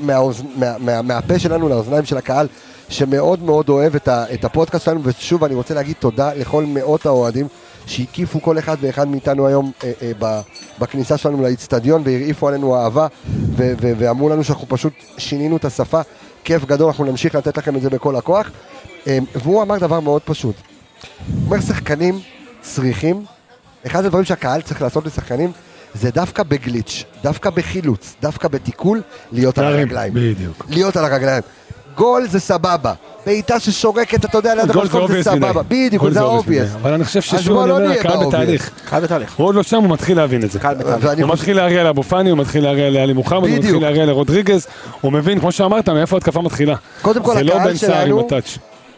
מהפה 1.03 1.39
שלנו 1.39 1.69
לאוזניים 1.69 2.05
של 2.05 2.17
הקהל, 2.17 2.47
שמאוד 2.93 3.43
מאוד 3.43 3.69
אוהב 3.69 3.95
את, 3.95 4.07
ה, 4.07 4.33
את 4.33 4.45
הפודקאסט 4.45 4.85
שלנו, 4.85 4.99
ושוב, 5.03 5.43
אני 5.43 5.55
רוצה 5.55 5.73
להגיד 5.73 5.95
תודה 5.99 6.33
לכל 6.33 6.65
מאות 6.67 7.05
האוהדים 7.05 7.47
שהקיפו 7.85 8.41
כל 8.41 8.59
אחד 8.59 8.77
ואחד 8.81 9.07
מאיתנו 9.07 9.47
היום 9.47 9.71
אה, 9.83 9.91
אה, 10.01 10.11
ב, 10.19 10.41
בכניסה 10.79 11.17
שלנו 11.17 11.41
לאיצטדיון, 11.41 12.01
והרעיפו 12.05 12.47
עלינו 12.47 12.75
אהבה, 12.75 13.07
ו, 13.29 13.73
ו, 13.81 13.93
ואמרו 13.97 14.29
לנו 14.29 14.43
שאנחנו 14.43 14.67
פשוט 14.69 14.93
שינינו 15.17 15.57
את 15.57 15.65
השפה. 15.65 16.01
כיף 16.43 16.65
גדול, 16.65 16.87
אנחנו 16.87 17.05
נמשיך 17.05 17.35
לתת 17.35 17.57
לכם 17.57 17.75
את 17.75 17.81
זה 17.81 17.89
בכל 17.89 18.15
הכוח. 18.15 18.51
אה, 19.07 19.17
והוא 19.35 19.61
אמר 19.61 19.77
דבר 19.77 19.99
מאוד 19.99 20.21
פשוט. 20.25 20.55
הוא 20.55 21.45
אומר, 21.45 21.61
שחקנים 21.61 22.19
צריכים, 22.61 23.25
אחד 23.85 24.05
הדברים 24.05 24.25
שהקהל 24.25 24.61
צריך 24.61 24.81
לעשות 24.81 25.05
לשחקנים, 25.05 25.51
זה 25.93 26.11
דווקא 26.11 26.43
בגליץ', 26.43 27.03
דווקא 27.23 27.49
בחילוץ, 27.49 28.15
דווקא 28.21 28.47
בתיקול, 28.47 29.01
להיות 29.31 29.57
על 29.57 29.65
הרגליים. 29.65 30.13
בדיוק. 30.13 30.65
להיות 30.69 30.97
על 30.97 31.05
הרגליים. 31.05 31.43
גול 31.95 32.27
זה 32.27 32.39
סבבה, 32.39 32.93
בעיטה 33.25 33.59
ששורקת, 33.59 34.25
אתה 34.25 34.37
יודע, 34.37 34.55
ליד 34.55 34.71
גול 34.71 35.07
זה. 35.07 35.23
סבבה. 35.23 35.61
בדיוק, 35.67 36.09
זה 36.09 36.19
obvious 36.19 36.23
obvious. 36.23 36.69
מדי. 36.69 36.75
אבל 36.81 36.93
אני 36.93 37.03
חושב 37.03 37.21
ששוב 37.21 37.59
אני 37.59 37.69
לא 37.69 37.77
אומר, 37.77 37.91
הקהל 37.91 38.17
ב-obvious. 38.17 38.27
בתהליך. 38.27 38.69
קהל 38.89 39.03
בתהליך. 39.03 39.33
הוא 39.35 39.47
עוד 39.47 39.55
לא 39.55 39.63
שם, 39.63 39.77
הוא 39.83 39.89
מתחיל 39.89 40.17
להבין 40.17 40.43
את 40.43 40.51
זה. 40.51 40.59
הוא 41.21 41.33
מתחיל 41.33 41.57
להריע 41.57 41.83
לאבו 41.83 42.03
פאני, 42.03 42.29
הוא 42.29 42.37
מתחיל 42.37 42.63
להריע 42.63 42.89
לאלי 42.89 43.13
מוחמד, 43.13 43.49
הוא. 43.49 43.57
מתחיל 43.57 43.81
להריע 43.81 44.05
לרודריגז, 44.05 44.67
הוא 45.01 45.11
מבין, 45.13 45.39
כמו 45.39 45.51
שאמרת, 45.51 45.89
מאיפה 45.89 46.15
ההתקפה 46.15 46.41
מתחילה. 46.41 46.75
קודם 47.01 47.23
כל, 47.23 47.33
זה 47.33 47.43
לא 47.43 47.53
הקהל 47.53 47.75
שלנו-. 47.75 48.27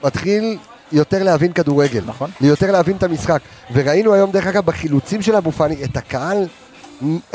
מתחיל 0.03 0.57
יותר 0.91 1.23
להבין 1.23 1.51
כדורגל. 1.51 2.01
נכון. 2.05 2.29
יותר 2.41 2.71
להבין 2.71 2.95
את 2.97 3.03
המשחק. 3.03 3.39
וראינו 3.73 4.13
היום, 4.13 4.31
דרך 4.31 4.47
אגב, 4.47 4.65
בחילוצים 4.65 5.21
של 5.21 5.35
אבו 5.35 5.51
פאני, 5.51 5.75
את 5.83 5.97
הקהל, 5.97 6.37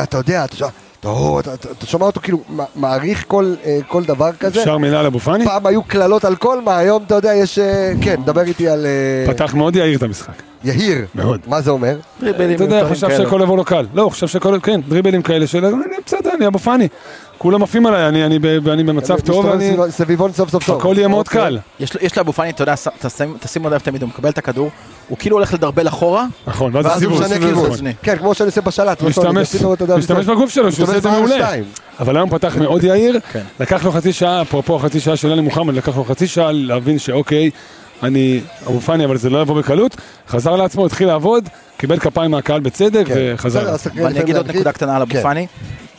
אתה 0.03 0.17
יודע, 0.17 0.45
אתה 0.45 0.57
טוב, 1.01 1.39
אתה, 1.39 1.55
אתה, 1.55 1.69
אתה 1.71 1.87
שומע 1.87 2.07
אותו 2.07 2.21
כאילו 2.21 2.39
מעריך 2.75 3.25
כל, 3.29 3.55
אה, 3.65 3.79
כל 3.89 4.05
דבר 4.05 4.33
כזה. 4.33 4.61
אפשר 4.61 4.79
מילה 4.79 5.01
על 5.01 5.07
אבו 5.07 5.19
פאני? 5.19 5.45
פעם 5.45 5.67
היו 5.67 5.83
קללות 5.83 6.25
על 6.25 6.37
כל 6.37 6.61
מה, 6.61 6.79
היום 6.79 7.03
אתה 7.07 7.15
יודע, 7.15 7.35
יש... 7.35 7.59
אה, 7.59 7.93
כן, 8.03 8.21
דבר 8.25 8.41
איתי 8.41 8.69
על 8.69 8.87
אה, 8.87 9.33
פתח 9.35 9.55
מאוד 9.55 9.77
יאיר 9.77 9.97
את 9.99 10.03
המשחק. 10.03 10.43
יהיר. 10.65 11.07
מאוד. 11.15 11.41
מה 11.47 11.61
זה 11.61 11.71
אומר? 11.71 11.97
דריבלים 12.21 12.55
אתה 12.55 12.65
יודע, 12.65 12.89
חשב 12.91 13.09
כאלה. 13.09 13.25
שהכל 13.25 13.41
יבוא 13.43 13.57
לו 13.57 13.65
קל. 13.65 13.87
לא, 13.95 14.03
הוא 14.03 14.11
חשב 14.11 14.27
שהכל, 14.27 14.59
כן, 14.63 14.81
דריבלים 14.89 15.23
כאלה 15.23 15.47
של... 15.47 15.65
בסדר, 16.07 16.31
אני 16.35 16.47
אבו 16.47 16.59
פאני. 16.59 16.89
כולם 17.43 17.63
עפים 17.63 17.87
עליי, 17.87 18.09
אני- 18.09 18.27
אני 18.27 18.39
ב- 18.39 18.69
אני 18.69 18.85
במצב 18.85 19.21
טוב, 19.21 19.37
מסתובב 19.47 19.53
אני... 19.55 19.71
סביב- 19.73 19.91
סביבון 19.91 20.33
סוף 20.33 20.51
סוף 20.51 20.67
טוב. 20.67 20.79
הכל 20.81 20.95
יהיה 20.99 21.09
מאוד 21.09 21.27
אוקיי. 21.27 21.41
קל. 21.41 21.59
יש 22.01 22.19
לאבו 22.19 22.33
פאני, 22.33 22.51
אתה 22.51 22.63
יודע, 22.63 22.75
תשימו 23.41 23.71
לב 23.71 23.81
תמיד, 23.81 24.03
הוא 24.03 24.09
מקבל 24.09 24.29
את 24.29 24.39
הכדור, 24.39 24.71
הוא 25.09 25.19
כאילו 25.19 25.37
הולך 25.37 25.55
לדרבל 25.55 25.89
אחורה, 25.89 26.27
נכון, 26.47 26.77
ואז 26.77 26.87
הוא 26.87 26.93
הסיבוב, 26.95 27.23
משנה 27.23 27.39
כיוון. 27.39 27.71
כן, 28.03 28.17
כמו 28.17 28.35
שאני 28.35 28.47
עושה 28.47 28.61
בשלט. 28.61 29.03
משתמש, 29.03 29.55
בגוף 30.27 30.51
שלו, 30.51 30.73
שהוא 30.73 30.83
עושה 30.85 30.97
את 30.97 31.03
זה 31.03 31.11
משתמש 31.11 31.31
מעולה. 31.31 31.51
אבל 32.01 32.17
היום 32.17 32.31
פתח 32.31 32.57
מאוד 32.57 32.85
יאיר, 32.85 33.21
כן. 33.33 33.43
לקח 33.61 33.85
לו 33.85 33.93
חצי 33.93 34.13
שעה, 34.13 34.43
אפרופו 34.43 34.77
החצי 34.77 35.01
שעה 35.01 35.17
של 35.17 35.33
אלי 35.33 35.41
מוחמד, 35.41 35.75
לקח 35.75 35.97
לו 35.97 36.05
חצי 36.05 36.27
שעה 36.27 36.53
להבין 36.53 36.99
שאוקיי, 36.99 37.51
אני 38.03 38.41
אבו 38.67 38.81
פאני, 38.81 39.05
אבל 39.05 39.17
זה 39.17 39.31
לא 39.31 39.43
יבוא 39.43 39.57
בקלות, 39.57 39.97
חזר 40.29 40.57
לעצמו, 40.57 40.87
התחיל 40.87 41.07
לעבוד, 41.09 41.49
קיבל 41.77 41.99
כפיים 41.99 42.31
מהקהל 42.31 42.61
בצדק, 42.61 43.07
כן. 43.07 43.15
וחזר. 43.35 43.75
לפעמים 43.75 44.07
אגיד 44.07 44.37
עוד. 44.37 44.51
נקודה 44.51 44.73
קטנה 44.73 44.97
על 44.97 45.03
אבו 45.03 45.13
כן. 45.13 45.23
פאני. 45.23 45.47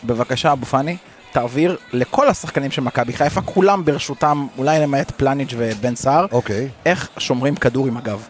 בבקשה, 0.03 0.51
אבו 0.51 0.65
פאני, 0.65 0.97
תעביר 1.31 1.77
לכל 1.93 2.27
השחקנים 2.27 2.71
של 2.71 2.81
מכבי 2.81 3.13
חיפה, 3.13 3.41
כולם 3.41 3.85
ברשותם, 3.85 4.47
אולי 4.57 4.79
למעט 4.79 5.11
פלניץ' 5.11 5.53
ובן 5.57 5.95
סער, 5.95 6.25
אוקיי. 6.31 6.69
איך 6.85 7.09
שומרים 7.17 7.55
כדור 7.55 7.87
עם 7.87 7.97
הגב. 7.97 8.27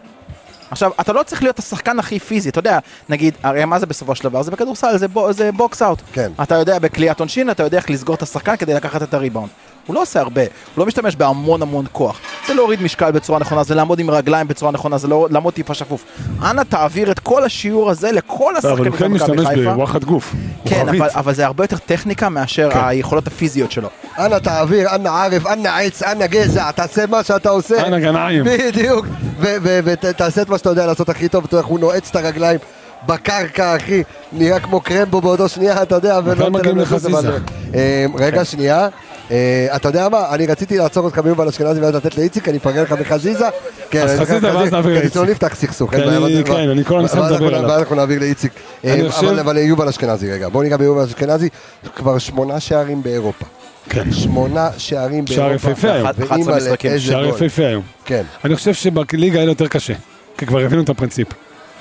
עכשיו, 0.71 0.91
אתה 1.01 1.13
לא 1.13 1.23
צריך 1.23 1.43
להיות 1.43 1.59
השחקן 1.59 1.99
הכי 1.99 2.19
פיזי, 2.19 2.49
אתה 2.49 2.59
יודע, 2.59 2.79
נגיד, 3.09 3.33
הרי 3.43 3.65
מה 3.65 3.79
זה 3.79 3.85
בסופו 3.85 4.15
של 4.15 4.23
דבר? 4.23 4.41
זה 4.41 4.51
בכדורסל, 4.51 4.97
זה, 4.97 5.07
בו, 5.07 5.33
זה 5.33 5.51
box 5.51 5.81
out. 5.81 6.01
כן. 6.13 6.31
אתה 6.43 6.55
יודע 6.55 6.79
בקליעת 6.79 7.19
עונשין, 7.19 7.49
אתה 7.49 7.63
יודע 7.63 7.77
איך 7.77 7.89
לסגור 7.89 8.15
את 8.15 8.21
השחקן 8.21 8.55
כדי 8.55 8.73
לקחת 8.73 9.03
את 9.03 9.13
הריבאונד. 9.13 9.49
הוא 9.85 9.95
לא 9.95 10.01
עושה 10.01 10.19
הרבה, 10.19 10.41
הוא 10.41 10.49
לא 10.77 10.85
משתמש 10.85 11.15
בהמון 11.15 11.61
המון 11.61 11.85
כוח. 11.91 12.19
זה 12.47 12.53
להוריד 12.53 12.81
משקל 12.81 13.11
בצורה 13.11 13.39
נכונה, 13.39 13.63
זה 13.63 13.75
לעמוד 13.75 13.99
עם 13.99 14.09
רגליים 14.09 14.47
בצורה 14.47 14.71
נכונה, 14.71 14.97
זה 14.97 15.07
לא, 15.07 15.27
לעמוד 15.31 15.53
טיפה 15.53 15.73
שפוף. 15.73 16.03
אנא 16.41 16.61
תעביר 16.61 17.11
את 17.11 17.19
כל 17.19 17.43
השיעור 17.43 17.89
הזה 17.89 18.11
לכל 18.11 18.53
לא, 18.63 18.69
אבל 18.69 18.87
השחקנים 18.87 19.11
הוא 19.11 19.19
כן 19.19 19.33
משתמש. 19.39 19.59
בוואחד 19.65 20.03
גוף. 20.03 20.35
כן. 20.65 20.89
אבל, 20.89 21.09
אבל 21.15 21.33
זה 21.33 21.45
הרבה 21.45 21.63
יותר 21.63 21.77
טכניקה 21.77 22.29
מאשר 22.29 22.69
כן. 22.71 22.79
היכולות 22.83 23.27
הפיזיות 23.27 23.71
שלו. 23.71 23.89
אנא 24.17 24.39
תעביר, 24.39 24.95
אנא 24.95 25.09
ענף, 25.09 25.47
אנא 25.47 25.67
עץ, 25.67 26.03
אנא 26.03 26.25
גזע, 26.25 26.71
תעשה 26.71 27.05
מה 27.05 27.23
שאתה 27.23 27.49
עושה. 27.49 27.87
אנא 27.87 27.99
גנאים. 27.99 28.43
בדיוק. 28.43 29.05
ותעשה 29.39 30.41
את 30.41 30.49
מה 30.49 30.57
שאתה 30.57 30.69
יודע 30.69 30.85
לעשות 30.85 31.09
הכי 31.09 31.29
טוב, 31.29 31.45
אתה 31.45 31.55
יודע, 31.55 31.67
הוא 31.67 31.79
נועץ 31.79 32.09
את 32.09 32.15
הרגליים 32.15 32.59
בקרקע, 33.05 33.75
אחי. 33.75 34.03
נראה 34.31 34.59
כמו 34.59 34.81
קרמבו 34.81 35.21
באותו 35.21 35.49
שנייה, 35.49 35.81
אתה 35.81 35.95
יודע, 35.95 36.19
ולא... 36.23 36.49
נותן 36.49 36.69
לנו? 36.69 36.83
אבל, 36.83 37.37
אה, 37.75 38.05
רגע, 38.15 38.45
שנייה. 38.45 38.87
אה, 39.31 39.67
אתה 39.75 39.89
יודע 39.89 40.09
מה, 40.09 40.25
אני 40.33 40.45
רציתי 40.47 40.77
לעצור 40.77 41.05
אותך 41.05 41.19
ביובל 41.19 41.47
אשכנזי 41.47 41.81
ואז 41.81 41.95
לתת 41.95 42.17
לאיציק, 42.17 42.49
אני 42.49 42.57
אפרגן 42.57 42.81
לך 42.83 42.91
בחזיזה. 42.91 43.45
כן, 43.89 44.01
אז 44.03 44.09
אני 44.11 44.25
חזיזה, 44.25 44.57
ואז 44.57 44.71
נעביר 44.71 44.83
כן, 44.93 44.99
לאיציק. 44.99 45.11
אצלנו 45.11 45.25
נפתח 45.31 45.55
סכסוך. 45.55 45.93
אין 45.93 46.03
כן, 46.03 46.21
בעיה, 46.21 46.43
כן, 46.43 46.69
אני 46.69 46.83
כל 46.85 47.05
הזמן 47.05 47.21
מדבר 47.21 47.33
אנחנו- 47.33 47.47
עליו. 47.47 47.69
ואז 47.69 47.79
אנחנו 47.81 47.95
נעביר 47.95 48.19
לאיציק. 48.19 48.51
אה, 48.85 49.01
אבל 49.41 49.57
יובל 49.57 49.87
אשכנזי 49.87 50.31
רגע, 50.31 50.49
בוא 50.49 50.63
ניגע 50.63 50.77
ביובל 50.77 51.03
אשכנזי, 51.03 51.49
כבר 51.95 52.17
שמונה 52.17 52.59
שערים 52.59 53.03
באירופה. 53.03 53.45
כן. 53.89 54.11
שמונה 54.11 54.69
שערים 54.77 55.27
שער 55.27 55.45
באירופה. 55.45 55.69
יפהפה 55.71 55.91
היום. 55.91 56.07
אחד- 56.07 56.19
11 56.21 56.37
ואימא'לה, 56.37 56.57
משחקים. 56.57 56.99
שער. 56.99 57.25
יפהפה 57.25 57.65
היום. 57.65 57.83
כן. 58.05 58.23
אני 58.45 58.55
חושב 58.55 58.73
שבליגה 58.73 59.35
היה 59.37 59.45
לו 59.45 59.51
יותר 59.51 59.67
קשה, 59.67 59.93
כי 60.37 60.45
כבר 60.45 60.59
הבינו 60.59 60.81
את 60.81 60.89
הפרינציפ. 60.89 61.27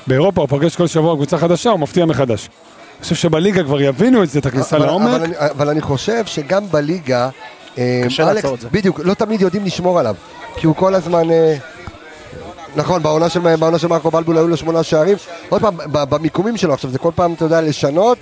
באירופה 0.06 0.40
הוא 0.40 0.48
פוגש 0.48 0.76
כל 0.76 0.86
שבוע 0.86 1.14
קבוצה 1.14 1.38
חדשה, 1.38 1.70
הוא 1.70 1.80
מפתיע 1.80 2.04
מחדש. 2.06 2.48
אני 3.00 3.04
חושב 3.04 3.14
שבליגה 3.14 3.62
כבר 3.64 3.80
יבינו 3.80 4.22
את 4.22 4.30
זה, 4.30 4.38
את 4.38 4.46
הכניסה 4.46 4.76
אבל- 4.76 4.86
לעומק. 4.86 5.08
אבל 5.14 5.22
אני- 5.24 5.34
אבל 5.38 5.68
אני 5.68 5.80
חושב 5.80 6.22
שגם 6.26 6.66
בליגה, 6.70 7.28
אה, 7.78 8.02
קשה 8.04 8.22
אלכס, 8.22 8.34
לעצור 8.36 8.54
את 8.54 8.60
זה. 8.60 8.68
בדיוק, 8.72 9.00
לא 9.04 9.14
תמיד 9.14 9.40
יודעים 9.40 9.64
לשמור 9.64 9.98
עליו. 9.98 10.14
כי 10.56 10.66
הוא 10.66 10.76
כל 10.76 10.94
הזמן... 10.94 11.30
אה, 11.30 11.56
נכון, 12.76 13.02
בעונה 13.02 13.28
של, 13.28 13.56
בעונה 13.56 13.78
של 13.78 13.86
מרקו 13.86 14.10
בלבול 14.10 14.36
היו 14.38 14.48
לו 14.48 14.56
שמונה 14.56 14.82
שערים. 14.82 15.16
עוד 15.48 15.60
פעם, 15.62 15.76
במיקומים 15.92 16.56
שלו, 16.56 16.74
עכשיו 16.74 16.90
זה 16.90 16.98
כל 16.98 17.10
פעם, 17.14 17.32
אתה 17.32 17.44
יודע, 17.44 17.60
לשנות. 17.60 18.18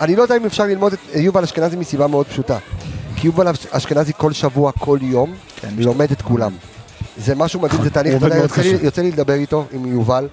אני 0.00 0.16
לא 0.16 0.22
יודע 0.22 0.36
אם 0.36 0.44
אפשר 0.44 0.64
ללמוד 0.64 0.92
את 0.92 0.98
יובל 1.14 1.42
אשכנזי 1.42 1.76
מסיבה 1.76 2.06
מאוד 2.06 2.26
פשוטה. 2.26 2.58
כי 3.16 3.26
יובל 3.26 3.46
אשכנזי 3.70 4.12
כל 4.16 4.32
שבוע, 4.32 4.72
כל 4.78 4.98
יום, 5.02 5.34
לומד 5.78 6.10
את 6.12 6.22
כולם. 6.22 6.52
זה 7.18 7.34
משהו 7.34 7.60
מדהים, 7.60 7.82
זה 7.82 7.90
תהליך, 7.90 8.14
יוצא 8.22 8.62
לי-. 8.62 8.78
יוצא 8.82 9.02
לי 9.02 9.10
לדבר 9.10 9.34
איתו, 9.34 9.64
עם 9.72 9.86
יובל. 9.86 10.28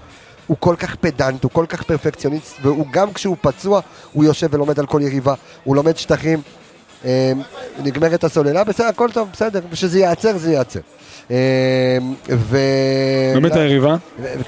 הוא 0.50 0.58
כל 0.60 0.76
כך 0.80 0.96
פדנט, 0.96 1.44
הוא 1.44 1.52
כל 1.52 1.66
כך 1.70 1.84
פרפקציוניסט, 1.84 2.56
והוא 2.62 2.86
גם 2.92 3.14
כשהוא 3.14 3.38
פצוע, 3.42 3.82
הוא 4.14 4.24
יושב 4.24 4.48
ולומד 4.52 4.80
על 4.80 4.86
כל 4.86 5.02
יריבה, 5.04 5.34
הוא 5.64 5.76
לומד 5.76 5.98
שטחים, 5.98 6.42
נגמרת 7.84 8.24
הסוללה, 8.24 8.64
בסדר, 8.64 8.88
הכל 8.88 9.10
טוב, 9.14 9.30
בסדר, 9.34 9.60
כשזה 9.72 10.00
ייעצר, 10.00 10.38
זה 10.38 10.52
ייעצר. 10.52 10.80
אה, 11.32 11.38
ו... 12.30 12.58
את 13.48 13.56
היריבה. 13.56 13.96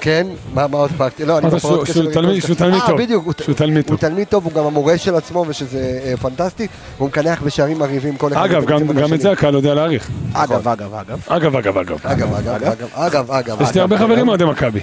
כן, 0.00 0.26
מה 0.54 0.66
עוד 0.72 0.90
פרקטי? 0.96 1.24
לא, 1.24 1.38
אני 1.38 1.60
שהוא- 1.60 1.84
קשר 1.84 1.92
שהוא 1.92 2.12
תלמיד- 2.12 2.42
תלמיד 2.58 2.80
אה, 2.80 2.86
טוב. 2.86 2.98
בדיוק, 2.98 3.24
הוא- 3.24 3.34
שהוא 3.42 3.54
תלמיד 3.54 3.76
הוא 3.76 3.82
טוב. 3.82 3.96
תלמיד 3.96 4.26
טוב, 4.28 4.44
הוא 4.44 4.52
גם 4.52 4.64
המורה 4.64 4.98
של 4.98 5.14
עצמו, 5.14 5.44
ושזה 5.48 6.00
אה, 6.04 6.16
פנטסטי, 6.16 6.66
והוא 6.96 7.08
מקנח 7.08 7.42
בשערים 7.42 7.78
מרהיבים 7.78 8.16
כל 8.16 8.32
אחד. 8.32 8.44
אגב, 8.44 8.64
גם- 8.64 8.86
גם. 8.86 9.14
את 9.14 9.20
זה 9.20 9.30
הקהל 9.32 9.54
יודע 9.54 9.74
להעריך. 9.74 10.08
אגב, 10.32 10.68
אגב, 10.68 10.94
אגב. 10.94 11.18
אגב, 11.28 11.56
אגב, 11.56 11.78
אגב. 11.78 11.98
אגב, 12.06 12.34
אגב, 12.34 12.62
אגב, 12.62 12.90
אגב, 12.94 13.30
אגב. 13.30 13.62
יש 13.62 13.74
לי 13.74 13.80
הרבה 13.80 13.98
חברים 13.98 14.28
אוהדי 14.28 14.44
מכבי. 14.44 14.80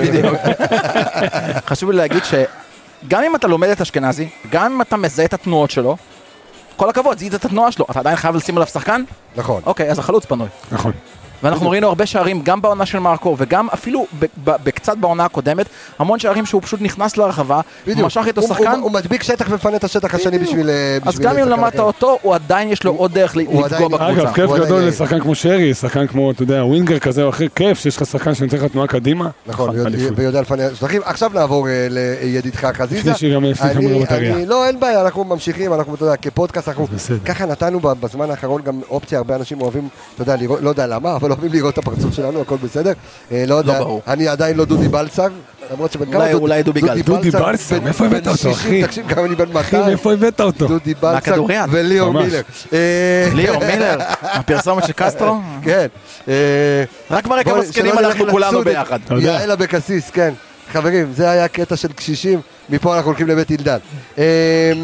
בדיוק. 0.00 0.34
חשוב 1.66 1.90
לי 1.90 1.96
להגיד 1.96 2.22
שגם 2.24 3.22
אם 3.22 3.36
אתה 3.36 3.46
לומד 3.48 3.68
את 3.68 3.80
אשכנזי, 3.80 4.28
גם 4.50 4.72
אם 4.72 4.82
אתה 4.82 4.96
מזהה 4.96 5.24
את 5.26 5.34
התנועות 5.34 5.70
שלו, 5.70 5.96
כל 6.80 6.90
הכבוד, 6.90 7.18
זיהית 7.18 7.34
את 7.34 7.44
התנועה 7.44 7.72
שלו, 7.72 7.86
אתה 7.90 8.00
עדיין 8.00 8.16
חייב 8.16 8.36
לשים 8.36 8.56
עליו 8.56 8.66
שחקן? 8.66 9.02
נכון. 9.36 9.62
אוקיי, 9.66 9.90
אז 9.90 9.98
החלוץ 9.98 10.24
פנוי. 10.24 10.48
נכון. 10.72 10.92
ואנחנו 11.42 11.70
ראינו 11.70 11.86
הרבה 11.88 12.06
שערים 12.06 12.40
גם 12.42 12.62
בעונה 12.62 12.86
של 12.86 12.98
מרקו 12.98 13.36
וגם 13.38 13.68
אפילו 13.74 14.06
בקצת 14.44 14.96
בעונה 14.96 15.24
הקודמת, 15.24 15.66
המון 15.98 16.18
שערים 16.18 16.46
שהוא 16.46 16.62
פשוט 16.62 16.80
נכנס 16.82 17.16
לרחבה, 17.16 17.60
בדיוק. 17.86 18.06
משך 18.06 18.22
איתו 18.26 18.40
הוא- 18.40 18.48
שחקן, 18.48 18.66
הוא- 18.70 18.80
הוא 18.82 18.90
מדביק 18.92 19.22
שטח 19.22 19.46
ומפנה 19.50 19.76
את 19.76 19.84
השטח 19.84 20.14
השני 20.14 20.38
בשביל... 20.38 20.70
אה, 20.70 20.74
אז 20.96 21.08
בשביל 21.14 21.26
גם 21.28 21.38
אם 21.38 21.48
למדת. 21.48 21.78
אותו, 21.80 22.18
הוא 22.22 22.34
עדיין 22.34 22.68
יש 22.68 22.84
לו 22.84 22.92
עוד 22.94 23.12
דרך 23.14 23.32
הוא 23.34 23.42
לפגוע 23.42 23.64
עדיין- 23.66 23.82
בקבוצה. 23.84 24.08
אגב, 24.10 24.32
כיף 24.34 24.44
הוא 24.44 24.54
עדיין 24.54 24.64
גדול. 24.66 24.82
לשחקן 24.88 25.20
כמו 25.20 25.34
שרי, 25.34 25.74
שחקן 25.74 26.06
כמו, 26.06 26.30
אתה 26.30 26.42
יודע, 26.42 26.64
ווינגר 26.64 26.98
כזה 26.98 27.22
או 27.22 27.28
אחר, 27.28 27.46
כיף 27.54 27.78
שיש 27.78 27.96
לך 27.96 28.06
שחקן 28.06 28.34
שנותן 28.34 28.56
לך 28.56 28.64
תנועה 28.64 28.86
קדימה. 28.86 29.28
נכון, 29.46 29.70
ויודע- 29.70 29.86
אליפות. 29.86 30.12
ויודע 30.18 30.40
לפני 30.40 30.62
שטחים. 30.74 31.00
עכשיו 31.04 31.30
נעבור 31.34 31.68
אה, 31.68 31.86
לידידך 31.90 32.64
חזיזה. 32.76 33.12
לא, 34.46 34.66
אין 34.66 34.80
בעיה, 34.80 35.02
אנחנו 35.02 35.24
ממשיכים, 35.24 35.74
אנחנו, 35.74 35.94
אתה 35.94 36.04
יודע, 36.04 36.16
כפודקאסט, 36.16 36.68
אנחנו. 36.68 36.86
ככה 37.24 37.46
נתנו 37.46 37.80
בזמן 37.80 38.30
האחרון 38.30 38.62
גם 38.62 38.80
אופציה, 38.90 39.18
הרבה 39.18 39.36
אנשים 39.36 39.60
אוהבים, 39.60 39.88
אתה 40.14 40.22
יודע, 40.22 40.36
לא 40.60 40.68
יודע 40.68 40.86
למה, 40.86 41.16
אבל 41.16 41.29
אוהבים 41.30 41.52
לראות 41.52 41.72
את 41.74 41.78
הפרצוף 41.78 42.14
שלנו, 42.14 42.40
הכל 42.40 42.56
בסדר. 42.62 42.92
אה, 43.32 43.44
לא 43.46 43.54
יודע, 43.54 43.78
ברור. 43.78 44.02
אני 44.06 44.28
עדיין 44.28 44.56
לא 44.56 44.64
דודי 44.64 44.88
בלסר, 44.88 45.26
למרות 45.72 45.92
שבן 45.92 46.12
כמה 46.12 46.32
אולי 46.32 46.62
דובי 46.62 46.80
גל. 46.80 47.00
דודי 47.00 47.30
בלסר, 47.30 47.78
בן- 47.78 47.84
מאיפה 47.84 48.06
הבאת 48.06 48.26
אותו, 48.26 48.38
60, 48.38 48.52
אחי? 48.52 48.82
תקשיב, 48.82 49.08
גם 49.08 49.24
אני 49.24 49.34
בן 49.34 49.44
אחי, 49.44 49.56
200. 49.76 49.82
מאיפה 49.86 50.12
הבאת 50.12 50.40
אותו? 50.40 50.66
דודי 50.68 50.94
בלסר 50.94 51.14
מהכדוריד. 51.14 51.58
וליאור. 51.70 52.12
מילר. 52.12 52.40
אה, 52.72 52.78
ליאור 53.34 53.64
מילר, 53.66 53.96
הפרסומת 54.22 54.84
של 54.84 54.92
קסטרו, 54.96 55.36
כן. 55.64 55.86
אה, 56.28 56.34
רק 57.10 57.26
מראה 57.26 57.44
כמה 57.44 57.62
זקנים 57.64 57.98
אנחנו 57.98 58.30
כולנו 58.30 58.64
ביחד. 58.64 58.98
יודע. 59.10 59.26
יעל 59.26 59.50
אבקסיס, 59.50 60.10
כן. 60.10 60.32
חברים, 60.72 61.12
זה 61.16 61.30
היה 61.30 61.48
קטע 61.48 61.76
של 61.76 61.92
קשישים, 61.92 62.40
מפה 62.70 62.96
אנחנו 62.96 63.08
הולכים 63.08 63.26
לבית 63.26 63.50
אילדן. 63.50 63.78
אמ, 64.18 64.22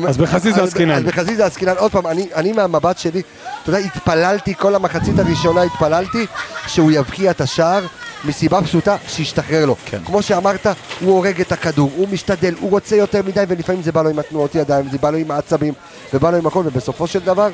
אז 0.09 0.17
בחזיזה 0.17 0.63
עסקינן. 0.63 0.93
אז 0.95 1.03
בחזיזה 1.03 1.47
עסקינן, 1.47 1.75
עוד 1.79 1.93
פעם, 1.93 2.07
אני, 2.07 2.27
אני 2.35 2.53
מהמבט 2.53 2.99
שלי, 2.99 3.23
אתה 3.63 3.71
יודע, 3.71 3.79
התפללתי, 3.79 4.55
כל 4.55 4.75
המחצית 4.75 5.19
הראשונה 5.19 5.63
התפללתי 5.63 6.27
שהוא 6.67 6.93
יבקיע 6.93 7.31
את 7.31 7.41
השער, 7.41 7.87
מסיבה 8.25 8.63
פשוטה, 8.63 8.97
שישתחרר 9.09 9.67
לו. 9.67 9.77
כן. 9.85 9.99
כמו 10.05 10.23
שאמרת, 10.23 10.67
הוא 11.01 11.13
הורג 11.13 11.41
את 11.41 11.53
הכדור, 11.53 11.91
הוא 11.97 12.09
משתדל, 12.13 12.55
הוא 12.61 12.71
רוצה 12.71 12.97
יותר 12.97 13.23
מדי, 13.27 13.45
ולפעמים 13.49 13.83
זה 13.83 13.93
בא 13.93 14.03
לו 14.03 14.11
עם 14.11 14.19
התנועות 14.19 14.55
ידיים, 14.55 14.89
זה 14.91 14.99
בא 14.99 15.11
לו 15.11 15.19
עם 15.19 15.31
העצבים, 15.31 15.75
ובא 16.15 16.31
לו 16.31 16.37
עם 16.37 16.47
הכל, 16.47 16.63
ובסופו 16.65 17.07
של 17.07 17.19
דבר, 17.19 17.49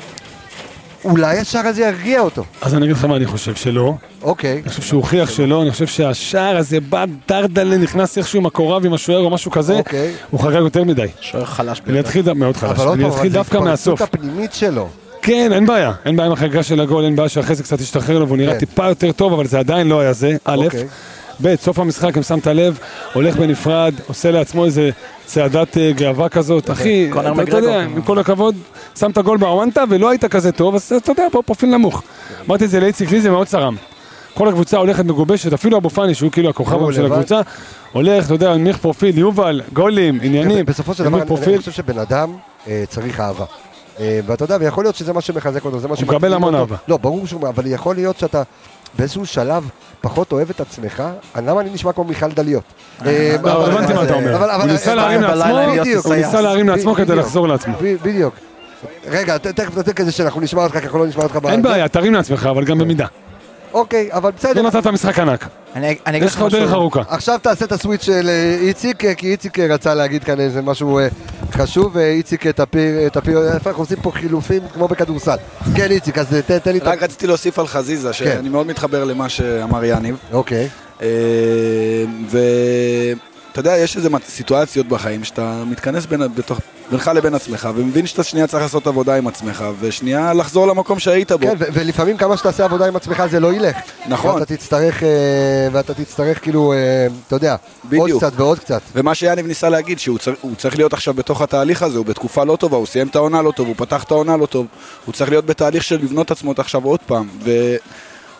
אולי 1.05 1.37
השער 1.37 1.67
הזה 1.67 1.81
ירגיע 1.81 2.19
אותו. 2.21 2.43
אז 2.61 2.75
אני 2.75 2.85
אגיד 2.85 2.95
לך 2.95 3.05
מה 3.05 3.15
אני 3.15 3.25
חושב 3.25 3.55
שלא. 3.55 3.93
אוקיי. 4.21 4.61
אני 4.63 4.69
חושב 4.69 4.81
שהוא 4.81 5.01
הוכיח 5.01 5.29
שלא, 5.29 5.61
אני 5.61 5.71
חושב 5.71 5.87
שהשער 5.87 6.57
הזה 6.57 6.79
בא 6.79 7.05
דרדלה, 7.27 7.77
נכנס 7.77 8.17
איכשהו 8.17 8.39
עם 8.39 8.45
הקורב, 8.45 8.85
עם 8.85 8.93
השוער 8.93 9.19
או 9.19 9.29
משהו 9.29 9.51
כזה, 9.51 9.73
אוקיי. 9.73 10.13
הוא 10.29 10.39
חרג 10.39 10.53
יותר 10.55 10.83
מדי. 10.83 11.07
שוער 11.21 11.45
חלש 11.45 11.81
אני. 11.87 11.99
אתחיל, 11.99 12.33
מאוד 12.33 12.57
חלש, 12.57 12.71
אבל 12.71 12.87
עוד 12.87 12.93
אני 12.93 13.03
פעם, 13.03 13.11
אבל 13.11 13.15
אתחיל 13.17 13.31
זה 13.31 13.37
דווקא 13.37 13.57
התפרצות 13.57 13.69
מהסוף. 13.69 14.01
הפנימית 14.01 14.53
שלו. 14.53 14.89
כן, 15.21 15.51
אין 15.53 15.65
בעיה. 15.65 15.91
אין 16.05 16.15
בעיה 16.15 16.27
עם 16.27 16.33
החגיגה 16.33 16.63
של 16.63 16.79
הגול, 16.79 17.05
אין 17.05 17.15
בעיה 17.15 17.29
שאחרי 17.29 17.55
זה 17.55 17.63
קצת 17.63 17.81
ישתחרר 17.81 18.19
לו 18.19 18.27
והוא 18.27 18.37
נראה 18.37 18.53
כן. 18.53 18.59
טיפה 18.59 18.87
יותר 18.87 19.11
טוב, 19.11 19.33
אבל 19.33 19.47
זה 19.47 19.59
עדיין 19.59 19.87
לא 19.87 19.99
היה 19.99 20.13
זה, 20.13 20.35
א'. 20.45 20.67
אוקיי. 21.39 21.55
ב', 21.55 21.59
סוף 21.59 21.79
המשחק, 21.79 22.17
אם 22.17 22.23
שמת 22.23 22.47
לב, 22.47 22.79
הולך 23.13 23.35
בנפרד, 23.35 23.93
עושה 24.07 24.31
לעצמו 24.31 24.65
איזה 24.65 24.89
צעדת 25.25 25.77
אה, 25.77 25.91
גאווה 25.91 26.29
כזאת. 26.29 26.71
אחי, 26.71 27.09
קונר 27.11 27.43
אתה-. 27.43 27.57
יודע, 27.57 27.81
עם 27.81 28.01
כל 28.01 28.19
הכבוד, 28.19 28.55
שמת 28.99 29.17
גול 29.17 29.37
בוואנטה 29.37 29.83
ולא 29.89 30.09
היית 30.09 30.25
כזה 30.25 30.51
טוב, 30.51 30.75
אז 30.75 30.93
אתה 30.97 31.11
יודע, 31.11 31.23
פה 31.31 31.41
פרופיל 31.41 31.69
נמוך. 31.69 32.03
אמרתי 32.47 32.65
את 32.65 32.69
זה 32.69 32.79
לאיציק, 32.79 33.11
לי 33.11 33.21
זה 33.21 33.29
מאוד 33.29 33.47
צרם. 33.47 33.75
כל 34.33 34.47
הקבוצה 34.47 34.77
הולכת 34.77 35.05
מגובשת, 35.05 35.53
אפילו 35.53 35.77
אבו 35.77 35.89
פאני, 35.89 36.15
שהוא 36.15 36.31
כאילו 36.31 36.49
הכוכב 36.49 36.91
של. 36.91 37.05
הקבוצה, 37.05 37.41
הולך, 37.91 38.25
אתה 38.25 38.33
יודע, 38.33 38.51
הנמיך 38.51 38.77
פרופיל, 38.77 39.17
יובל, 39.17 39.61
גולים, 39.73 40.19
עניינים, 40.21 40.65
בסופו 40.65 40.93
של 40.93 41.03
דבר, 41.03 41.21
אני- 41.21 41.57
חושב 41.57 41.71
שבן 41.71 41.97
אדם 41.99 42.33
אה, 42.67 42.83
צריך 42.89 43.19
אהבה. 43.19 43.45
אה, 43.99 44.19
ואתה 44.25 44.43
יודע, 44.43 44.57
ויכול 44.59 44.83
להיות 44.83 44.95
שזה 44.95 45.13
מה 45.13 45.21
שמחזק 45.21 45.65
אותו, 45.65 45.79
זה 45.79 45.87
מה 45.87 45.95
הוא 45.97 46.03
מקבל 46.03 46.33
המון 46.33 46.53
אותו. 46.55 46.63
אהבה. 46.63 46.75
לא, 46.87 46.97
ברור 46.97 47.27
שהוא, 47.27 47.47
אבל 47.47 47.67
יכול 47.67 47.95
להיות 47.95 48.19
שאתה 48.19 48.43
באיזשהו 48.97 49.25
שלב 49.25 49.69
פחות 50.01 50.31
אוהב 50.31 50.49
את 50.49 50.61
עצמך, 50.61 51.03
למה 51.35 51.61
אני 51.61 51.69
נשמע 51.73 51.91
כמו 51.93 52.03
מיכל 52.03 52.31
דליות? 52.31 52.63
אה, 53.05 53.35
לא, 53.43 53.51
אבל- 53.53 53.71
הבנתי 53.71 53.93
מה 53.93 54.03
אתה 54.03 54.13
אומר. 54.13 54.55
הוא 54.55 54.65
ניסה 54.65 54.93
אבל- 54.93 55.01
להרים 55.01 55.21
לעצמו. 55.21 56.01
הוא 56.05 56.15
ניסה 56.15 56.41
להרים 56.41 56.69
לעצמו 56.69 56.95
כדי. 56.95 57.15
לחזור 57.15 57.47
לעצמו. 57.47 57.73
בדיוק. 58.03 58.33
רגע, 59.07 59.37
תכף 59.37 59.77
נתן 59.77 59.93
כזה 59.93 60.11
שאנחנו 60.11 60.41
נשמע 60.41 60.63
אותך, 60.63 60.77
כי 60.77 60.85
אנחנו 60.85 60.99
לא 60.99 61.05
נשמע 61.07 61.23
אותך. 61.23 61.37
אין. 61.49 61.61
בעיה, 61.61 61.87
תרים 61.87 62.13
לעצמך, 62.13 62.45
אבל 62.51 62.63
גם 62.65 62.77
במידה. 62.77 63.05
אוקיי, 63.73 64.09
אבל 64.11 64.31
בסדר. 64.31 64.61
לא 64.61 64.67
נתת 64.67 64.87
משחק 64.87 65.19
ענק. 65.19 65.47
אני 65.75 65.97
אני 66.07 66.17
אגיד 66.17 66.27
יש 66.27 66.33
לך 66.33 66.37
לך 66.37 66.43
עוד 66.43 66.51
דרך 66.51 66.63
משהו. 66.63 66.75
ארוכה. 66.75 67.01
עכשיו 67.07 67.39
תעשה 67.41 67.65
את 67.65 67.71
הסוויץ' 67.71 68.03
של 68.03 68.29
אה, 68.29 68.57
איציק, 68.61 69.05
אה, 69.05 69.15
כי 69.15 69.31
איציק 69.31 69.59
אה, 69.59 69.67
רצה 69.69 69.93
להגיד 69.93 70.23
כאן 70.23 70.39
איזה 70.39 70.61
משהו 70.61 70.99
חשוב, 71.51 71.91
ואיציק 71.95 72.47
תפיר, 72.47 73.09
תפיר, 73.09 73.53
איפה 73.53 73.69
אנחנו 73.69 73.83
עושים 73.83 73.97
פה 74.01 74.11
חילופים 74.11 74.61
כמו 74.73 74.87
בכדורסל. 74.87 75.35
כן, 75.75 75.91
איציק, 75.91 76.17
אז 76.17 76.27
תן 76.63 76.71
לי. 76.73 76.79
רק 76.79 77.03
רציתי 77.03 77.27
להוסיף 77.27 77.59
על 77.59 77.67
חזיזה, 77.67 78.13
שאני 78.13 78.49
מאוד 78.49 78.67
מתחבר 78.67 79.03
למה 79.03 79.29
שאמר 79.29 79.83
יניב. 79.83 80.17
אוקיי. 80.31 80.69
ואתה 83.53 83.59
יודע, 83.59 83.77
יש 83.77 83.97
איזה 83.97 84.09
סיטואציות 84.27 84.87
בחיים 84.87 85.23
שאתה 85.23 85.63
מתכנס 85.65 86.05
בין, 86.05 86.21
בתוך, 86.35 86.59
בינך 86.91 87.11
לבין 87.15 87.35
עצמך, 87.35 87.69
ומבין 87.75 88.07
שאתה 88.07 88.23
שנייה 88.23 88.47
צריך 88.47 88.63
לעשות 88.63 88.87
עבודה 88.87 89.15
עם 89.15 89.27
עצמך, 89.27 89.65
ושנייה 89.79 90.33
לחזור 90.33 90.67
למקום 90.67 90.99
שהיית 90.99 91.31
בו. 91.31 91.47
כן, 91.47 91.55
ו- 91.59 91.65
ולפעמים 91.73 92.17
כמה 92.17 92.37
שתעשה 92.37 92.63
עבודה 92.65 92.87
עם 92.87 92.95
עצמך 92.95 93.23
זה 93.31 93.39
לא 93.39 93.53
ילך. 93.53 93.75
נכון. 94.07 94.35
ואתה 94.35 94.45
תצטרך, 94.45 95.03
אה, 95.03 95.09
ואתה 95.71 95.93
תצטרך 95.93 96.41
כאילו, 96.41 96.73
אה, 96.73 97.07
אתה 97.27 97.35
יודע, 97.35 97.51
עוד 97.51 97.91
בדיוק. 97.91 98.23
קצת 98.23 98.33
ועוד 98.35 98.59
קצת. 98.59 98.81
ומה 98.95 99.15
שיאניב 99.15 99.47
ניסה 99.47 99.69
להגיד, 99.69 99.99
שהוא 99.99 100.17
צר, 100.17 100.33
צריך 100.57 100.77
להיות 100.77 100.93
עכשיו 100.93 101.13
בתוך 101.13 101.41
התהליך 101.41 101.83
הזה, 101.83 101.97
הוא 101.97 102.05
בתקופה 102.05 102.43
לא 102.43 102.55
טובה, 102.55 102.77
הוא 102.77 102.85
סיים 102.85 103.07
את 103.07 103.15
העונה 103.15 103.41
לא 103.41 103.51
טוב, 103.51 103.67
הוא 103.67 103.75
פתח 103.77 104.03
את 104.03 104.11
העונה 104.11 104.37
לא 104.37 104.45
טוב, 104.45 104.65
הוא 105.05 105.13
צריך 105.13 105.29
להיות 105.29 105.45
בתהליך 105.45 105.83
של 105.83 105.95
לבנות 105.95 106.31
עצמו 106.31 106.53
עכשיו 106.57 106.83
עוד 106.83 106.99
פעם, 107.05 107.27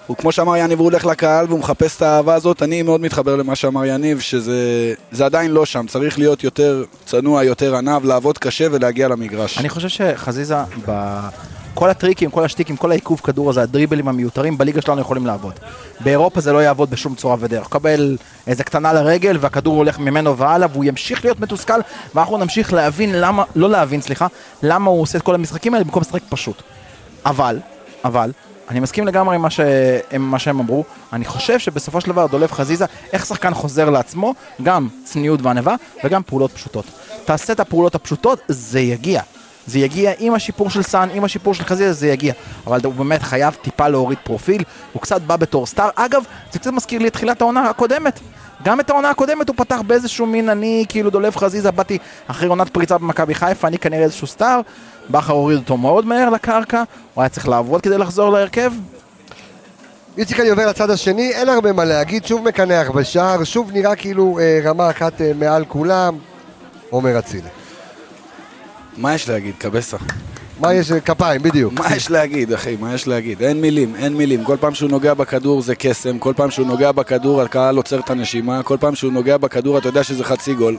והוא 0.06 0.18
כמו 0.18 0.32
שאמר 0.32 0.58
יניב, 0.58 0.80
הוא 0.80 0.86
הולך 0.86 1.06
לקהל 1.06 1.46
והוא 1.50 1.60
מחפש 1.60 1.98
את 1.98 2.02
האהבה 2.02 2.34
הזאת, 2.34 2.64
אני 2.64 2.82
מאוד 2.82 3.02
מתחבר 3.02 3.36
למה 3.36 3.56
שאמר 3.56 3.86
יניב, 3.86 4.20
שזה 4.20 4.94
זה 5.12 5.26
עדיין 5.26 5.52
לא 5.52 5.66
שם, 5.66 5.86
צריך 5.88 6.20
להיות 6.20 6.44
יותר 6.44 6.84
צנוע, 7.06 7.44
יותר 7.44 7.76
עניו, 7.76 8.02
לעבוד 8.06 8.38
קשה 8.38 8.68
ולהגיע 8.72 9.08
למגרש. 9.08 9.58
אני 9.58 9.70
חושב 9.70 9.88
שחזיזה, 9.88 10.56
כל 11.74 11.90
הטריקים, 11.90 12.30
כל 12.30 12.44
השטיקים, 12.44 12.76
כל 12.76 12.92
העיכוב 12.92 13.22
כדור 13.24 13.50
הזה, 13.50 13.62
הדריבלים 13.62 14.08
המיותרים, 14.08 14.58
בליגה 14.58 14.82
שלנו 14.82 15.02
יכולים 15.02 15.26
לעבוד. 15.26 15.54
באירופה 16.00 16.42
זה 16.42 16.54
לא 16.54 16.64
יעבוד 16.64 16.90
בשום 16.90 17.16
צורה 17.16 17.36
ודרך. 17.40 17.68
קבל 17.68 18.18
איזה 18.48 18.64
קטנה 18.64 18.94
לרגל 18.94 19.38
והכדור 19.40 19.76
הולך 19.76 20.00
ממנו 20.00 20.38
והלאה 20.38 20.68
והוא 20.72 20.84
ימשיך 20.84 21.26
להיות 21.26 21.40
מתוסכל 21.40 21.80
ואנחנו 22.16 22.38
נמשיך 22.38 22.74
להבין 22.74 23.12
למה, 23.16 23.44
לא 23.56 23.70
להבין, 23.70 24.02
סליחה, 24.02 24.28
למה 24.64 24.90
הוא 24.90 25.02
עושה 25.02 25.18
את 25.18 25.24
כל 25.24 25.36
המשחקים 25.36 25.74
האלה 25.74 25.84
במקום 25.86 26.02
לשחק 26.02 26.22
פשוט. 26.30 26.62
אבל, 27.26 27.60
אבל, 28.06 28.32
אני 28.70 28.80
מסכים 28.80 29.08
לגמרי 29.08 29.36
עם 29.36 29.42
מה, 29.42 29.50
ש... 29.50 29.60
עם 30.12 30.22
מה 30.22 30.40
שהם 30.40 30.60
אמרו, 30.60 30.84
אני 31.14 31.26
חושב 31.26 31.60
שבסופו 31.60 32.02
של 32.02 32.08
דבר 32.08 32.28
דולב 32.28 32.52
חזיזה, 32.52 32.86
איך 33.14 33.26
שחקן 33.26 33.54
חוזר 33.54 33.90
לעצמו, 33.90 34.34
גם 34.64 34.88
צניעות 35.04 35.42
וענווה 35.42 35.76
וגם 36.04 36.22
פעולות 36.24 36.52
פשוטות. 36.52 36.86
תעשה 37.26 37.54
את 37.54 37.60
הפעולות 37.60 37.96
הפשוטות, 37.96 38.40
זה 38.48 38.80
יגיע. 38.80 39.22
זה 39.68 39.80
יגיע 39.80 40.12
עם 40.20 40.34
השיפור 40.34 40.70
של 40.70 40.84
סאן, 40.84 41.10
עם 41.14 41.24
השיפור 41.24 41.54
של 41.54 41.64
חזיזה, 41.64 41.94
זה 41.94 42.08
יגיע. 42.08 42.34
אבל 42.68 42.80
הוא 42.84 42.94
באמת 42.94 43.24
חייב 43.24 43.54
טיפה 43.62 43.88
להוריד 43.88 44.18
פרופיל, 44.24 44.64
הוא 44.94 45.02
קצת 45.02 45.22
בא 45.22 45.36
בתור 45.36 45.66
סטאר. 45.66 45.90
אגב, 45.96 46.24
זה 46.52 46.60
קצת 46.60 46.72
מזכיר 46.72 47.02
לי 47.02 47.08
את 47.08 47.14
תחילת 47.14 47.42
העונה 47.42 47.70
הקודמת. 47.70 48.20
גם 48.64 48.80
את 48.80 48.90
העונה 48.90 49.10
הקודמת 49.10 49.50
הוא 49.50 49.56
פתח 49.58 49.82
באיזשהו 49.88 50.26
מין, 50.26 50.50
אני 50.50 50.86
כאילו 50.90 51.10
דולב 51.10 51.36
חזיזה, 51.36 51.72
באתי 51.72 51.98
אחרי 52.28 52.48
עונת 52.48 52.70
פריצה 52.70 52.98
במכבי 52.98 53.36
חיפה, 53.36 53.68
אני 53.68 53.78
כנראה 53.78 54.04
איזשהו 54.04 54.28
סטאר. 54.28 54.60
בכר 55.10 55.34
הוריד 55.34 55.58
אותו 55.58 55.78
מאוד 55.78 56.06
מהר 56.06 56.30
לקרקע, 56.30 56.84
הוא 57.14 57.22
היה 57.22 57.30
צריך 57.30 57.48
לעבוד 57.48 57.82
כדי 57.82 57.98
לחזור 57.98 58.30
להרכב. 58.30 58.72
איציק 60.18 60.40
אני 60.40 60.50
עובר 60.50 60.68
לצד 60.68 60.90
השני, 60.90 61.32
אין 61.32 61.50
הרבה 61.50 61.74
מה 61.74 61.86
להגיד, 61.86 62.26
שוב 62.26 62.44
מקנח 62.44 62.90
בשער, 62.90 63.44
שוב 63.44 63.72
נראה 63.72 63.96
כאילו 63.96 64.40
אה, 64.40 64.60
רמה 64.64 64.90
אחת 64.90 65.22
אה, 65.22 65.32
מעל 65.40 65.66
כולם, 65.66 66.18
עומר 66.90 67.20
אצילי. 67.20 67.50
מה 68.98 69.16
יש 69.16 69.30
להגיד, 69.30 69.54
קבסה? 69.58 69.98
מה 70.60 70.74
יש? 70.74 70.92
אה, 70.92 71.00
כפיים, 71.00 71.42
בדיוק. 71.42 71.74
מה 71.74 71.96
יש 71.96 72.12
להגיד, 72.12 72.54
אחי? 72.54 72.78
מה 72.80 72.94
יש 72.94 73.08
להגיד? 73.08 73.44
אין 73.44 73.62
מילים, 73.62 73.96
אין 73.96 74.14
מילים. 74.14 74.44
כל 74.44 74.58
פעם 74.60 74.74
שהוא 74.74 74.90
נוגע 74.90 75.14
בכדור 75.14 75.62
זה 75.62 75.76
קסם, 75.76 76.20
כל 76.20 76.34
פעם 76.36 76.52
שהוא 76.52 76.68
נוגע 76.68 76.92
בכדור 76.92 77.42
הקהל 77.42 77.78
עוצר 77.78 78.00
את 78.00 78.10
הנשימה, 78.10 78.64
כל 78.64 78.78
פעם 78.80 78.96
שהוא 78.96 79.14
נוגע 79.14 79.38
בכדור 79.38 79.78
אתה 79.78 79.88
יודע 79.88 80.04
שזה 80.04 80.24
חצי 80.24 80.54
גול. 80.54 80.78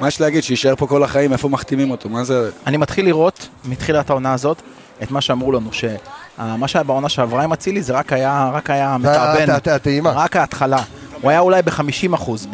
מה 0.00 0.08
יש 0.08 0.20
להגיד? 0.20 0.42
שיישאר 0.42 0.76
פה 0.76 0.86
כל 0.86 1.02
החיים, 1.04 1.32
איפה 1.32 1.48
מחתימים 1.48 1.90
אותו? 1.90 2.08
מה 2.08 2.24
זה... 2.24 2.50
אני 2.66 2.76
מתחיל 2.76 3.04
לראות 3.04 3.48
מתחילת 3.64 4.10
העונה 4.10 4.32
הזאת 4.32 4.62
את 5.02 5.10
מה 5.10 5.20
שאמרו 5.20 5.52
לנו, 5.52 5.70
שמה 5.72 6.68
שהיה 6.68 6.82
בעונה 6.82 7.08
שעברה 7.08 7.42
עם 7.44 7.52
אצילי 7.52 7.82
זה 7.82 7.92
רק 7.92 8.12
היה, 8.12 8.50
רק 8.52 8.70
היה 8.70 8.94
הת- 8.94 9.00
מתאבן. 9.00 9.52
רק 10.14 10.36
ההתחלה. 10.36 10.82
הוא 11.20 11.30
היה 11.30 11.40
אולי 11.40 11.62
ב-50 11.62 11.82
אחוז, 12.14 12.46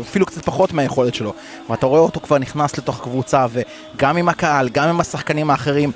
אפילו 0.00 0.26
קצת 0.26 0.44
פחות 0.44 0.72
מהיכולת 0.72 1.14
שלו. 1.14 1.32
ואתה 1.70 1.86
רואה 1.86 2.00
אותו 2.00 2.20
כבר 2.20 2.38
נכנס 2.38 2.78
לתוך 2.78 3.00
קבוצה, 3.02 3.46
וגם 3.52 4.16
עם 4.16 4.28
הקהל, 4.28 4.68
גם 4.68 4.88
עם 4.88 5.00
השחקנים 5.00 5.50
האחרים, 5.50 5.92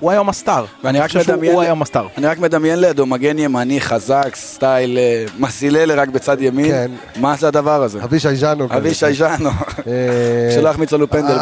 הוא 0.00 0.10
היום 0.10 0.28
הסטאר. 0.28 0.64
ואני 0.84 0.98
אני 0.98 1.04
רק 1.04 1.16
מדמיין- 1.16 1.52
הוא 1.52 1.62
היום 1.62 1.82
הסטאר. 1.82 2.06
אני 2.18 2.26
רק 2.26 2.38
מדמיין 2.38 2.80
לידו 2.80 3.06
מגן 3.06 3.38
ימני 3.38 3.80
חזק, 3.80 4.30
סטייל 4.34 4.98
אה, 4.98 5.24
מסיללה 5.38 5.94
רק 5.94 6.08
בצד 6.08 6.36
ימין. 6.40 6.70
כן. 6.70 6.90
מה 7.16 7.36
זה 7.36 7.48
הדבר 7.48 7.82
הזה? 7.82 8.04
אבישי 8.04 8.36
ז'אנו. 8.36 8.66
אבישי 8.70 9.12
ז'אנו. 9.14 9.50
אה, 9.86 9.92
שלא 10.54 10.68
יחמיץ 10.68 10.92
לנו 10.92 11.10
פנדל. 11.10 11.38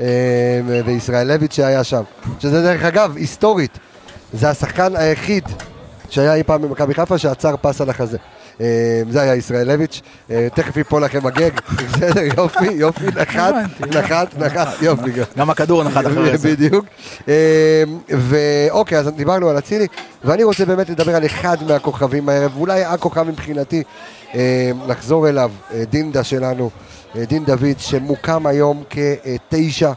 אה, 0.00 0.04
וישראלביץ' 0.84 1.54
שהיה 1.54 1.84
שם. 1.84 2.02
שזה 2.40 2.62
דרך 2.62 2.84
אגב, 2.84 3.16
היסטורית, 3.16 3.78
זה 4.32 4.50
השחקן 4.50 4.96
היחיד 4.96 5.44
שהיה 6.10 6.34
אי 6.34 6.42
פעם 6.42 6.62
במכבי 6.62 6.94
חיפה 6.94 7.18
שעצר 7.18 7.54
פס 7.60 7.80
על 7.80 7.90
החזה. 7.90 8.18
אה, 8.60 9.02
זה 9.10 9.22
היה 9.22 9.34
ישראלביץ', 9.34 10.00
אה, 10.30 10.48
תכף 10.54 10.76
ייפול 10.76 11.04
לכם 11.04 11.26
הגג, 11.26 11.50
בסדר, 11.76 12.20
יופי, 12.36 12.72
יופי, 12.72 13.06
נחת, 13.06 13.54
נחת, 13.80 14.38
נחת, 14.38 14.82
יופי. 14.82 15.10
גם 15.38 15.50
הכדור 15.50 15.84
נחת 15.84 16.06
אחרי 16.06 16.38
זה. 16.38 16.50
בדיוק. 16.50 16.84
אה, 17.28 17.84
ואוקיי, 18.08 18.98
אז 18.98 19.08
דיברנו 19.08 19.48
על 19.48 19.58
אצילי, 19.58 19.86
ואני 20.24 20.44
רוצה 20.44 20.64
באמת 20.64 20.90
לדבר 20.90 21.16
על 21.16 21.26
אחד 21.26 21.56
מהכוכבים 21.68 22.28
הערב, 22.28 22.56
ואולי 22.56 22.84
הכוכב 22.84 23.22
מבחינתי, 23.22 23.82
נחזור 24.86 25.28
אליו, 25.28 25.50
דינדה 25.90 26.24
שלנו, 26.24 26.70
דין 27.14 27.44
דוד, 27.44 27.78
שמוקם 27.78 28.46
היום 28.46 28.82
כתשע, 28.90 29.92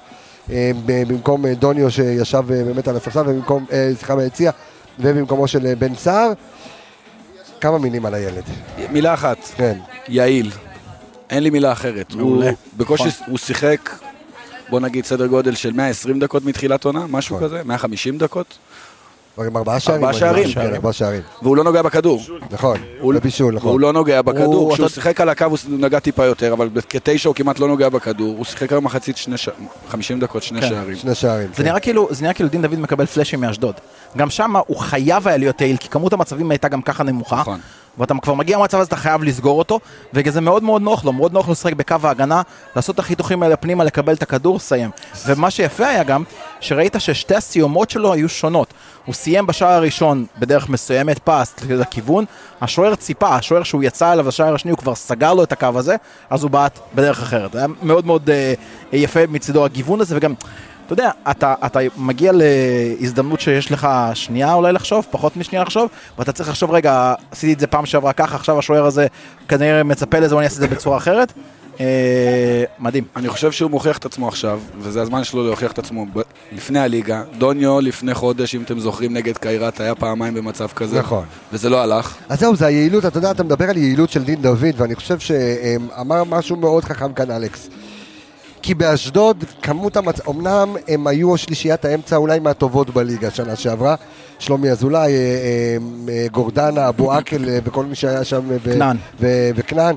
ב- 0.49 0.53
במקום 0.85 1.47
דוניו 1.47 1.91
שישב 1.91 2.43
באמת 2.47 2.87
על 2.87 2.95
הספסל, 2.95 3.19
ובמקום, 3.27 3.65
סליחה, 3.97 4.15
ביציע, 4.15 4.51
ובמקומו 4.99 5.47
של 5.47 5.73
בן 5.79 5.95
סער. 5.95 6.31
כמה 7.61 7.77
מילים 7.77 8.05
על 8.05 8.13
הילד, 8.13 8.43
מילה 8.91 9.13
אחת, 9.13 9.37
כן. 9.55 9.77
יעיל. 10.07 10.51
אין 11.29 11.43
לי 11.43 11.49
מילה 11.49 11.71
אחרת. 11.71 12.13
מעולה. 12.15 12.45
הוא 12.45 12.53
בקושי, 12.77 13.03
נכון. 13.07 13.25
הוא 13.27 13.37
שיחק, 13.37 13.89
בוא 14.69 14.79
נגיד 14.79 15.05
סדר 15.05 15.27
גודל 15.27 15.55
של 15.55 15.71
120 15.73 16.19
דקות 16.19 16.45
מתחילת 16.45 16.85
עונה, 16.85 17.05
משהו 17.09 17.35
נכון. 17.35 17.47
כזה, 17.47 17.61
150 17.65 18.17
דקות, 18.17 18.57
עם 19.45 19.57
ארבעה 19.57 19.79
שערים. 19.79 20.03
ארבעה 20.03 20.19
שערים. 20.19 20.53
כן, 20.53 20.73
ארבעה 20.73 20.93
שערים. 20.93 21.21
והוא 21.41 21.57
לא 21.57 21.63
נוגע 21.63 21.81
בכדור. 21.81 22.21
נכון, 22.51 22.77
הוא- 22.99 23.13
בבישול, 23.13 23.53
נכון. 23.55 23.67
והוא 23.69 23.79
לא 23.79 23.93
נוגע 23.93 24.21
בכדור, 24.21 24.45
הוא- 24.55 24.73
כשהוא 24.73 24.87
שיחק 24.87 25.21
על 25.21 25.29
הקו 25.29 25.45
הוא 25.45 25.57
נגע 25.69 25.99
טיפה 25.99 26.25
יותר, 26.25 26.53
אבל 26.53 26.69
כתשע 26.89 27.29
הוא 27.29 27.35
כמעט 27.35 27.59
לא 27.59 27.67
נוגע 27.67 27.89
בכדור, 27.89 28.35
הוא 28.37 28.45
שיחק 28.45 28.71
היום 28.71 28.83
מחצית 28.85 29.17
שני 29.17 29.37
ש... 29.37 29.49
50 29.89 30.19
דקות, 30.19 30.43
שני 30.43 30.61
כן. 30.61 30.69
שערים. 30.69 30.95
שני 30.95 31.15
שערים. 31.15 31.47
כן. 31.53 31.79
כאילו, 31.81 32.07
זה 32.11 32.21
נראה 32.21 32.33
כאילו 32.33 32.49
דין 32.49 32.61
דוד 32.61 32.79
מקבל 32.79 33.05
פלאשים 33.05 33.41
מאשדוד. 33.41 33.75
גם 34.17 34.29
שם 34.29 34.55
הוא 34.67 34.77
חייב 34.77 35.27
היה 35.27 35.37
להיות 35.37 35.61
יעיל, 35.61 35.77
כי 35.77 35.89
כמות 35.89 36.13
המצבים 36.13 36.51
הייתה 36.51 36.67
גם 36.67 36.81
ככה 36.81 37.03
נמוכה. 37.03 37.35
נכון. 37.35 37.59
ואתה 37.97 38.13
כבר 38.21 38.33
מגיע 38.33 38.57
למצב 38.57 38.79
הזה, 38.79 38.87
אתה 38.87 38.95
חייב 38.95 39.23
לסגור 39.23 39.59
אותו, 39.59 39.79
וזה 40.13 40.41
מאוד 40.41 40.63
מאוד 40.63 40.81
נוח 40.81 41.05
לו, 41.05 41.13
מאוד 41.13 41.33
נוח 41.33 41.47
לו 41.47 41.51
לשחק 41.51 41.73
בקו 41.73 41.95
ההגנה, 42.03 42.41
לעשות 42.75 42.95
את 42.95 42.99
החיתוכים 42.99 43.43
האלה 43.43 43.55
פנימה, 43.55 43.83
לקבל 43.83 44.13
את 44.13 44.21
הכדור, 44.21 44.55
לסיים. 44.55 44.89
ומה 45.25 45.51
שיפה 45.51 45.87
היה 45.87 46.03
גם, 46.03 46.23
שראית 46.59 46.95
ששתי 46.99 47.35
הסיומות 47.35 47.89
שלו 47.89 48.13
היו 48.13 48.29
שונות. 48.29 48.73
הוא 49.05 49.15
סיים 49.15 49.47
בשער 49.47 49.71
הראשון 49.71 50.25
בדרך 50.39 50.69
מסוימת, 50.69 51.19
פס 51.23 51.55
לכיוון, 51.69 52.25
השוער 52.61 52.95
ציפה, 52.95 53.35
השוער 53.35 53.63
שהוא 53.63 53.83
יצא 53.83 54.13
אליו 54.13 54.27
לשער 54.27 54.55
השני, 54.55 54.71
הוא 54.71 54.77
כבר 54.77 54.95
סגר 54.95 55.33
לו 55.33 55.43
את 55.43 55.51
הקו 55.51 55.69
הזה, 55.75 55.95
אז 56.29 56.43
הוא 56.43 56.51
בעט 56.51 56.79
בדרך 56.95 57.21
אחרת. 57.21 57.55
היה 57.55 57.67
מאוד 57.81 58.05
מאוד 58.05 58.29
אה, 58.29 58.53
יפה 58.91 59.19
מצידו 59.27 59.65
הגיוון 59.65 60.01
הזה, 60.01 60.17
וגם... 60.17 60.33
אתה 60.87 60.93
יודע, 60.93 61.11
אתה, 61.31 61.53
אתה 61.65 61.79
מגיע 61.97 62.31
להזדמנות 62.33 63.39
שיש 63.39 63.71
לך 63.71 63.87
שנייה 64.13 64.53
אולי 64.53 64.73
לחשוב, 64.73 65.07
פחות 65.11 65.37
משנייה 65.37 65.63
לחשוב, 65.63 65.89
ואתה 66.17 66.31
צריך 66.31 66.49
לחשוב, 66.49 66.71
רגע, 66.71 67.13
עשיתי 67.31 67.53
את 67.53 67.59
זה 67.59 67.67
פעם 67.67 67.85
שעברה 67.85 68.13
ככה, 68.13 68.35
עכשיו 68.35 68.59
השוער 68.59 68.85
הזה 68.85 69.07
כנראה 69.47 69.83
מצפה 69.83 70.19
לזה, 70.19 70.35
ואני 70.35 70.45
אעשה 70.45 70.55
את 70.55 70.69
זה 70.69 70.75
בצורה 70.75 70.97
אחרת. 70.97 71.33
אה, 71.79 72.63
מדהים. 72.79 73.03
אני 73.15 73.29
חושב 73.29 73.51
שהוא 73.51 73.71
מוכיח 73.71 73.97
את 73.97 74.05
עצמו 74.05 74.27
עכשיו, 74.27 74.59
וזה 74.79 75.01
הזמן 75.01 75.23
שלו 75.23 75.45
להוכיח 75.45 75.71
את 75.71 75.79
עצמו 75.79 76.05
ב- 76.13 76.21
לפני 76.51 76.79
הליגה. 76.79 77.23
דוניו 77.37 77.81
לפני 77.81 78.13
חודש, 78.13 78.55
אם 78.55 78.61
אתם 78.61 78.79
זוכרים, 78.79 79.13
נגד 79.13 79.37
קיירת, 79.37 79.79
היה 79.79 79.95
פעמיים 79.95 80.33
במצב 80.33 80.67
כזה. 80.67 80.99
נכון. 80.99 81.25
וזה 81.53 81.69
לא 81.69 81.81
הלך. 81.81 82.15
אז 82.29 82.39
זהו, 82.39 82.55
זה 82.55 82.65
היעילות, 82.65 83.05
אתה 83.05 83.17
יודע, 83.17 83.31
אתה 83.31 83.43
מדבר 83.43 83.69
על 83.69 83.77
יעילות 83.77 84.09
של 84.09 84.23
דין 84.23 84.41
דוד, 84.41 84.75
ואני 84.77 84.95
חושב 84.95 85.19
שאמר 85.19 86.23
משהו 86.23 86.55
מאוד 86.55 86.83
חכם 86.83 87.13
כאן 87.13 87.31
אלכס. 87.31 87.69
כי 88.67 88.73
באשדוד, 88.73 89.43
כמות 89.61 89.97
המצ... 89.97 90.27
אמנם 90.29 90.75
הם 90.87 91.07
היו 91.07 91.37
שלישיית 91.37 91.85
האמצע 91.85 92.15
אולי 92.15 92.39
מהטובות 92.39 92.89
בליגה 92.89 93.31
שנה 93.31 93.55
שעברה. 93.55 93.95
שלומי 94.39 94.71
אזולאי, 94.71 95.01
אה, 95.01 95.07
אה, 95.09 95.77
אה, 96.13 96.27
גורדנה, 96.31 96.89
אבו 96.89 97.11
עקל 97.11 97.45
וכל 97.63 97.85
מי 97.85 97.95
שהיה 97.95 98.23
שם. 98.23 98.41
וכנען. 99.55 99.95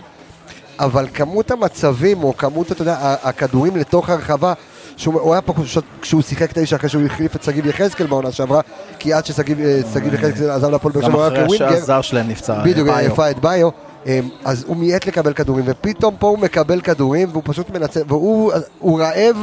אבל 0.79 1.07
כמות 1.15 1.51
המצבים, 1.51 2.25
או 2.25 2.37
כמות, 2.37 2.73
אתה 2.73 2.83
יודע, 2.83 3.17
הכדורים 3.23 3.77
לתוך 3.77 4.11
הרחבה, 4.11 4.53
שהוא 4.97 5.21
הוא 5.21 5.33
היה 5.33 5.43
פה 5.43 5.55
כשהוא 6.03 6.23
שיחק 6.23 6.59
תשע 6.59 6.77
אחרי 6.77 6.89
שהוא 6.89 7.03
החליף 7.07 7.37
את 7.37 7.43
שגיב 7.43 7.67
יחזקאל 7.67 8.07
בעונה 8.07 8.33
שעברה, 8.33 8.61
כי 8.99 9.13
עד 9.13 9.27
ששגיב 9.27 9.59
שגיב 9.95 10.15
יחזקאל 10.15 10.51
עזב 10.51 10.71
לפועל 10.71 10.95
באר 10.95 11.03
גם 11.03 11.11
שבע, 11.11 11.19
הוא 11.19 11.23
היה 11.23 11.33
אחרי 11.33 11.45
כווינגר. 11.45 11.71
שהזר 11.71 12.01
שלהם 12.01 12.29
נפצע. 12.29 12.63
בדיוק. 12.65 12.89
יפה 13.03 13.31
את 13.31 13.39
ביו. 13.39 13.69
אמ, 14.07 14.29
אז 14.45 14.65
הוא 14.67 14.77
מיעט 14.77 15.07
לקבל 15.07 15.33
כדורים, 15.33 15.65
ופתאום 15.69 16.17
פה 16.19 16.29
הוא 16.29 16.39
מקבל 16.39 16.81
כדורים, 16.81 17.29
והוא 17.33 17.43
פשוט 17.47 17.71
מנצל, 17.71 18.03
והוא 18.09 18.53
הוא 18.79 19.01
רעב, 19.01 19.37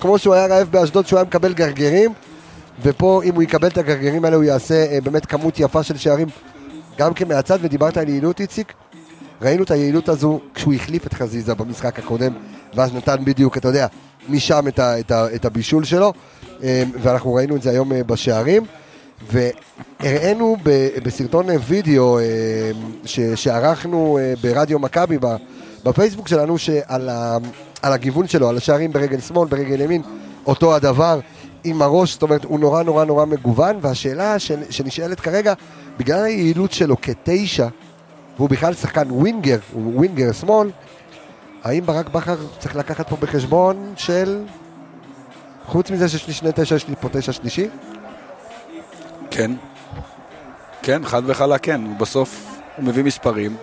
כמו 0.00 0.18
שהוא 0.18 0.34
היה 0.34 0.46
רעב 0.46 0.68
באשדוד, 0.70 1.06
שהוא 1.06 1.18
היה 1.18 1.26
מקבל 1.26 1.52
גרגרים, 1.52 2.12
ופה 2.82 3.20
אם 3.24 3.34
הוא 3.34 3.42
יקבל 3.42 3.68
את 3.68 3.78
הגרגרים 3.78 4.24
האלה, 4.24 4.36
הוא 4.36 4.44
יעשה 4.44 4.86
אה, 4.92 5.00
באמת 5.00 5.26
כמות 5.26 5.60
יפה 5.60 5.82
של 5.82 5.96
שערים, 5.96 6.28
גם 6.98 7.14
כמהצד, 7.14 7.58
ודיברת 7.62 7.96
על 7.96 8.08
יעילות, 8.08 8.40
איציק. 8.40 8.72
ראינו 9.42 9.62
את 9.62 9.70
היעילות 9.70 10.08
הזו 10.08 10.40
כשהוא 10.54 10.74
החליף 10.74 11.06
את 11.06 11.14
חזיזה 11.14 11.54
במשחק 11.54 11.98
הקודם, 11.98 12.32
ואז 12.74 12.94
נתן 12.94 13.24
בדיוק, 13.24 13.56
אתה 13.56 13.68
יודע, 13.68 13.86
משם 14.28 14.68
את, 14.68 14.78
ה, 14.78 15.00
את, 15.00 15.10
ה, 15.10 15.34
את 15.34 15.44
הבישול 15.44 15.84
שלו, 15.84 16.12
אמ, 16.62 16.66
ואנחנו 17.02 17.34
ראינו 17.34 17.56
את 17.56 17.62
זה 17.62 17.70
היום 17.70 17.92
אה, 17.92 18.04
בשערים. 18.04 18.64
והראינו 19.30 20.56
בסרטון 21.02 21.46
וידאו 21.66 22.18
אה, 22.18 22.22
ש- 23.04 23.20
שערכנו 23.20 24.18
אה, 24.18 24.34
ברדיו 24.42 24.78
מכבי 24.78 25.18
בפייסבוק 25.84 26.28
שלנו 26.28 26.58
שעל 26.58 27.08
ה- 27.08 27.36
על 27.82 27.92
הגיוון 27.92 28.28
שלו, 28.28 28.48
על 28.48 28.56
השערים 28.56 28.92
ברגל 28.92 29.20
שמאל, 29.20 29.48
ברגל 29.48 29.80
ימין, 29.80 30.02
אותו 30.46 30.74
הדבר 30.74 31.20
עם 31.64 31.82
הראש, 31.82 32.12
זאת 32.12 32.22
אומרת 32.22 32.44
הוא 32.44 32.60
נורא 32.60 32.82
נורא 32.82 33.04
נורא 33.04 33.24
מגוון 33.24 33.76
והשאלה 33.80 34.38
ש- 34.38 34.52
שנשאלת 34.70 35.20
כרגע, 35.20 35.54
בגלל 35.98 36.24
היעילות 36.24 36.72
שלו 36.72 36.96
כתשע 37.02 37.68
והוא 38.36 38.48
בכלל 38.50 38.74
שחקן 38.74 39.10
ווינגר, 39.10 39.58
הוא 39.72 39.92
ווינגר 39.96 40.32
שמאל, 40.32 40.70
האם 41.64 41.86
ברק 41.86 42.08
בכר 42.08 42.36
צריך 42.58 42.76
לקחת 42.76 43.08
פה 43.08 43.16
בחשבון 43.20 43.92
של... 43.96 44.42
חוץ 45.66 45.90
מזה 45.90 46.08
שיש 46.08 46.26
לי 46.26 46.32
שני 46.32 46.50
תשע, 46.54 46.74
יש 46.74 46.88
לי 46.88 46.94
פה 47.00 47.08
תשע 47.08 47.32
שלישי? 47.32 47.68
כן. 49.34 49.50
כן, 50.82 51.04
חד 51.04 51.22
וחלק 51.26 51.60
כן. 51.62 51.80
בסוף, 51.98 52.44
הוא 52.76 52.84
מביא 52.84 53.04
מספרים. 53.04 53.56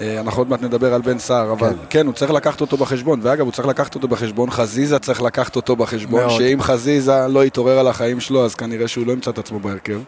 אה, 0.00 0.20
אנחנו 0.20 0.40
עוד 0.40 0.50
מעט 0.50 0.62
נדבר 0.62 0.94
על 0.94 1.00
בן 1.00 1.18
סער, 1.18 1.52
אבל 1.52 1.68
כן. 1.68 1.74
כן. 1.90 2.06
הוא 2.06 2.14
צריך 2.14 2.30
לקחת 2.30 2.60
אותו 2.60 2.76
בחשבון. 2.76 3.20
ואגב, 3.22 3.44
הוא 3.44 3.52
צריך 3.52 3.68
לקחת 3.68 3.94
אותו 3.94 4.08
בחשבון, 4.08 4.50
חזיזה 4.50 4.98
צריך 4.98 5.22
לקחת 5.22 5.56
אותו 5.56 5.76
בחשבון, 5.76 6.20
מאוד. 6.20 6.38
שאם 6.38 6.62
חזיזה 6.62 7.26
לא 7.28 7.44
יתעורר 7.44 7.78
על 7.78 7.88
החיים 7.88 8.20
שלו, 8.20 8.44
אז 8.44 8.54
כנראה 8.54 8.88
שהוא 8.88 9.06
לא 9.06 9.12
ימצא 9.12 9.30
את 9.30 9.38
עצמו 9.38 9.60
בהרכב. 9.60 10.00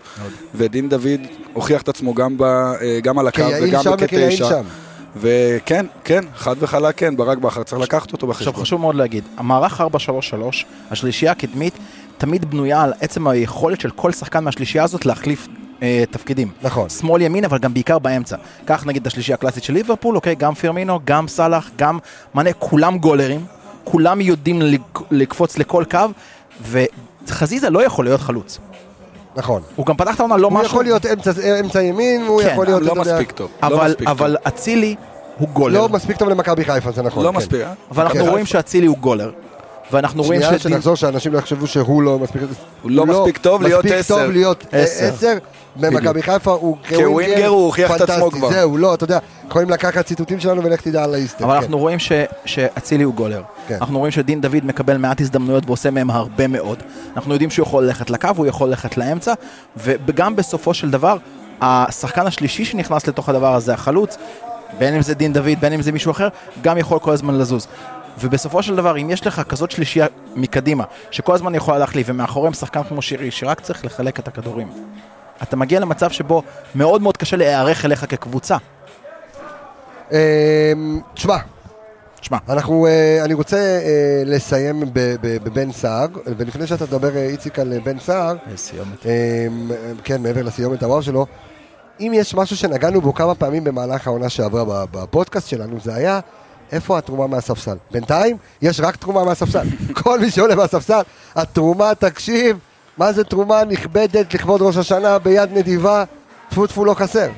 ודין 0.55 0.89
דוד 0.89 1.21
הוכיח 1.53 1.83
את 1.83 1.89
עצמו 1.89 2.15
גם, 2.15 2.39
ב, 2.39 2.43
אה, 2.43 2.99
גם 3.03 3.19
על 3.19 3.29
הקו 3.29 3.43
וגם 3.63 3.83
כתשע. 3.99 4.49
שם. 4.49 4.63
וכן, 5.17 5.87
כן, 6.05 6.25
חד 6.37 6.57
וחלק 6.59 6.97
כן, 6.99 7.17
ברק 7.17 7.39
בכר 7.39 7.63
צריך 7.63 7.83
לקחת 7.83 8.13
אותו 8.13 8.31
עכשיו 8.31 8.47
בחשבון. 8.47 8.65
חשוב 8.65 8.81
מאוד 8.81 8.95
להגיד, 8.95 9.25
המערך 9.37 9.81
4-3-3, 9.81 9.85
השלישייה 10.91 11.33
הקדמית, 11.33 11.75
תמיד 12.19 12.51
בנויה 12.51 12.83
על 12.83 12.93
עצם 13.01 13.29
היכולת 13.29 13.81
של 13.81 13.91
כל 13.91 14.13
שחקן 14.13 14.45
מהשלישייה 14.45 14.85
הזאת 14.85 15.07
להחליף 15.07 15.49
אה, 15.83 16.05
תפקידים. 16.11 16.51
נכון. 16.63 16.89
שמאל 16.89 17.23
ימין, 17.23 17.45
אבל 17.45 17.59
גם 17.59 17.75
בעיקר 17.75 17.99
באמצע. 17.99 18.37
קח 18.65 18.85
נגיד 18.87 19.01
את 19.03 19.07
השלישייה 19.07 19.35
הקלאסית 19.35 19.63
של 19.65 19.73
ליברפול, 19.73 20.17
אוקיי, 20.17 20.35
גם 20.35 20.55
פירמינו, 20.55 21.01
גם 21.05 21.29
סאלח, 21.29 21.71
גם 21.77 21.99
מנה, 22.35 22.53
כולם 22.53 22.99
גולרים, 22.99 23.45
כולם 23.85 24.21
יודעים 24.21 24.63
לק- 24.63 24.99
לקפוץ 25.11 25.59
לכל 25.59 25.85
קו, 25.91 25.99
וחזיזה 27.27 27.71
לא 27.71 27.85
יכול 27.85 28.05
להיות 28.05 28.21
חלוץ. 28.21 28.59
נכון. 29.37 29.63
הוא 29.77 29.87
גם 29.87 29.97
פתח 29.97 30.15
את 30.15 30.21
העונה 30.21 30.37
לא 30.37 30.47
הוא 30.47 30.55
משהו... 30.55 30.67
יכול 30.67 30.85
להיות 30.85 31.07
אמצע, 31.07 31.31
אמצע 31.61 31.83
ימין, 31.83 32.27
הוא 32.27 32.43
כן, 32.43 32.49
יכול 32.53 32.67
להיות, 32.67 32.83
לא 32.83 32.95
מספיק 32.95 33.33
טוב. 33.33 33.51
לא 33.63 33.67
אבל, 33.67 33.89
מספיק 33.91 34.09
טוב. 34.09 34.19
אבל 34.23 34.37
אצילי 34.49 34.95
הוא 35.39 35.49
גולר. 35.49 35.81
לא 35.81 35.89
מספיק 35.89 36.17
טוב 36.17 36.29
למכבי 36.29 36.65
חיפה, 36.65 36.91
זה 36.93 37.03
נכון. 37.03 37.25
לא 37.25 37.31
כן. 37.31 37.37
מספיק, 37.37 37.61
אה? 37.61 37.73
אבל 37.91 38.03
אנחנו 38.03 38.21
כן. 38.21 38.29
רואים 38.29 38.47
שאצילי 38.47 38.87
הוא 38.87 38.99
גולר. 38.99 39.31
ואנחנו 39.93 40.23
רואים 40.23 40.41
שנייה 40.43 40.59
שדין- 40.59 40.73
שנחזור, 40.73 40.95
שאנשים 40.97 41.33
לא 41.33 41.39
יחשבו 41.39 41.67
שהוא 41.67 42.03
לא 42.03 42.19
מספיק... 42.19 42.43
הוא 42.83 42.91
לא 42.91 43.07
מספיק 43.07 43.39
טוב 43.39 43.63
להיות 43.63 43.85
מספיק 43.85 43.99
עשר. 43.99 44.23
טוב 44.23 44.31
להיות 44.33 44.65
עשר. 44.73 45.39
במכבי 45.77 46.23
חיפה 46.23 46.51
הוא 46.53 46.77
כווינגר 46.89 47.47
הוא 47.49 47.65
הוכיח 47.65 47.97
את 47.97 48.01
עצמו. 48.01 48.31
כבר. 48.31 48.51
זהו, 48.51 48.77
לא, 48.79 48.95
אתה 48.95 49.05
יודע, 49.05 49.19
יכולים 49.49 49.71
לקחת 49.71 50.07
ציטוטים 50.07 50.41
שלנו 50.41 50.65
ולך 50.65 50.81
תדע 50.81 51.05
על 51.05 51.15
האיסטר. 51.15 51.45
אבל 51.45 51.53
כן. 51.55 51.59
אנחנו 51.63 51.79
רואים 51.79 51.99
ש- 51.99 52.13
שאצילי 52.45 53.05
הוא 53.05 53.15
גולר. 53.15 53.43
כן. 53.69 53.77
אנחנו 53.81 53.99
רואים 53.99 54.11
שדין 54.13 54.41
דוד 54.41 54.65
מקבל 54.65 54.97
מעט 54.97 55.21
הזדמנויות 55.21 55.65
ועושה 55.67 55.91
מהם 55.91 56.11
הרבה 56.11 56.47
מאוד. 56.47 56.79
אנחנו 57.17 57.33
יודעים 57.33 57.51
שהוא 57.51 57.67
יכול 57.67 57.85
ללכת 57.85 58.11
לקו, 58.11 58.29
הוא 58.37 58.47
יכול 58.47 58.69
ללכת 58.69 58.97
לאמצע, 58.97 59.33
וגם 59.77 60.37
בסופו 60.37 60.75
של 60.75 60.91
דבר, 60.91 61.17
השחקן 61.61 62.27
השלישי 62.27 62.65
שנכנס 62.65 63.07
לתוך 63.09 63.29
הדבר 63.29 63.55
הזה, 63.55 63.75
החלוץ, 63.75 64.17
בין 64.79 64.95
אם 64.95 65.03
זה 65.03 65.15
דין 65.15 65.33
דוד, 65.33 65.61
בין 65.61 65.73
אם 65.73 65.83
זה 65.83 65.93
מישהו 65.93 66.11
אחר, 66.11 66.29
גם 66.63 66.79
יכול 66.79 66.99
כל 66.99 67.13
הזמן 67.13 67.39
לזוז. 67.39 67.67
ובסופו 68.19 68.63
של 68.63 68.77
דבר, 68.77 68.99
אם 68.99 69.11
יש 69.11 69.27
לך 69.27 69.43
כזאת 69.49 69.71
שלישייה 69.71 70.07
מקדימה, 70.37 70.85
שכל 71.11 71.35
הזמן 71.35 71.55
יכולה 71.55 71.79
להחליף, 71.79 72.07
ומאחוריהם 72.11 72.55
שחקן 72.55 72.83
כמו 72.83 73.03
שירי, 73.03 73.31
שרק 73.31 73.61
צריך 73.61 73.85
לחלק 73.85 74.19
את 74.19 74.29
הכדורים, 74.29 74.69
אתה 75.43 75.57
מגיע 75.57 75.81
למצב 75.81 76.11
שבו 76.11 76.43
מאוד 76.75 77.03
מאוד 77.03 77.17
קשה 77.17 77.37
להיערך 77.37 77.85
אליך 77.85 78.05
כקבוצה. 78.09 78.57
אמ, 80.13 81.01
תשמע, 81.15 81.37
תשמע, 82.21 82.39
אנחנו, 82.49 82.87
אה, 82.87 83.25
אני 83.25 83.35
רוצה 83.35 83.57
אה, 83.57 84.23
לסיים 84.27 84.83
בבן 85.23 85.73
סער, 85.73 86.07
ולפני 86.27 86.67
שאתה 86.67 86.87
תדבר, 86.87 87.17
אה, 87.17 87.27
איציק, 87.27 87.59
על 87.59 87.79
בן 87.85 87.99
סער, 87.99 88.37
סיומת. 88.57 89.07
אמ, 89.07 89.71
כן, 90.05 90.23
מעבר 90.23 90.43
לסיומת 90.43 90.83
הוואו 90.83 91.03
שלו, 91.03 91.27
אם 92.01 92.13
יש 92.15 92.35
משהו 92.35 92.57
שנגענו 92.57 93.01
בו 93.01 93.15
כמה 93.15 93.35
פעמים 93.35 93.65
במהלך 93.65 94.07
העונה 94.07 94.29
שעברה 94.29 94.85
בפודקאסט 94.91 95.49
שלנו, 95.49 95.81
זה 95.81 95.95
היה 95.95 96.21
איפה 96.73 96.99
התרומה 96.99 97.27
מהספסל. 97.27 97.77
בינתיים 97.91 98.37
יש 98.63 98.81
רק 98.81 98.97
תרומה 98.97 99.25
מהספסל. 99.25 99.67
כל 100.03 100.21
מי 100.21 100.31
שעולה 100.31 100.55
מהספסל, 100.55 101.01
התרומה, 101.35 101.95
תקשיב, 101.95 102.59
מה 102.99 103.13
זה 103.13 103.25
תרומה 103.25 103.65
נכבדת 103.65 104.35
לכבוד 104.35 104.63
ראש 104.63 104.77
השנה 104.77 105.19
ביד 105.19 105.51
נדיבה, 105.53 106.05
טפו 106.49 106.67
טפו 106.67 106.85
לא 106.85 106.95
חסר. 106.95 107.29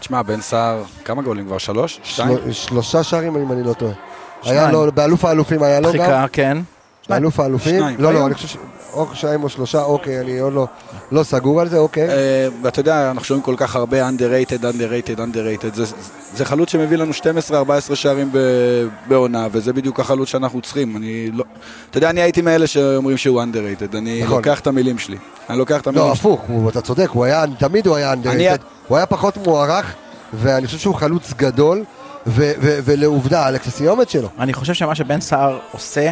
תשמע, 0.00 0.22
בן 0.22 0.40
סער, 0.40 0.82
כמה 1.04 1.22
גולים 1.22 1.46
כבר? 1.46 1.58
שלוש? 1.58 2.00
שתיים? 2.04 2.28
של- 2.44 2.52
שלושה 2.52 3.02
שערים 3.02 3.36
אם 3.36 3.52
אני 3.52 3.62
לא 3.62 3.72
טועה. 3.72 3.92
היה 4.44 4.70
לו, 4.72 4.92
באלוף 4.92 5.24
האלופים 5.24 5.62
היה 5.62 5.80
לו 5.80 5.92
גם. 5.92 5.98
דחיקה, 5.98 6.26
כן. 6.32 6.58
באלוף 7.08 7.40
האלופים. 7.40 7.78
שניים. 7.78 7.96
לא, 8.00 8.14
לא? 8.14 8.26
אני 8.26 8.34
חושב 8.34 8.48
ש... 8.48 8.56
או 8.92 9.06
שניים 9.14 9.42
או 9.44 9.48
שלושה, 9.48 9.82
אוקיי, 9.82 10.20
אני 10.20 10.38
עוד 10.38 10.52
לא, 10.52 10.66
לא 11.12 11.22
סגור 11.22 11.60
על 11.60 11.68
זה, 11.68 11.78
אוקיי. 11.78 12.08
אה, 12.08 12.14
ואתה 12.62 12.80
יודע, 12.80 13.10
אנחנו 13.10 13.24
שומעים 13.24 13.42
כל 13.44 13.54
כך 13.58 13.76
הרבה 13.76 14.08
underrated, 14.08 14.62
underrated, 14.62 15.18
underrated. 15.18 15.74
זה, 15.74 15.84
זה 16.34 16.44
חלוץ 16.44 16.70
שמביא 16.70 16.96
לנו 16.96 17.12
12-14 17.90 17.94
שערים 17.94 18.28
ב- 18.32 18.38
בעונה, 19.08 19.46
וזה 19.52 19.72
בדיוק 19.72 20.00
החלוץ 20.00 20.28
שאנחנו 20.28 20.60
צריכים. 20.60 20.96
אני 20.96 21.30
לא... 21.32 21.44
אתה 21.90 21.98
יודע, 21.98 22.10
אני 22.10 22.20
הייתי 22.22 22.42
מאלה 22.42 22.66
שאומרים 22.66 23.16
שהוא 23.16 23.42
underrated. 23.42 23.96
אני 23.98 24.22
נכון. 24.22 24.36
לוקח 24.36 24.60
את 24.60 24.66
המילים 24.66 24.98
שלי. 24.98 25.16
אני 25.50 25.58
לוקח 25.58 25.80
את 25.80 25.86
המילים 25.86 26.08
לא, 26.08 26.14
שלי. 26.14 26.20
הפוך, 26.20 26.40
הוא- 26.48 26.70
אתה 26.70 26.80
צודק, 26.80 27.08
הוא 27.12 27.24
היה, 27.24 27.44
תמיד 27.58 27.86
הוא 27.86 27.96
היה 27.96 28.12
אני- 28.12 28.22
underrated, 28.54 28.60
הוא 28.88 28.96
היה 28.96 29.06
פחות 29.06 29.36
מוערך, 29.36 29.94
ואני 30.34 30.66
חושב 30.66 30.78
שהוא 30.78 30.94
חלוץ 30.94 31.32
גדול, 31.36 31.84
ו- 32.26 32.52
ו- 32.60 32.78
ולעובדה, 32.84 33.48
אלכס 33.48 33.66
הסיומת 33.66 34.10
שלו. 34.10 34.28
אני 34.38 34.52
חושב 34.52 34.74
שמה 34.74 34.94
שבן 34.94 35.20
סער 35.20 35.58
עושה, 35.72 36.10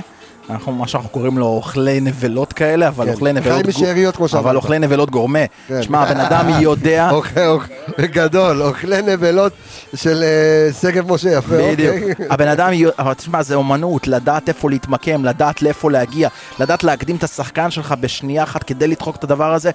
אנחנו 0.51 0.73
מה 0.73 0.89
שאנחנו 0.89 1.09
קוראים 1.09 1.39
לו 1.39 1.47
אוכלי 1.47 2.01
נבלות 2.01 2.53
כאלה, 2.53 2.89
אבל 2.89 3.07
כן, 3.07 3.13
אוכלי 3.13 3.33
נבלות... 3.33 3.67
משאריות, 3.67 4.17
כמו 4.17 4.29
שאמרת. 4.29 4.45
אבל 4.45 4.57
אוכלי 4.57 4.79
נבלות 4.79 5.11
גורמה. 5.11 5.39
כן. 5.69 5.83
שמע, 5.83 6.03
הבן 6.03 6.21
אדם 6.21 6.49
יודע... 6.61 7.11
אוכל, 7.11 7.41
אוכל, 7.47 7.73
גדול, 8.01 8.63
אוכלי 8.63 9.03
נבלות 9.03 9.53
של 9.95 10.23
אה, 10.23 10.73
שגב 10.81 11.13
משה, 11.13 11.31
יפה, 11.31 11.55
בדיוק. 11.73 11.97
אוקיי. 12.11 12.27
הבן 12.31 12.49
אדם, 12.49 12.73
אבל 12.99 13.15
תשמע, 13.15 13.43
זה 13.43 13.55
אומנות, 13.55 14.09
לדעת 14.09 14.49
איפה 14.49 14.71
להתמקם, 14.71 15.25
לדעת 15.25 15.63
לאיפה 15.63 15.91
להגיע, 15.91 16.29
לדעת 16.61 16.85
להקדים 16.85 17.17
את 17.17 17.25
השחקן 17.25 17.71
שלך 17.71 17.95
בשנייה 18.01 18.43
אחת 18.43 18.63
כדי 18.63 18.89
לדחוק 18.89 19.17
את 19.17 19.25
הדבר 19.25 19.55
הזה, 19.55 19.71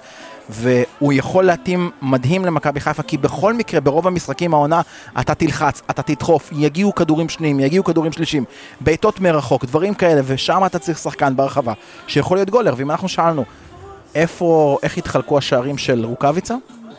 והוא 0.48 1.12
יכול 1.12 1.44
להתאים 1.44 1.90
מדהים 2.02 2.44
למכבי 2.44 2.80
חיפה, 2.80 3.02
כי 3.02 3.16
בכל 3.16 3.54
מקרה, 3.54 3.80
ברוב 3.80 4.06
המשחקים 4.06 4.54
העונה, 4.54 4.80
אתה 5.20 5.34
תלחץ, 5.34 5.82
אתה 5.90 6.02
תדחוף, 6.02 6.50
יגיעו 6.52 6.94
כדורים 6.94 7.28
שניים, 7.28 7.60
יגיעו 7.60 7.84
כדורים 7.84 8.12
שלישים, 8.12 8.44
בעיטות 8.80 9.20
מרחוק, 9.20 9.64
דברים 9.64 9.94
כאלה, 9.94 10.20
ושם 10.24 10.56
שם 10.56 10.66
אתה 10.66 10.78
צריך 10.78 10.98
שחקן 10.98 11.36
ברחבה 11.36 11.72
שיכול 12.06 12.36
להיות 12.36 12.50
גולר, 12.50 12.74
ואם 12.76 12.90
אנחנו 12.90 13.08
שאלנו 13.08 13.44
איפה, 14.14 14.78
איך 14.82 14.98
התחלקו 14.98 15.38
השערים 15.38 15.78
של 15.78 16.04
רוקאביצה, 16.04 16.54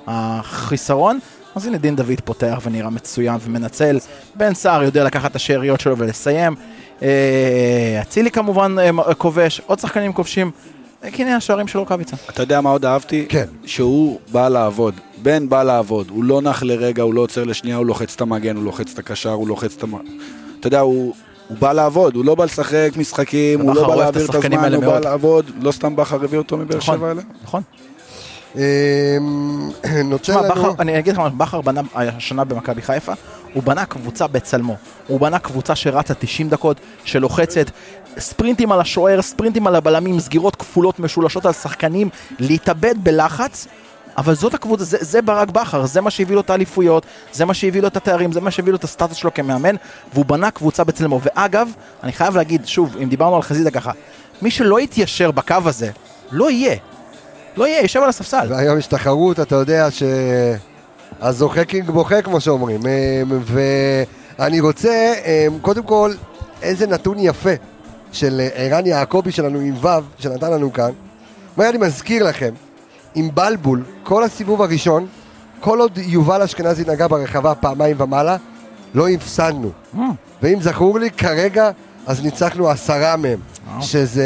החיסרון, 0.08 1.20
אז 1.56 1.68
הנה 1.68 1.78
דין 1.78 1.96
דוד 1.96 2.22
פותח 2.26 2.60
ונראה 2.64 2.90
מצוין 2.90 3.38
ומנצל, 3.42 4.00
בן 4.36 4.54
סער 4.54 4.84
יודע 4.84 5.04
לקחת 5.04 5.32
את 5.32 5.36
השאריות 5.36 5.80
שלו 5.80 5.98
ולסיים, 5.98 6.56
אה, 7.02 8.00
אצילי 8.02 8.32
כמובן 8.32 8.76
אה, 8.80 9.14
כובש, 9.14 9.62
עוד 9.66 9.80
שחקנים 9.80 10.14
כובשים, 10.14 10.52
הנה 11.14 11.36
השערים 11.36 11.68
של 11.68 11.80
רוקאביצה. 11.80 12.16
אתה 12.30 12.44
יודע 12.44 12.62
מה 12.62 12.70
עוד 12.70 12.86
אהבתי? 12.86 13.26
כן. 13.30 13.46
שהוא 13.66 14.20
בא 14.32 14.50
לעבוד. 14.50 14.94
בן 15.22 15.50
בא 15.50 15.64
לעבוד. 15.64 16.10
הוא 16.10 16.24
לא 16.24 16.42
נח 16.42 16.64
לרגע, 16.64 17.04
הוא 17.04 17.14
לא 17.14 17.22
עוצר 17.22 17.44
לשנייה, 17.44 17.78
הוא 17.78 17.86
לוחץ 17.86 18.16
את 18.16 18.22
המגן, 18.22 18.56
הוא 18.56 18.64
לוחץ 18.64 18.94
את 18.94 19.00
הקשר, 19.00 19.32
הוא 19.32 19.48
לוחץ 19.48 19.76
את 19.78 19.84
המ... 19.84 19.96
אתה 20.60 20.68
יודע, 20.68 20.80
הוא... 20.80 21.14
הוא 21.48 21.58
בא 21.58 21.74
לעבוד, 21.74 22.16
הוא 22.16 22.26
לא 22.26 22.36
בא 22.36 22.46
לשחק 22.46 22.92
משחקים, 22.98 23.62
הוא 23.62 23.76
לא 23.76 23.88
בא 23.88 23.96
להעביר 23.96 24.26
את 24.26 24.36
הזמן, 24.36 24.74
הוא 24.74 24.82
בא 24.82 24.88
מאוד. 24.88 25.04
לעבוד, 25.04 25.52
לא 25.62 25.72
סתם 25.72 25.96
בכר 25.96 26.24
הביא 26.24 26.38
אותו 26.38 26.58
מבאר 26.58 26.78
נכון, 26.78 26.98
שבע 26.98 27.12
אליהם. 27.12 27.28
נכון. 27.44 27.62
אמ, 28.56 28.62
נותן 30.10 30.22
תשמע, 30.24 30.42
לנו... 30.42 30.76
אני 30.80 31.00
אגיד 31.00 31.14
לך 31.14 31.20
משהו, 31.20 31.38
בכר 31.38 31.62
בנה 31.62 31.82
השנה 31.96 32.44
במכבי 32.44 32.82
חיפה, 32.82 33.14
הוא 33.54 33.64
בנה 33.64 33.86
קבוצה 33.86 34.28
בצלמו. 34.28 34.76
הוא 35.08 35.20
בנה 35.20 35.40
קבוצה 35.40 35.76
שרצה 35.76 36.14
90 36.14 36.50
דקות, 36.50 36.78
שלוחצת, 37.04 37.72
ספרינטים 38.20 38.72
על 38.72 38.82
השוער, 38.82 39.22
ספרינטים 39.22 39.68
על 39.68 39.76
הבלמים, 39.76 40.20
סגירות 40.20 40.56
כפולות 40.56 41.00
משולשות 41.00 41.46
על 41.46 41.54
שחקנים, 41.54 42.10
להתאבד 42.40 42.96
בלחץ. 43.04 43.68
אבל 44.18 44.36
זאת 44.36 44.54
הקבוצה, 44.54 44.84
זה, 44.84 44.98
זה 45.02 45.22
ברק 45.22 45.50
בכר, 45.50 45.86
זה 45.86 46.02
מה 46.02 46.10
שהביא 46.10 46.36
לו 46.36 46.42
את 46.42 46.50
האליפויות, 46.50 47.06
זה 47.34 47.46
מה 47.46 47.54
שהביא 47.54 47.82
לו 47.82 47.88
את 47.88 47.98
התארים, 47.98 48.32
זה 48.32 48.42
מה 48.42 48.52
שהביא 48.52 48.72
לו 48.72 48.78
את 48.78 48.84
הסטטוס 48.84 49.18
שלו 49.18 49.34
כמאמן, 49.34 49.76
והוא 50.14 50.26
בנה 50.26 50.52
קבוצה 50.52 50.84
בצלמו. 50.84 51.20
ואגב, 51.24 51.70
אני 52.04 52.12
חייב 52.12 52.38
להגיד, 52.38 52.68
שוב, 52.68 52.98
אם 53.04 53.10
דיברנו 53.10 53.36
על 53.36 53.42
חזיזה 53.42 53.72
ככה, 53.72 53.92
מי 54.42 54.52
שלא 54.52 54.80
יתיישר 54.80 55.32
בקו 55.32 55.56
הזה, 55.66 55.90
לא 56.32 56.52
יהיה. 56.52 56.76
לא 57.58 57.68
יהיה, 57.68 57.82
יישב 57.82 58.02
על 58.04 58.10
הספסל. 58.10 58.48
והיום 58.50 58.78
יש 58.78 58.88
תחרות, 58.88 59.40
אתה 59.40 59.56
יודע 59.56 59.88
שהזוכה 61.22 61.66
קינג 61.66 61.90
בוכה, 61.90 62.22
כמו 62.22 62.42
שאומרים. 62.42 62.82
אמ, 62.86 63.40
ואני 64.40 64.60
רוצה, 64.60 65.14
אמ, 65.26 65.60
קודם 65.60 65.84
כל, 65.84 66.12
איזה 66.62 66.88
נתון 66.88 67.20
יפה 67.20 67.50
של 68.12 68.40
אה, 68.40 68.48
ערן 68.54 68.86
יעקבי 68.86 69.32
שלנו 69.32 69.60
עם 69.60 69.74
ו', 69.82 69.88
שנתן 70.20 70.52
לנו 70.52 70.74
כאן. 70.74 70.92
אומר, 71.58 71.70
אני 71.70 71.78
מזכיר 71.78 72.24
לכם, 72.24 72.54
עם 73.16 73.30
בלבול, 73.34 73.84
כל 74.04 74.24
הסיבוב 74.24 74.62
הראשון, 74.62 75.08
כל 75.60 75.80
עוד 75.80 75.98
יובל 75.98 76.42
אשכנזי 76.42 76.84
נגע 76.88 77.08
ברחבה 77.08 77.56
פעמיים 77.56 77.96
ומעלה, 78.00 78.38
לא 78.94 79.10
הפסדנו. 79.10 79.72
ואם 80.42 80.62
זכור 80.62 81.00
לי, 81.00 81.12
כרגע, 81.12 81.72
אז 82.06 82.24
ניצחנו 82.24 82.70
עשרה 82.70 83.16
מהם. 83.16 83.40
שזה, 83.82 84.24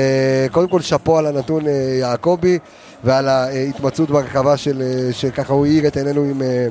קודם 0.52 0.68
כל 0.68 0.82
שאפו 0.82 1.18
על 1.18 1.26
הנתון 1.26 1.68
אה, 1.68 1.72
יעקבי, 2.00 2.60
ועל 3.04 3.28
ההתמצאות 3.28 4.10
ברחבה 4.10 4.58
של, 4.58 4.82
אה, 4.82 5.14
שככה 5.14 5.54
הוא 5.54 5.66
האיר 5.66 5.88
את 5.88 5.98
עינינו 5.98 6.22
עם 6.24 6.42
אה, 6.42 6.68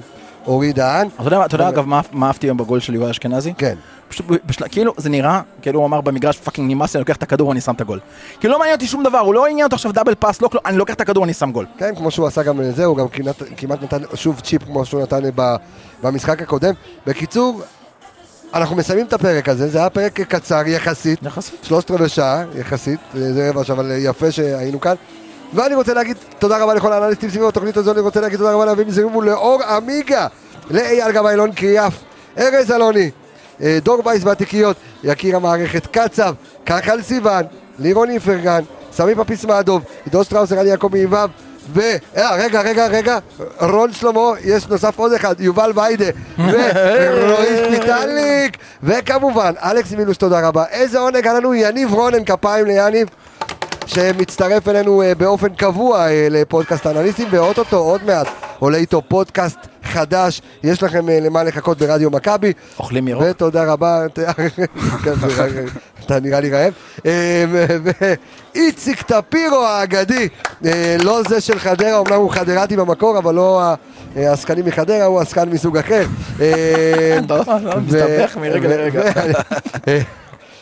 אורי 0.47 0.73
דהן. 0.73 1.09
אתה 1.15 1.23
יודע, 1.25 1.45
אתה 1.45 1.55
יודע 1.55 1.69
אגב 1.69 1.85
מה 2.13 2.27
אהבתי 2.27 2.47
היום 2.47 2.57
בגול 2.57 2.81
של 2.81 2.95
יובל 2.95 3.11
אשכנזי? 3.11 3.53
כן. 3.59 3.75
פשוט 4.09 4.27
בשל... 4.47 4.65
כאילו 4.69 4.93
זה 4.97 5.11
נראה, 5.11 5.41
כאילו 5.63 5.79
הוא 5.79 5.87
אמר 5.87 6.01
במגרש 6.01 6.39
fucking 6.39 6.71
נמאס 6.71 6.95
לי, 6.95 6.99
אני 6.99 7.01
לוקח 7.03 7.17
את 7.17 7.23
הכדור 7.23 7.49
ואני 7.49 7.61
שם 7.61 7.75
את 7.75 7.81
הגול. 7.81 8.01
כאילו 8.41 8.53
לא 8.53 8.59
מעניין 8.59 8.75
אותי 8.75 8.87
שום 8.87 9.03
דבר, 9.03 9.19
הוא 9.19 9.35
לא 9.35 9.47
עניין 9.47 9.65
אותו 9.65 9.77
עכשיו 9.77 9.93
double 9.93 10.15
pass, 10.15 10.43
לא 10.43 10.49
אני 10.67 10.77
לוקח 10.77 10.95
את 10.95 11.01
הכדור 11.01 11.21
ואני 11.21 11.35
שם 11.35 11.53
גול. 11.53 11.67
כן, 11.79 11.95
כמו 11.97 12.11
שהוא 12.11 12.27
עשה 12.27 12.43
גם 12.43 12.61
לזה, 12.61 12.85
הוא 12.85 12.97
גם 12.97 13.09
כמעט, 13.09 13.43
כמעט 13.57 13.83
נתן 13.83 13.99
שוב 14.15 14.41
צ'יפ 14.41 14.65
כמו 14.65 14.85
שהוא 14.85 15.03
נתן 15.03 15.21
במשחק 16.03 16.43
הקודם. 16.43 16.75
בקיצור, 17.07 17.63
אנחנו 18.55 18.77
מסיימים 18.77 19.07
את 19.07 19.13
הפרק 19.13 19.49
הזה, 19.49 19.69
זה 19.69 19.79
היה 19.79 19.91
פרק 19.91 20.21
קצר 20.21 20.63
יחסית, 20.67 21.23
יחסית. 21.23 21.59
שלושת 21.63 21.91
רבעי 21.91 22.09
שעה 22.09 22.45
יחסית, 22.55 23.01
זה 23.15 23.51
רבע 23.51 23.65
שעה, 23.65 23.77
אבל 23.77 23.93
יפה 23.99 24.31
שהיינו 24.31 24.81
כאן. 24.81 24.95
ואני 25.55 25.75
רוצה 25.75 25.95
להגיד 25.95 26.17
תודה 26.39 26.59
רבה 26.59 26.75
לכל 26.75 26.93
האנליסטים 26.93 27.31
סביב 27.31 27.45
התוכנית 27.45 27.77
הזו, 27.77 27.93
אני 27.93 28.01
רוצה 28.01 28.21
להגיד 28.21 28.39
תודה 28.39 28.53
רבה 28.53 28.65
לאביב 28.65 28.91
זרימו, 28.91 29.23
לאור 29.23 29.63
עמיגה, 29.63 30.27
לאייל 30.71 31.13
גבאילון 31.13 31.53
קריאף, 31.53 31.95
ארז 32.39 32.71
אלוני, 32.71 33.11
אה, 33.63 33.79
דור 33.83 34.03
וייס 34.05 34.25
והתיקיות, 34.25 34.77
יקיר 35.05 35.37
המערכת 35.37 35.87
קצב, 35.87 36.35
כחל 36.67 37.03
סיוון, 37.03 37.45
לירון 37.79 38.11
איפרגן, 38.11 38.63
סמי 38.93 39.15
פפיסמדוב, 39.15 39.83
עידו 40.05 40.25
שטראוס, 40.25 40.53
ערן 40.53 40.67
יעקבי 40.67 41.03
עם 41.03 41.13
ו'. 41.13 41.81
אה, 42.17 42.35
רגע, 42.37 42.61
רגע, 42.61 42.87
רגע, 42.87 43.19
רון 43.61 43.93
שלמה, 43.93 44.33
יש 44.45 44.69
נוסף 44.69 44.99
עוד 44.99 45.13
אחד, 45.13 45.41
יובל 45.41 45.73
ויידה, 45.75 46.05
ורועי 46.39 47.57
שפיטליק, 47.57 48.57
וכמובן, 48.83 49.53
אלכס 49.63 49.93
מילוש, 49.93 50.17
תודה 50.17 50.49
רבה. 50.49 50.65
איזה 50.71 50.99
עונג 50.99 51.27
היה 51.27 51.35
לנו, 51.35 51.55
יניב 51.55 51.93
רונן, 51.93 52.25
כפיים 52.25 52.67
ליניב. 52.67 53.09
שמצטרף 53.95 54.69
אלינו 54.69 55.03
אה, 55.03 55.15
באופן 55.15 55.49
קבוע 55.49 56.09
אה, 56.09 56.27
לפודקאסט 56.31 56.87
האנליסטים, 56.87 57.29
ואו-טו-טו 57.31 57.77
עוד 57.77 58.05
מעט 58.05 58.27
עולה 58.59 58.79
איתו 58.79 59.03
פודקאסט 59.09 59.59
חדש, 59.83 60.43
יש 60.65 60.83
לכם 60.83 61.09
אה, 61.09 61.21
למה 61.21 61.45
לחכות 61.45 61.79
ברדיו 61.79 62.11
מכבי. 62.11 62.53
אוכלים 62.79 63.09
ירוק. 63.09 63.25
ותודה 63.31 63.73
רבה, 63.73 64.03
כן, 65.05 65.13
אתה 66.07 66.21
נראה 66.21 66.41
לי 66.41 66.51
רעב. 66.51 66.73
ואיציק 67.85 69.03
טפירו 69.03 69.65
האגדי, 69.65 70.29
לא 71.03 71.23
זה 71.29 71.41
של 71.41 71.59
חדרה, 71.59 72.01
אמנם 72.01 72.17
הוא 72.17 72.33
חדרתי 72.33 72.77
במקור, 72.77 73.19
אבל 73.19 73.35
לא 73.35 73.63
העסקנים 74.17 74.67
מחדרה, 74.67 75.05
הוא 75.05 75.21
עסקן 75.21 75.49
מסוג 75.49 75.77
אחר. 75.77 76.05
ו- 76.39 77.81
מסתבך 77.87 78.37
מרגע 78.37 78.69
לרגע. 78.69 79.03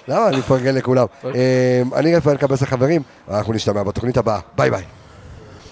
למה? 0.09 0.29
אני 0.29 0.37
מפרגן 0.37 0.75
לכולם. 0.75 1.07
אה, 1.25 1.83
אני 1.97 2.17
רפאל 2.17 2.37
קבס 2.37 2.63
החברים, 2.63 3.03
אנחנו 3.31 3.53
נשתמע 3.53 3.83
בתוכנית 3.83 4.17
הבאה. 4.17 4.41
ביי 4.57 4.71
ביי. 4.71 4.85